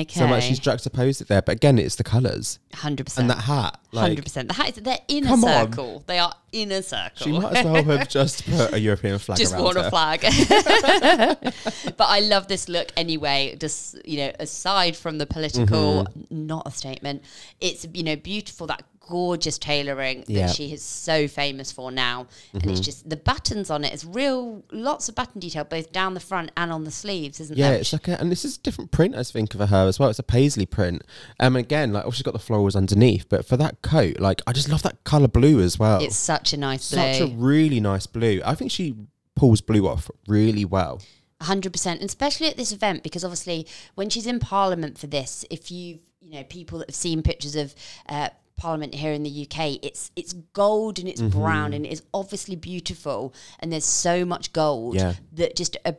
okay. 0.00 0.20
So 0.20 0.26
like 0.26 0.42
she's 0.42 0.58
juxtaposed 0.58 1.20
it 1.20 1.28
there, 1.28 1.42
but 1.42 1.52
again, 1.56 1.78
it's 1.78 1.96
the 1.96 2.04
colours 2.04 2.58
hundred 2.74 3.04
percent. 3.06 3.22
and 3.24 3.30
that 3.30 3.42
hat. 3.44 3.78
Like, 3.92 4.02
Hundred 4.08 4.24
percent. 4.24 4.48
The 4.48 4.54
hat 4.54 4.68
is 4.76 4.82
they're 4.84 4.98
in 5.08 5.24
a 5.24 5.28
Come 5.28 5.44
on. 5.44 5.66
circle. 5.72 6.04
They 6.06 6.18
are 6.20 6.32
in 6.52 6.70
a 6.70 6.82
circle. 6.82 7.26
she 7.26 7.32
might 7.32 7.56
as 7.56 7.64
well 7.64 7.82
have 7.82 8.08
just 8.20 8.44
put 8.48 8.72
a 8.72 8.78
European 8.78 9.18
flag 9.18 9.36
just 9.38 9.52
around 9.52 9.62
worn 9.64 9.76
her. 9.76 9.82
a 9.86 9.90
flag. 9.90 10.20
but 11.96 12.06
I 12.08 12.20
love 12.20 12.46
this 12.48 12.68
look 12.68 12.92
anyway. 12.96 13.56
Just 13.58 13.96
you 14.06 14.18
know, 14.18 14.32
aside 14.38 14.96
from 14.96 15.18
the 15.18 15.26
political, 15.26 16.04
Mm-hmm. 16.04 16.46
not 16.46 16.66
a 16.66 16.70
statement. 16.70 17.22
It's 17.60 17.86
you 17.92 18.02
know 18.02 18.16
beautiful 18.16 18.66
that 18.68 18.82
gorgeous 19.10 19.58
tailoring 19.58 20.20
that 20.20 20.30
Yeah. 20.30 20.46
she 20.48 20.72
is 20.72 20.82
so 20.82 21.28
famous 21.28 21.70
for 21.72 21.90
now. 21.90 22.26
And 22.52 22.62
Mm-hmm. 22.62 22.70
it's 22.70 22.80
just 22.80 23.08
the 23.10 23.16
buttons 23.16 23.68
on 23.70 23.84
it 23.84 23.92
is 23.92 24.04
real, 24.04 24.62
lots 24.72 25.08
of 25.08 25.14
button 25.14 25.40
detail 25.40 25.64
both 25.64 25.92
down 25.92 26.14
the 26.14 26.20
front 26.20 26.50
and 26.56 26.72
on 26.72 26.84
the 26.84 26.90
sleeves, 26.90 27.40
isn't 27.40 27.56
it? 27.56 27.60
Yeah, 27.60 27.70
there? 27.70 27.80
it's 27.80 27.92
like 27.92 28.08
a, 28.08 28.18
and 28.20 28.30
this 28.30 28.44
is 28.44 28.56
a 28.56 28.60
different 28.60 28.90
print 28.92 29.14
I 29.14 29.22
think 29.24 29.54
of 29.54 29.68
her 29.68 29.86
as 29.88 29.98
well. 29.98 30.08
It's 30.08 30.18
a 30.18 30.22
paisley 30.22 30.66
print. 30.66 31.02
Um, 31.40 31.56
again, 31.56 31.92
like 31.92 32.04
oh, 32.06 32.10
she's 32.12 32.22
got 32.22 32.32
the 32.32 32.38
florals 32.38 32.76
underneath, 32.76 33.28
but 33.28 33.44
for 33.44 33.56
that 33.58 33.82
coat, 33.82 34.20
like 34.20 34.40
I 34.46 34.52
just 34.52 34.68
love 34.70 34.82
that 34.84 35.02
color 35.04 35.28
blue 35.28 35.60
as 35.60 35.78
well. 35.78 36.00
It's 36.02 36.16
such 36.16 36.52
a 36.52 36.56
nice 36.56 36.90
blue. 36.90 37.00
such 37.00 37.20
a 37.20 37.26
really 37.34 37.80
nice 37.80 38.06
blue. 38.06 38.40
I 38.44 38.54
think 38.54 38.70
she 38.70 38.94
pulls 39.36 39.60
blue 39.60 39.86
off 39.88 40.10
really 40.28 40.64
well. 40.64 41.00
hundred 41.42 41.72
percent, 41.72 42.00
and 42.00 42.08
especially 42.08 42.46
at 42.48 42.56
this 42.56 42.70
event 42.72 43.02
because 43.02 43.24
obviously 43.24 43.66
when 43.94 44.08
she's 44.10 44.26
in 44.26 44.38
Parliament 44.38 44.98
for 44.98 45.06
this, 45.06 45.44
if 45.50 45.70
you've 45.70 46.00
you 46.20 46.32
know 46.36 46.44
people 46.44 46.78
that 46.78 46.88
have 46.88 46.94
seen 46.94 47.22
pictures 47.22 47.56
of 47.56 47.74
uh, 48.08 48.28
Parliament 48.60 48.94
here 48.94 49.12
in 49.12 49.22
the 49.22 49.46
UK, 49.46 49.78
it's 49.82 50.10
it's 50.16 50.32
gold 50.52 50.98
and 50.98 51.08
it's 51.08 51.20
Mm-hmm. 51.20 51.38
brown 51.40 51.72
and 51.72 51.84
it's 51.86 52.02
obviously 52.12 52.56
beautiful, 52.56 53.34
and 53.58 53.72
there's 53.72 53.84
so 54.06 54.24
much 54.24 54.52
gold 54.52 54.94
Yeah. 54.96 55.14
that 55.32 55.56
just 55.56 55.76
a 55.84 55.96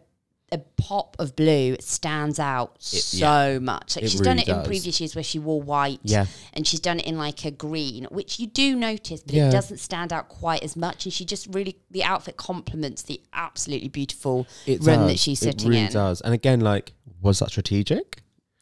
a 0.54 0.58
pop 0.76 1.16
of 1.18 1.34
blue 1.38 1.78
stands 1.80 2.38
out 2.38 2.76
so 2.84 3.58
much. 3.62 3.96
Like 3.96 4.04
It 4.04 4.10
she's 4.12 4.20
done 4.20 4.36
really 4.36 4.52
it 4.52 4.58
in 4.58 4.64
previous 4.66 5.00
years 5.00 5.16
where 5.16 5.24
she 5.24 5.40
wore 5.40 5.62
white, 5.62 6.02
Yeah. 6.04 6.26
and 6.52 6.68
she's 6.68 6.82
done 6.82 7.00
it 7.00 7.06
in 7.06 7.18
like 7.18 7.46
a 7.46 7.52
green, 7.52 8.04
which 8.12 8.38
you 8.38 8.48
do 8.48 8.76
notice, 8.76 9.22
but 9.22 9.34
Yeah. 9.34 9.48
it 9.48 9.52
doesn't 9.52 9.78
stand 9.78 10.12
out 10.12 10.28
quite 10.28 10.62
as 10.62 10.76
much. 10.76 11.06
And 11.06 11.14
she 11.14 11.24
just 11.24 11.48
really 11.52 11.78
the 11.90 12.04
outfit 12.04 12.36
complements 12.36 13.02
the 13.04 13.22
absolutely 13.32 13.88
beautiful 13.88 14.46
It 14.66 14.82
room 14.84 14.98
does. 15.00 15.08
that 15.12 15.20
she's 15.20 15.40
sitting 15.40 15.68
It 15.68 15.70
really 15.70 15.86
in. 15.86 15.94
does. 15.94 16.20
And 16.20 16.34
again, 16.34 16.60
like, 16.60 16.96
was 17.22 17.40
that 17.40 17.50
strategic? 17.52 18.22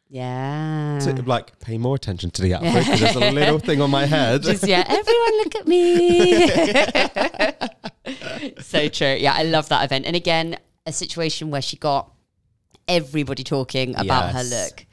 Yeah. 0.10 1.00
To 1.04 1.22
like 1.24 1.60
pay 1.60 1.78
more 1.78 1.96
attention 1.96 2.32
to 2.32 2.42
the 2.42 2.54
outfit 2.56 2.74
because 2.86 3.00
there's 3.00 3.16
a 3.16 3.32
little 3.32 3.60
thing 3.60 3.80
on 3.82 3.92
my 3.92 4.06
head. 4.06 4.42
Just, 4.44 4.68
yeah, 4.68 4.84
everyone 4.88 5.38
look 5.38 5.56
at 5.56 5.68
me. 5.68 6.48
so 8.62 8.88
true. 8.90 9.16
Yeah, 9.20 9.34
I 9.36 9.44
love 9.44 9.70
that 9.70 9.86
event. 9.86 10.06
And 10.06 10.16
again, 10.16 10.58
a 10.86 10.92
situation 10.92 11.52
where 11.52 11.62
she 11.62 11.78
got 11.78 12.12
everybody 12.88 13.44
talking 13.44 13.96
about 13.96 14.34
her 14.34 14.44
look. 14.44 14.86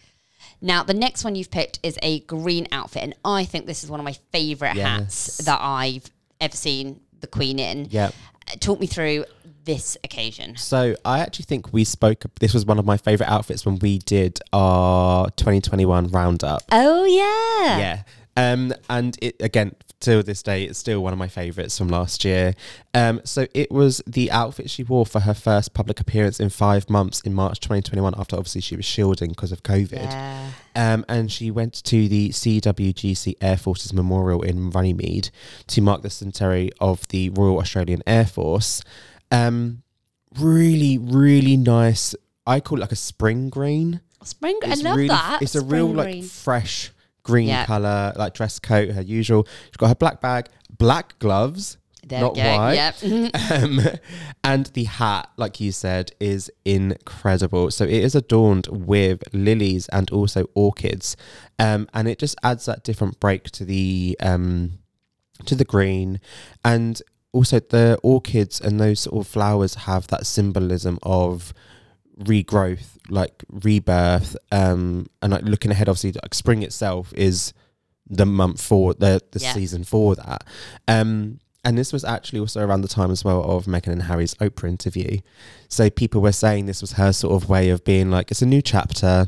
Now, 0.61 0.83
the 0.83 0.95
next 0.95 1.25
one 1.25 1.35
you've 1.35 1.51
picked 1.51 1.81
is 1.83 1.99
a 2.03 2.21
green 2.21 2.67
outfit, 2.73 3.03
and 3.03 3.15
I 3.25 3.45
think 3.45 3.67
this 3.67 3.85
is 3.85 3.91
one 3.91 4.01
of 4.01 4.05
my 4.05 4.17
favourite 4.33 4.77
hats 4.77 5.39
that 5.39 5.59
I've 5.61 6.11
ever 6.41 6.57
seen 6.57 7.01
the 7.21 7.27
Queen 7.27 7.59
in. 7.59 7.89
yeah. 7.91 8.11
Uh, 8.49 8.55
Talk 8.61 8.79
me 8.81 8.87
through 8.87 9.25
this 9.67 9.97
occasion. 10.03 10.57
So 10.57 10.97
I 11.05 11.21
actually 11.21 11.45
think 11.45 11.73
we 11.73 11.85
spoke. 11.85 12.25
This 12.41 12.55
was 12.55 12.65
one 12.65 12.79
of 12.79 12.87
my 12.87 12.97
favorite 12.97 13.29
outfits 13.29 13.67
when 13.67 13.79
we 13.81 13.99
did 13.99 14.41
our 14.53 15.29
2021 15.31 16.09
roundup. 16.09 16.63
Oh 16.73 17.05
yeah, 17.05 17.79
Yeah. 17.79 18.03
Um, 18.39 18.75
and 18.91 19.17
it 19.23 19.37
again 19.41 19.75
to 20.01 20.23
this 20.23 20.43
day, 20.43 20.65
it's 20.65 20.79
still 20.79 21.03
one 21.03 21.13
of 21.13 21.19
my 21.19 21.29
favorites 21.29 21.79
from 21.79 21.89
last 21.89 22.25
year. 22.25 22.55
Um, 22.93 23.21
so 23.25 23.47
it 23.55 23.71
was 23.71 24.03
the 24.07 24.31
outfit 24.31 24.71
she 24.71 24.83
wore 24.83 25.07
for 25.07 25.21
her 25.21 25.35
first 25.35 25.75
public 25.75 26.01
appearance 26.01 26.39
in 26.39 26.51
five 26.51 26.91
months 26.91 27.21
in 27.23 27.35
March 27.35 27.61
2021. 27.61 28.15
After 28.17 28.37
obviously 28.37 28.61
she 28.61 28.77
was 28.77 28.85
shielding 28.85 29.31
because 29.31 29.53
of 29.53 29.63
COVID. 29.63 30.05
Yeah. 30.05 30.51
Um, 30.75 31.05
and 31.09 31.33
she 31.33 31.51
went 31.51 31.83
to 31.85 32.09
the 32.09 32.29
CWGC 32.29 33.37
Air 33.41 33.57
Force's 33.57 33.93
Memorial 33.95 34.43
in 34.43 34.71
Runnymede 34.71 35.31
to 35.69 35.81
mark 35.81 36.03
the 36.03 36.11
centenary 36.11 36.71
of 36.79 37.09
the 37.09 37.31
Royal 37.31 37.59
Australian 37.59 38.03
Air 38.07 38.27
Force. 38.27 38.83
Um, 39.37 39.83
really, 40.39 40.99
really 40.99 41.57
nice. 41.57 42.15
I 42.47 42.61
call 42.61 42.79
it 42.79 42.83
like 42.83 42.93
a 42.93 42.97
spring 42.97 43.49
green. 43.51 44.01
Spring. 44.23 44.59
Green. 44.61 44.71
I 44.71 44.75
It's 44.75 44.83
love 44.83 44.97
really, 44.97 45.09
that. 45.09 45.43
It's 45.43 45.55
a 45.55 45.61
Spring 45.61 45.71
real 45.73 45.89
like 45.95 46.07
green. 46.07 46.23
fresh 46.25 46.91
green 47.23 47.49
Yeah. 47.49 47.67
color, 47.67 48.13
like 48.17 48.35
dress 48.35 48.59
coat, 48.59 48.91
her 48.91 49.03
usual. 49.03 49.47
She's 49.67 49.77
got 49.77 49.89
her 49.89 49.95
black 49.95 50.21
bag, 50.21 50.47
black 50.79 51.19
gloves, 51.19 51.77
There 52.07 52.21
not 52.21 52.37
white. 52.37 52.75
Yep. 52.75 53.33
Um, 53.51 53.81
and 54.45 54.67
the 54.75 54.85
hat, 54.85 55.29
like 55.37 55.61
you 55.61 55.73
said, 55.73 56.13
is 56.21 56.51
incredible. 56.65 57.71
So 57.73 57.85
it 57.85 57.91
is 57.93 58.15
adorned 58.15 58.69
with 58.71 59.23
lilies 59.33 59.89
and 59.89 60.09
also 60.11 60.47
orchids, 60.55 61.17
um, 61.59 61.89
and 61.95 62.07
it 62.09 62.19
just 62.19 62.37
adds 62.45 62.67
that 62.67 62.85
different 62.85 63.19
break 63.21 63.51
to 63.53 63.65
the 63.65 64.17
um, 64.21 64.79
to 65.47 65.55
the 65.57 65.65
green, 65.65 66.21
and 66.65 67.03
also 67.37 67.61
the 67.61 67.99
orchids 68.03 68.61
and 68.61 68.81
those 68.81 69.01
sort 69.01 69.25
of 69.25 69.27
flowers 69.31 69.75
have 69.75 70.07
that 70.09 70.27
symbolism 70.27 70.99
of 71.03 71.53
regrowth, 72.19 72.97
like 73.09 73.45
rebirth, 73.51 74.37
um, 74.51 75.07
and 75.23 75.33
like 75.33 75.43
looking 75.43 75.71
ahead. 75.71 75.89
Obviously, 75.89 76.13
like 76.13 76.35
spring 76.35 76.63
itself 76.63 77.13
is 77.15 77.53
the 78.09 78.27
month 78.27 78.61
for 78.63 78.95
the 78.95 79.21
the 79.33 79.41
Yeah. 79.41 79.53
season 79.53 79.85
for 79.85 80.15
that. 80.17 80.45
Um, 80.89 81.39
and 81.65 81.77
this 81.77 81.93
was 81.93 82.05
actually 82.05 82.39
also 82.39 82.61
around 82.65 82.83
the 82.83 82.89
time 82.89 83.11
as 83.11 83.25
well 83.25 83.43
of 83.43 83.67
Meghan 83.67 83.89
and 83.93 84.03
Harry's 84.05 84.35
Oprah 84.35 84.69
interview. 84.69 85.19
So 85.69 85.91
people 85.91 86.21
were 86.21 86.31
saying 86.33 86.67
this 86.67 86.81
was 86.81 86.93
her 86.93 87.13
sort 87.13 87.43
of 87.43 87.49
way 87.49 87.71
of 87.71 87.83
being 87.85 88.09
like, 88.11 88.31
it's 88.31 88.41
a 88.43 88.47
new 88.47 88.63
chapter. 88.63 89.27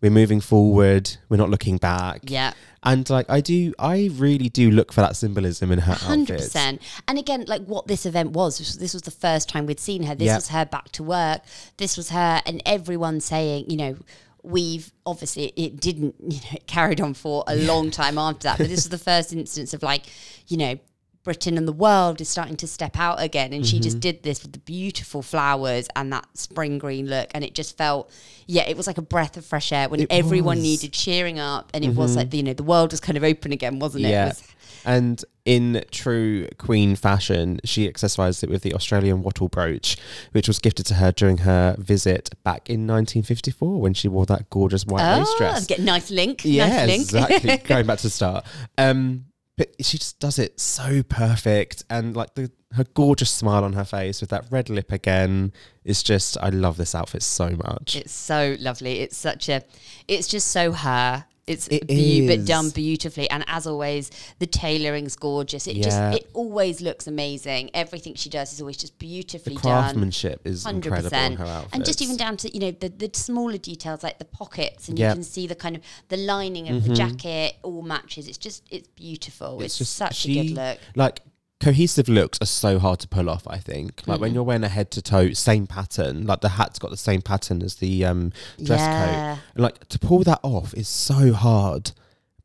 We're 0.00 0.10
moving 0.10 0.40
forward. 0.40 1.16
We're 1.28 1.38
not 1.38 1.50
looking 1.50 1.78
back. 1.78 2.22
yeah. 2.30 2.52
And 2.86 3.08
like 3.08 3.24
I 3.30 3.40
do, 3.40 3.72
I 3.78 4.10
really 4.12 4.50
do 4.50 4.70
look 4.70 4.92
for 4.92 5.00
that 5.00 5.16
symbolism 5.16 5.72
in 5.72 5.78
her 5.78 5.94
Hundred 5.94 6.34
outfits. 6.34 6.44
percent. 6.52 6.82
And 7.08 7.18
again, 7.18 7.44
like 7.48 7.64
what 7.64 7.86
this 7.86 8.04
event 8.04 8.32
was, 8.32 8.58
this 8.58 8.68
was- 8.68 8.78
this 8.78 8.92
was 8.92 9.02
the 9.02 9.10
first 9.10 9.48
time 9.48 9.64
we'd 9.64 9.80
seen 9.80 10.02
her. 10.02 10.14
This 10.14 10.26
Yeah. 10.26 10.34
was 10.34 10.48
her 10.48 10.66
back 10.66 10.90
to 10.92 11.02
work. 11.02 11.40
This 11.78 11.96
was 11.96 12.10
her, 12.10 12.42
and 12.44 12.60
everyone 12.66 13.20
saying, 13.20 13.70
you 13.70 13.78
know, 13.78 13.96
we've 14.42 14.92
obviously 15.06 15.54
it 15.56 15.80
didn't, 15.80 16.14
you 16.20 16.36
know, 16.36 16.42
it 16.52 16.66
carried 16.66 17.00
on 17.00 17.14
for 17.14 17.42
a 17.46 17.56
long 17.56 17.90
time 17.90 18.18
after 18.18 18.48
that. 18.48 18.58
But 18.58 18.68
this 18.68 18.84
was 18.84 18.90
the 18.90 18.98
first 18.98 19.32
instance 19.32 19.72
of 19.72 19.82
like, 19.82 20.04
you 20.48 20.58
know. 20.58 20.78
Britain 21.24 21.58
and 21.58 21.66
the 21.66 21.72
world 21.72 22.20
is 22.20 22.28
starting 22.28 22.56
to 22.58 22.66
step 22.68 22.96
out 22.98 23.20
again, 23.20 23.52
and 23.52 23.66
she 23.66 23.76
Mm-hmm. 23.76 23.82
just 23.82 24.00
did 24.00 24.22
this 24.22 24.42
with 24.42 24.52
the 24.52 24.58
beautiful 24.60 25.22
flowers 25.22 25.88
and 25.96 26.12
that 26.12 26.26
spring 26.34 26.78
green 26.78 27.06
look, 27.08 27.30
and 27.34 27.42
it 27.42 27.54
just 27.54 27.76
felt, 27.76 28.10
yeah, 28.46 28.62
it 28.68 28.76
was 28.76 28.86
like 28.86 28.98
a 28.98 29.02
breath 29.02 29.36
of 29.36 29.44
fresh 29.44 29.72
air 29.72 29.88
when 29.88 30.00
It 30.00 30.06
everyone 30.10 30.56
was. 30.56 30.58
Mm-hmm. 30.58 30.62
needed 30.62 30.92
cheering 30.92 31.38
up, 31.40 31.70
and 31.74 31.84
it 31.84 31.94
was 31.96 32.14
like 32.16 32.32
you 32.32 32.42
know 32.42 32.52
the 32.52 32.62
world 32.62 32.92
was 32.92 33.00
kind 33.00 33.16
of 33.16 33.24
open 33.24 33.52
again, 33.52 33.78
wasn't 33.80 34.04
it? 34.04 34.08
It 34.08 34.10
Yeah. 34.12 34.26
was 34.28 34.42
And 34.86 35.24
in 35.46 35.82
true 35.90 36.46
Queen 36.58 36.94
fashion, 36.94 37.58
she 37.64 37.88
accessorized 37.90 38.42
it 38.42 38.50
with 38.50 38.62
the 38.62 38.74
Australian 38.74 39.22
wattle 39.22 39.48
brooch, 39.48 39.96
which 40.32 40.46
was 40.46 40.58
gifted 40.58 40.84
to 40.86 40.94
her 40.94 41.10
during 41.10 41.38
her 41.38 41.74
visit 41.78 42.30
back 42.44 42.68
in 42.68 42.86
1954 42.86 43.80
when 43.80 43.94
she 43.94 44.08
wore 44.08 44.26
that 44.26 44.50
gorgeous 44.50 44.84
white 44.84 45.18
lace 45.18 45.26
Oh, 45.30 45.38
dress. 45.38 45.66
get 45.66 45.80
nice 45.80 46.10
link. 46.10 46.42
Yeah, 46.44 46.68
nice 46.68 46.86
link. 46.88 47.02
exactly. 47.02 47.56
Going 47.66 47.86
back 47.86 47.96
to 47.98 48.04
the 48.04 48.10
start. 48.10 48.44
Um, 48.76 49.24
but 49.56 49.74
she 49.80 49.98
just 49.98 50.18
does 50.18 50.38
it 50.38 50.58
so 50.58 51.02
perfect, 51.02 51.84
and 51.88 52.16
like 52.16 52.34
the 52.34 52.50
her 52.72 52.84
gorgeous 52.94 53.30
smile 53.30 53.62
on 53.64 53.74
her 53.74 53.84
face 53.84 54.20
with 54.20 54.30
that 54.30 54.46
red 54.50 54.68
lip 54.68 54.90
again 54.90 55.52
is 55.84 56.02
just. 56.02 56.36
I 56.40 56.48
love 56.48 56.76
this 56.76 56.94
outfit 56.94 57.22
so 57.22 57.50
much. 57.50 57.96
It's 57.96 58.12
so 58.12 58.56
lovely. 58.58 59.00
It's 59.00 59.16
such 59.16 59.48
a. 59.48 59.62
It's 60.08 60.26
just 60.26 60.48
so 60.48 60.72
her. 60.72 61.26
It's 61.46 61.68
It 61.68 61.86
beau- 61.86 62.26
but 62.36 62.46
done 62.46 62.70
beautifully, 62.70 63.28
and 63.28 63.44
as 63.46 63.66
always, 63.66 64.10
the 64.38 64.46
tailoring's 64.46 65.14
gorgeous. 65.14 65.66
It 65.66 65.76
Yeah. 65.76 65.82
just 66.12 66.22
it 66.22 66.30
always 66.32 66.80
looks 66.80 67.06
amazing. 67.06 67.70
Everything 67.74 68.14
she 68.14 68.30
does 68.30 68.52
is 68.54 68.60
always 68.62 68.78
just 68.78 68.98
beautifully 68.98 69.56
the 69.56 69.60
done. 69.60 69.82
craftsmanship 69.82 70.40
is 70.46 70.64
Hundred 70.64 70.86
incredible 70.86 71.18
in 71.18 71.36
her 71.36 71.44
outfits, 71.44 71.74
and 71.74 71.84
just 71.84 72.00
even 72.00 72.16
down 72.16 72.38
to 72.38 72.52
you 72.54 72.60
know 72.60 72.70
the, 72.70 72.88
the 72.88 73.10
smaller 73.12 73.58
details 73.58 74.02
like 74.02 74.18
the 74.18 74.24
pockets, 74.24 74.88
and 74.88 74.98
Yep. 74.98 75.06
Mm-hmm. 75.06 75.10
you 75.20 75.24
can 75.24 75.30
see 75.30 75.46
the 75.46 75.54
kind 75.54 75.76
of 75.76 75.82
the 76.08 76.16
lining 76.16 76.68
of 76.70 76.82
the 76.88 76.94
jacket 76.94 77.56
all 77.62 77.82
matches. 77.82 78.26
It's 78.26 78.38
just 78.38 78.62
it's 78.70 78.88
beautiful. 78.88 79.60
It's, 79.60 79.76
just 79.76 79.94
such 79.96 80.16
she- 80.16 80.38
a 80.40 80.44
good 80.44 80.52
look. 80.54 80.78
Like 80.96 81.20
cohesive 81.60 82.08
looks 82.08 82.38
are 82.42 82.46
so 82.46 82.78
hard 82.78 82.98
to 83.00 83.08
pull 83.08 83.30
off. 83.30 83.46
I 83.46 83.58
think 83.58 84.02
like 84.06 84.20
when 84.20 84.34
you're 84.34 84.42
wearing 84.42 84.64
a 84.64 84.68
head 84.68 84.90
to 84.92 85.02
toe 85.02 85.32
same 85.32 85.66
pattern, 85.66 86.26
like 86.26 86.40
the 86.40 86.50
hat's 86.50 86.78
got 86.78 86.90
the 86.90 86.96
same 86.96 87.22
pattern 87.22 87.62
as 87.62 87.76
the 87.76 88.04
um, 88.04 88.32
dress 88.62 88.80
Yeah. 88.80 89.34
coat, 89.36 89.42
and 89.54 89.62
like 89.62 89.88
to 89.88 89.98
pull 89.98 90.22
that 90.24 90.40
off 90.42 90.74
is 90.74 90.88
so 90.88 91.32
hard. 91.32 91.92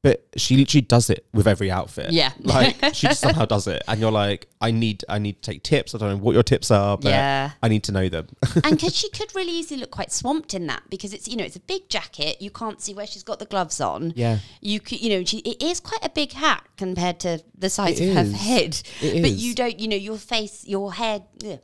But 0.01 0.25
she 0.37 0.55
literally 0.55 0.81
does 0.83 1.09
it 1.09 1.25
with 1.33 1.45
every 1.45 1.69
outfit. 1.69 2.11
Yeah. 2.11 2.31
like 2.39 2.77
she 2.95 3.07
just 3.07 3.19
somehow 3.19 3.43
does 3.43 3.67
it, 3.67 3.83
and 3.85 3.99
you're 3.99 4.13
like, 4.13 4.47
I 4.61 4.71
need, 4.71 5.03
I 5.09 5.19
need 5.19 5.41
to 5.41 5.51
take 5.51 5.61
tips. 5.63 5.93
I 5.93 5.97
don't 5.97 6.09
know 6.09 6.23
what 6.23 6.31
your 6.33 6.43
tips 6.43 6.71
are, 6.71 6.95
but 6.97 7.09
Yeah. 7.09 7.51
I 7.61 7.67
need 7.67 7.83
to 7.83 7.91
know 7.91 8.07
them. 8.07 8.27
and 8.63 8.77
because 8.77 8.95
she 9.01 9.09
could 9.09 9.35
really 9.35 9.51
easily 9.51 9.81
look 9.81 9.91
quite 9.91 10.13
swamped 10.13 10.53
in 10.53 10.67
that 10.67 10.83
because 10.89 11.13
it's 11.13 11.27
you 11.27 11.35
know 11.35 11.43
it's 11.43 11.57
a 11.57 11.59
big 11.61 11.89
jacket 11.89 12.41
you 12.41 12.49
can't 12.49 12.81
see 12.81 12.93
where 12.93 13.05
she's 13.05 13.23
got 13.23 13.39
the 13.39 13.45
gloves 13.45 13.81
on 13.81 14.13
Yeah. 14.15 14.39
you 14.61 14.79
could 14.79 15.01
you 15.01 15.09
know 15.09 15.25
she, 15.25 15.39
it 15.39 15.61
is 15.61 15.79
quite 15.81 16.03
a 16.03 16.09
big 16.09 16.31
hat 16.31 16.63
compared 16.77 17.19
to 17.21 17.43
the 17.57 17.69
size 17.69 17.99
It 17.99 18.09
of 18.09 18.15
her 18.15 18.37
head 18.37 18.81
It 19.01 19.21
but 19.21 19.31
is. 19.31 19.43
you 19.43 19.53
don't 19.53 19.79
you 19.79 19.87
know 19.89 19.95
your 19.97 20.17
face 20.17 20.65
your 20.65 20.93
head 20.93 21.23
ugh, 21.45 21.51
ugh, 21.51 21.59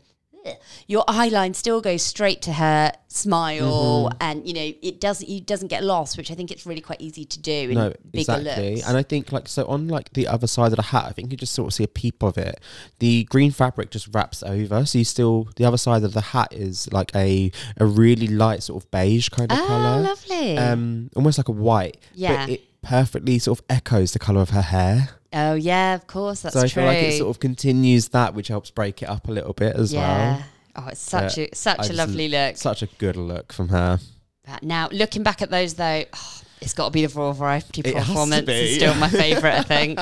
your 0.87 1.03
eye 1.07 1.29
line 1.29 1.53
still 1.53 1.81
goes 1.81 2.01
straight 2.01 2.41
to 2.43 2.53
her 2.53 2.91
smile 3.07 3.55
Mm-hmm. 3.55 4.17
and 4.21 4.47
you 4.47 4.53
know 4.53 4.73
it 4.81 4.99
doesn't 4.99 5.27
it 5.29 5.45
doesn't 5.45 5.69
get 5.69 5.83
lost 5.83 6.17
which 6.17 6.29
I 6.29 6.35
think 6.35 6.51
it's 6.51 6.65
really 6.65 6.81
quite 6.81 6.99
easy 7.01 7.23
to 7.25 7.39
do 7.39 7.51
in 7.51 7.73
no, 7.75 7.89
bigger 8.11 8.33
exactly. 8.33 8.75
looks 8.75 8.87
And 8.87 8.97
I 8.97 9.03
think 9.03 9.31
like 9.31 9.47
so 9.47 9.65
on 9.67 9.87
like 9.87 10.11
the 10.13 10.27
other 10.27 10.47
side 10.47 10.71
of 10.71 10.75
the 10.75 10.81
hat, 10.83 11.05
I 11.07 11.11
think 11.11 11.31
you 11.31 11.37
just 11.37 11.53
sort 11.53 11.67
of 11.67 11.73
see 11.73 11.83
a 11.83 11.87
peep 11.87 12.21
of 12.23 12.37
it. 12.37 12.59
The 12.99 13.23
green 13.25 13.51
fabric 13.51 13.91
just 13.91 14.13
wraps 14.13 14.43
over, 14.43 14.85
so 14.85 14.97
you 14.99 15.05
still 15.05 15.47
the 15.55 15.65
other 15.65 15.77
side 15.77 16.03
of 16.03 16.13
the 16.13 16.21
hat 16.21 16.51
is 16.51 16.91
like 16.91 17.15
a 17.15 17.51
a 17.77 17.85
really 17.85 18.27
light 18.27 18.63
sort 18.63 18.83
of 18.83 18.91
beige 18.91 19.29
kind 19.29 19.51
of 19.51 19.57
oh 19.59 19.65
color, 19.67 20.01
lovely 20.01 20.57
um, 20.57 21.09
almost 21.15 21.37
like 21.37 21.47
a 21.47 21.53
white. 21.53 21.97
Yeah. 22.13 22.45
but 22.45 22.49
it 22.53 22.81
perfectly 22.81 23.39
sort 23.39 23.59
of 23.59 23.65
echoes 23.69 24.11
the 24.11 24.19
color 24.19 24.41
of 24.41 24.49
her 24.51 24.61
hair. 24.61 25.09
Oh 25.37 25.53
yeah, 25.55 25.95
of 25.95 26.07
course, 26.07 26.41
that's 26.41 26.53
so 26.53 26.61
I 26.61 26.63
true. 26.63 26.69
feel 26.81 26.85
like 26.85 26.97
it 26.99 27.17
sort 27.17 27.29
of 27.29 27.39
continues 27.41 28.07
that, 28.09 28.33
which 28.33 28.47
helps 28.47 28.71
break 28.71 29.03
it 29.03 29.09
up 29.09 29.27
a 29.27 29.31
little 29.31 29.51
bit 29.53 29.75
as 29.75 29.91
yeah. 29.93 30.37
well. 30.37 30.43
Oh, 30.77 30.87
it's 30.87 31.01
such 31.01 31.35
But 31.35 31.51
a 31.51 31.55
such 31.55 31.79
I 31.89 31.93
a 31.93 31.93
lovely 31.93 32.29
look. 32.29 32.57
Such 32.57 32.81
a 32.81 32.87
good 32.87 33.17
look 33.17 33.51
from 33.51 33.69
her. 33.69 33.99
But 34.45 34.63
now, 34.63 34.87
looking 34.91 35.23
back 35.23 35.41
at 35.41 35.49
those 35.49 35.73
though, 35.73 36.03
oh, 36.13 36.41
it's 36.61 36.73
got 36.73 36.85
to 36.85 36.91
be 36.91 37.05
the 37.05 37.13
Royal 37.19 37.33
Variety 37.33 37.81
It 37.81 37.95
has 37.95 38.05
to 38.05 38.11
performance. 38.13 38.45
be. 38.45 38.53
It's 38.53 38.75
still 38.75 38.95
my 38.95 39.09
favourite, 39.09 39.57
I 39.59 39.61
think. 39.63 39.99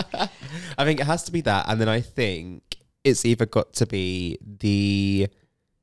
I 0.77 0.85
think 0.85 0.99
it 0.99 1.05
has 1.07 1.23
to 1.23 1.31
be 1.31 1.41
that, 1.41 1.65
and 1.67 1.81
then 1.81 1.89
I 1.89 2.01
think 2.01 2.77
it's 3.03 3.25
either 3.25 3.45
got 3.47 3.73
to 3.73 3.85
be 3.87 4.37
the 4.59 5.27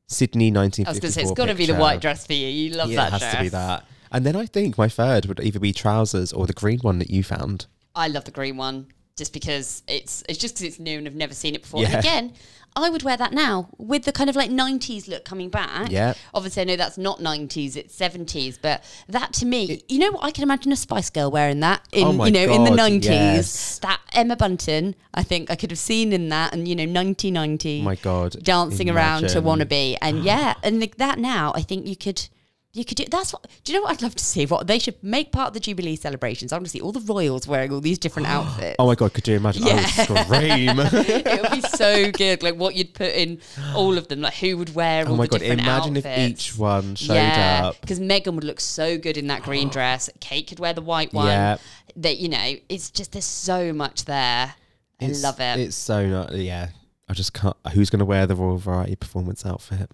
Sydney 0.07 0.51
1954. 0.53 0.87
I 0.87 0.91
was 0.93 1.01
going 1.01 1.09
to 1.11 1.13
say 1.13 1.23
it's 1.23 1.33
got 1.33 1.47
to 1.47 1.55
be 1.55 1.67
the 1.67 1.75
white 1.75 2.01
dress 2.01 2.25
for 2.27 2.35
you. 2.35 2.47
You 2.47 2.77
love 2.77 2.89
Yeah, 2.91 2.97
that 2.97 3.09
it 3.09 3.11
has 3.13 3.21
dress. 3.21 3.35
to 3.37 3.41
be 3.43 3.49
that. 3.49 3.85
And 4.13 4.25
then 4.27 4.37
I 4.37 4.47
think 4.47 4.77
my 4.79 4.89
third 4.89 5.27
would 5.27 5.41
either 5.41 5.59
be 5.61 5.73
trousers 5.73 6.33
or 6.33 6.47
the 6.47 6.53
green 6.53 6.81
one 6.81 6.99
that 6.99 7.11
you 7.11 7.23
found. 7.23 7.67
I 7.95 8.09
love 8.09 8.25
the 8.25 8.31
green 8.33 8.57
one 8.57 8.87
just 9.21 9.33
because 9.33 9.83
it's 9.87 10.25
it's 10.29 10.39
just 10.39 10.55
because 10.55 10.67
it's 10.67 10.79
new 10.81 10.97
and 10.99 11.07
I've 11.07 11.15
never 11.15 11.35
seen 11.35 11.55
it 11.55 11.63
before. 11.63 11.85
And 11.85 11.93
Yeah. 11.93 11.99
again, 12.01 12.33
I 12.75 12.89
would 12.89 13.03
wear 13.03 13.17
that 13.17 13.33
now 13.33 13.69
with 13.79 14.05
the 14.05 14.13
kind 14.13 14.31
of 14.31 14.37
like 14.37 14.49
90s 14.51 15.09
look 15.09 15.25
coming 15.25 15.51
back. 15.51 15.91
Yeah. 15.91 16.15
Obviously, 16.33 16.63
I 16.63 16.65
know 16.67 16.77
that's 16.77 16.97
not 16.97 17.19
90s, 17.21 17.77
it's 17.77 17.95
70s, 17.99 18.57
but 18.63 18.83
that 19.09 19.33
to 19.35 19.45
me, 19.47 19.83
you 19.89 19.99
know 19.99 20.13
what? 20.13 20.25
I 20.25 20.31
can 20.31 20.45
imagine 20.45 20.71
a 20.73 20.77
Spice 20.77 21.11
Girl 21.11 21.31
wearing 21.31 21.61
that 21.61 21.81
in, 21.93 22.07
Oh 22.07 22.25
you 22.25 22.31
know, 22.33 22.47
in 22.57 22.65
the 22.65 22.71
90s. 22.71 23.05
yes. 23.05 23.79
That 23.81 24.01
Emma 24.15 24.37
Bunton, 24.37 24.95
I 25.13 25.23
think 25.25 25.51
I 25.51 25.57
could 25.57 25.71
have 25.73 25.81
seen 25.81 26.13
in 26.13 26.29
that 26.31 26.53
and, 26.55 26.67
you 26.69 26.75
know, 26.77 26.85
1990. 26.85 27.81
Oh 27.81 27.85
my 27.85 27.97
God, 27.97 28.37
Dancing 28.43 28.89
around 28.89 29.29
to 29.29 29.39
imagine. 29.39 29.69
Wannabe. 29.69 29.97
And 30.01 30.25
yeah, 30.33 30.55
and 30.63 30.81
like 30.81 30.97
that 30.97 31.19
now, 31.19 31.53
I 31.55 31.63
think 31.63 31.87
you 31.87 31.97
could. 31.97 32.29
You 32.73 32.85
could 32.85 32.99
do 32.99 33.05
that's 33.11 33.33
what 33.33 33.49
do 33.65 33.73
you 33.73 33.79
know 33.79 33.83
what 33.83 33.91
I'd 33.93 34.03
love 34.03 34.15
to 34.15 34.25
see? 34.25 34.47
What 34.47 34.69
they 34.69 34.79
should 34.79 35.03
make 35.03 35.33
part 35.33 35.49
of 35.49 35.55
the 35.55 35.61
Jubilee 35.61 35.97
celebrations. 35.97 36.53
I 36.53 36.57
want 36.57 36.67
to 36.67 36.71
see 36.71 36.81
all 36.81 36.93
the 36.93 37.01
royals 37.01 37.49
wearing 37.49 37.73
all 37.73 37.81
these 37.81 37.99
different 37.99 38.29
outfits. 38.37 38.77
Oh 38.79 38.87
my 38.87 38.95
god, 38.95 39.13
could 39.13 39.27
you 39.27 39.35
imagine? 39.37 39.65
I 39.65 39.75
would 39.75 39.89
scream. 39.89 40.79
it 41.27 41.43
would 41.43 41.51
be 41.51 41.69
so 41.77 42.13
good. 42.13 42.45
Like 42.45 42.55
what 42.55 42.77
you'd 42.77 42.95
put 42.95 43.13
in 43.13 43.41
all 43.75 43.99
of 43.99 44.07
them. 44.07 44.21
Like 44.21 44.35
who 44.35 44.57
would 44.57 44.73
wear 44.73 45.03
oh 45.05 45.09
all 45.09 45.15
oh 45.15 45.17
my 45.17 45.25
the 45.25 45.31
god, 45.31 45.39
different 45.41 45.63
imagine 45.63 45.97
outfits. 45.97 46.19
if 46.19 46.31
each 46.31 46.57
one 46.59 46.95
showed 46.95 47.15
yeah, 47.15 47.63
up. 47.65 47.81
because 47.81 47.99
Meghan 47.99 48.35
would 48.37 48.45
look 48.45 48.61
so 48.61 48.97
good 48.99 49.17
in 49.17 49.27
that 49.27 49.43
green 49.43 49.69
dress. 49.77 50.09
Kate 50.21 50.47
could 50.47 50.61
wear 50.61 50.73
the 50.73 50.81
white 50.83 51.13
one. 51.13 51.27
Yeah. 51.27 51.57
That 51.97 52.19
you 52.19 52.29
know, 52.29 52.55
it's 52.69 52.89
just 52.93 53.11
there's 53.11 53.25
so 53.25 53.73
much 53.73 54.05
there. 54.05 54.55
I 55.01 55.05
It's- 55.05 55.25
love 55.25 55.41
it. 55.41 55.59
It's 55.59 55.75
so 55.75 56.07
not. 56.07 56.37
Yeah, 56.37 56.69
I 57.09 57.15
just 57.15 57.33
can't. 57.35 57.57
Who's 57.75 57.91
going 57.91 57.99
to 57.99 58.05
wear 58.05 58.29
the 58.29 58.37
Royal 58.37 58.59
Variety 58.59 58.95
performance 58.95 59.45
outfit? 59.45 59.91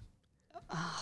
Ah. 0.69 0.96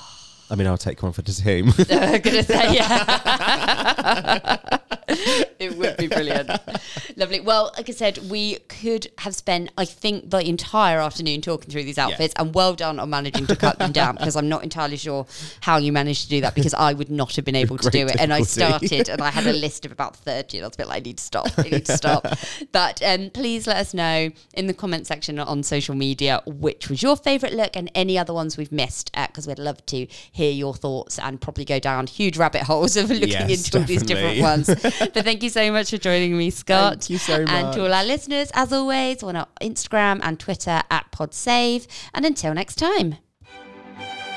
I 0.50 0.56
mean, 0.56 0.68
I'll 0.68 0.78
take 0.78 1.02
one 1.02 1.12
for 1.12 1.24
the 1.24 1.32
team. 1.32 1.70
I'm 1.90 2.22
gonna 2.22 2.44
say 2.44 2.76
yeah. 2.76 4.78
it 5.60 5.78
would 5.78 5.98
be 5.98 6.08
brilliant. 6.08 6.50
Lovely. 7.18 7.40
Well, 7.40 7.72
like 7.78 7.90
I 7.90 7.94
said, 7.94 8.18
we 8.30 8.56
could 8.68 9.08
have 9.20 9.36
spent, 9.36 9.72
I 9.78 9.86
think, 9.86 10.30
the 10.30 10.40
entire 10.40 11.00
afternoon 11.00 11.42
talking 11.42 11.70
through 11.70 11.84
these 11.84 11.98
outfits, 11.98 12.34
and 12.38 12.54
well 12.54 12.74
done 12.76 13.00
on 13.00 13.10
managing 13.10 13.48
to 13.48 13.56
cut 13.56 13.80
them 13.80 13.92
down 13.92 14.16
because 14.18 14.36
I'm 14.36 14.50
not 14.50 14.64
entirely 14.64 14.98
sure 14.98 15.26
how 15.62 15.78
you 15.78 15.92
managed 15.92 16.24
to 16.24 16.30
do 16.30 16.42
that 16.42 16.56
because 16.56 16.74
I 16.74 16.94
would 16.94 17.10
not 17.10 17.36
have 17.36 17.46
been 17.46 17.56
able 17.56 17.78
to 17.78 17.90
do 17.90 18.06
it. 18.06 18.20
And 18.20 18.34
I 18.34 18.42
started, 18.42 19.10
and 19.10 19.22
I 19.22 19.32
had 19.32 19.46
a 19.48 19.54
list 19.54 19.86
of 19.86 19.92
about 19.92 20.16
30, 20.16 20.58
and 20.58 20.66
I 20.66 20.68
was 20.68 20.76
a 20.76 20.78
bit 20.78 20.88
like, 20.88 20.98
I 20.98 21.00
need 21.02 21.18
to 21.18 21.24
stop. 21.24 21.48
I 21.58 21.64
need 21.64 21.86
to 21.86 21.98
stop. 21.98 22.28
but 22.72 23.02
um, 23.04 23.30
please 23.30 23.68
let 23.68 23.78
us 23.78 23.94
know 23.94 24.30
in 24.54 24.68
the 24.68 24.74
comment 24.74 25.08
section 25.08 25.38
on 25.40 25.64
social 25.64 25.96
media 25.96 26.42
which 26.46 26.90
was 26.90 27.02
your 27.02 27.16
favourite 27.16 27.54
look 27.54 27.76
and 27.76 27.92
any 27.96 28.18
other 28.18 28.34
ones 28.34 28.58
we've 28.58 28.72
missed 28.72 29.12
because 29.14 29.48
we'd 29.48 29.60
love 29.60 29.86
to 29.88 30.08
hear 30.32 30.52
your 30.52 30.74
thoughts 30.74 31.20
and 31.20 31.42
probably 31.42 31.66
go 31.66 31.80
down 31.80 32.08
huge 32.08 32.38
rabbit 32.38 32.64
holes 32.64 32.96
of 32.98 33.10
looking 33.10 33.30
Yes, 33.30 33.66
into 33.66 33.80
all 33.80 33.84
these 33.86 34.04
different 34.04 34.40
ones. 34.42 34.68
But 35.00 35.14
thank 35.14 35.44
you 35.44 35.50
so 35.50 35.72
much 35.72 35.90
for 35.90 35.98
joining 35.98 36.38
me, 36.38 36.50
Scott. 36.50 36.94
Thank 36.94 37.10
you 37.10 37.18
so 37.18 37.46
And 37.48 37.74
to 37.74 37.84
all 37.84 37.94
our 37.94 38.06
listeners, 38.06 38.52
as 38.54 38.72
always, 38.72 39.24
on 39.24 39.36
our 39.36 39.48
Instagram 39.62 40.20
and 40.24 40.40
Twitter 40.40 40.82
at 40.90 41.12
PodSave. 41.12 41.88
And 42.14 42.26
until 42.26 42.54
next 42.54 42.76
time. 42.76 43.16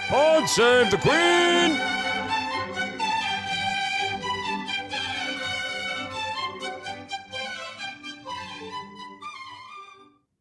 Pod 0.09 0.49
save 0.49 0.91
the 0.91 0.97
Queen! 0.99 2.08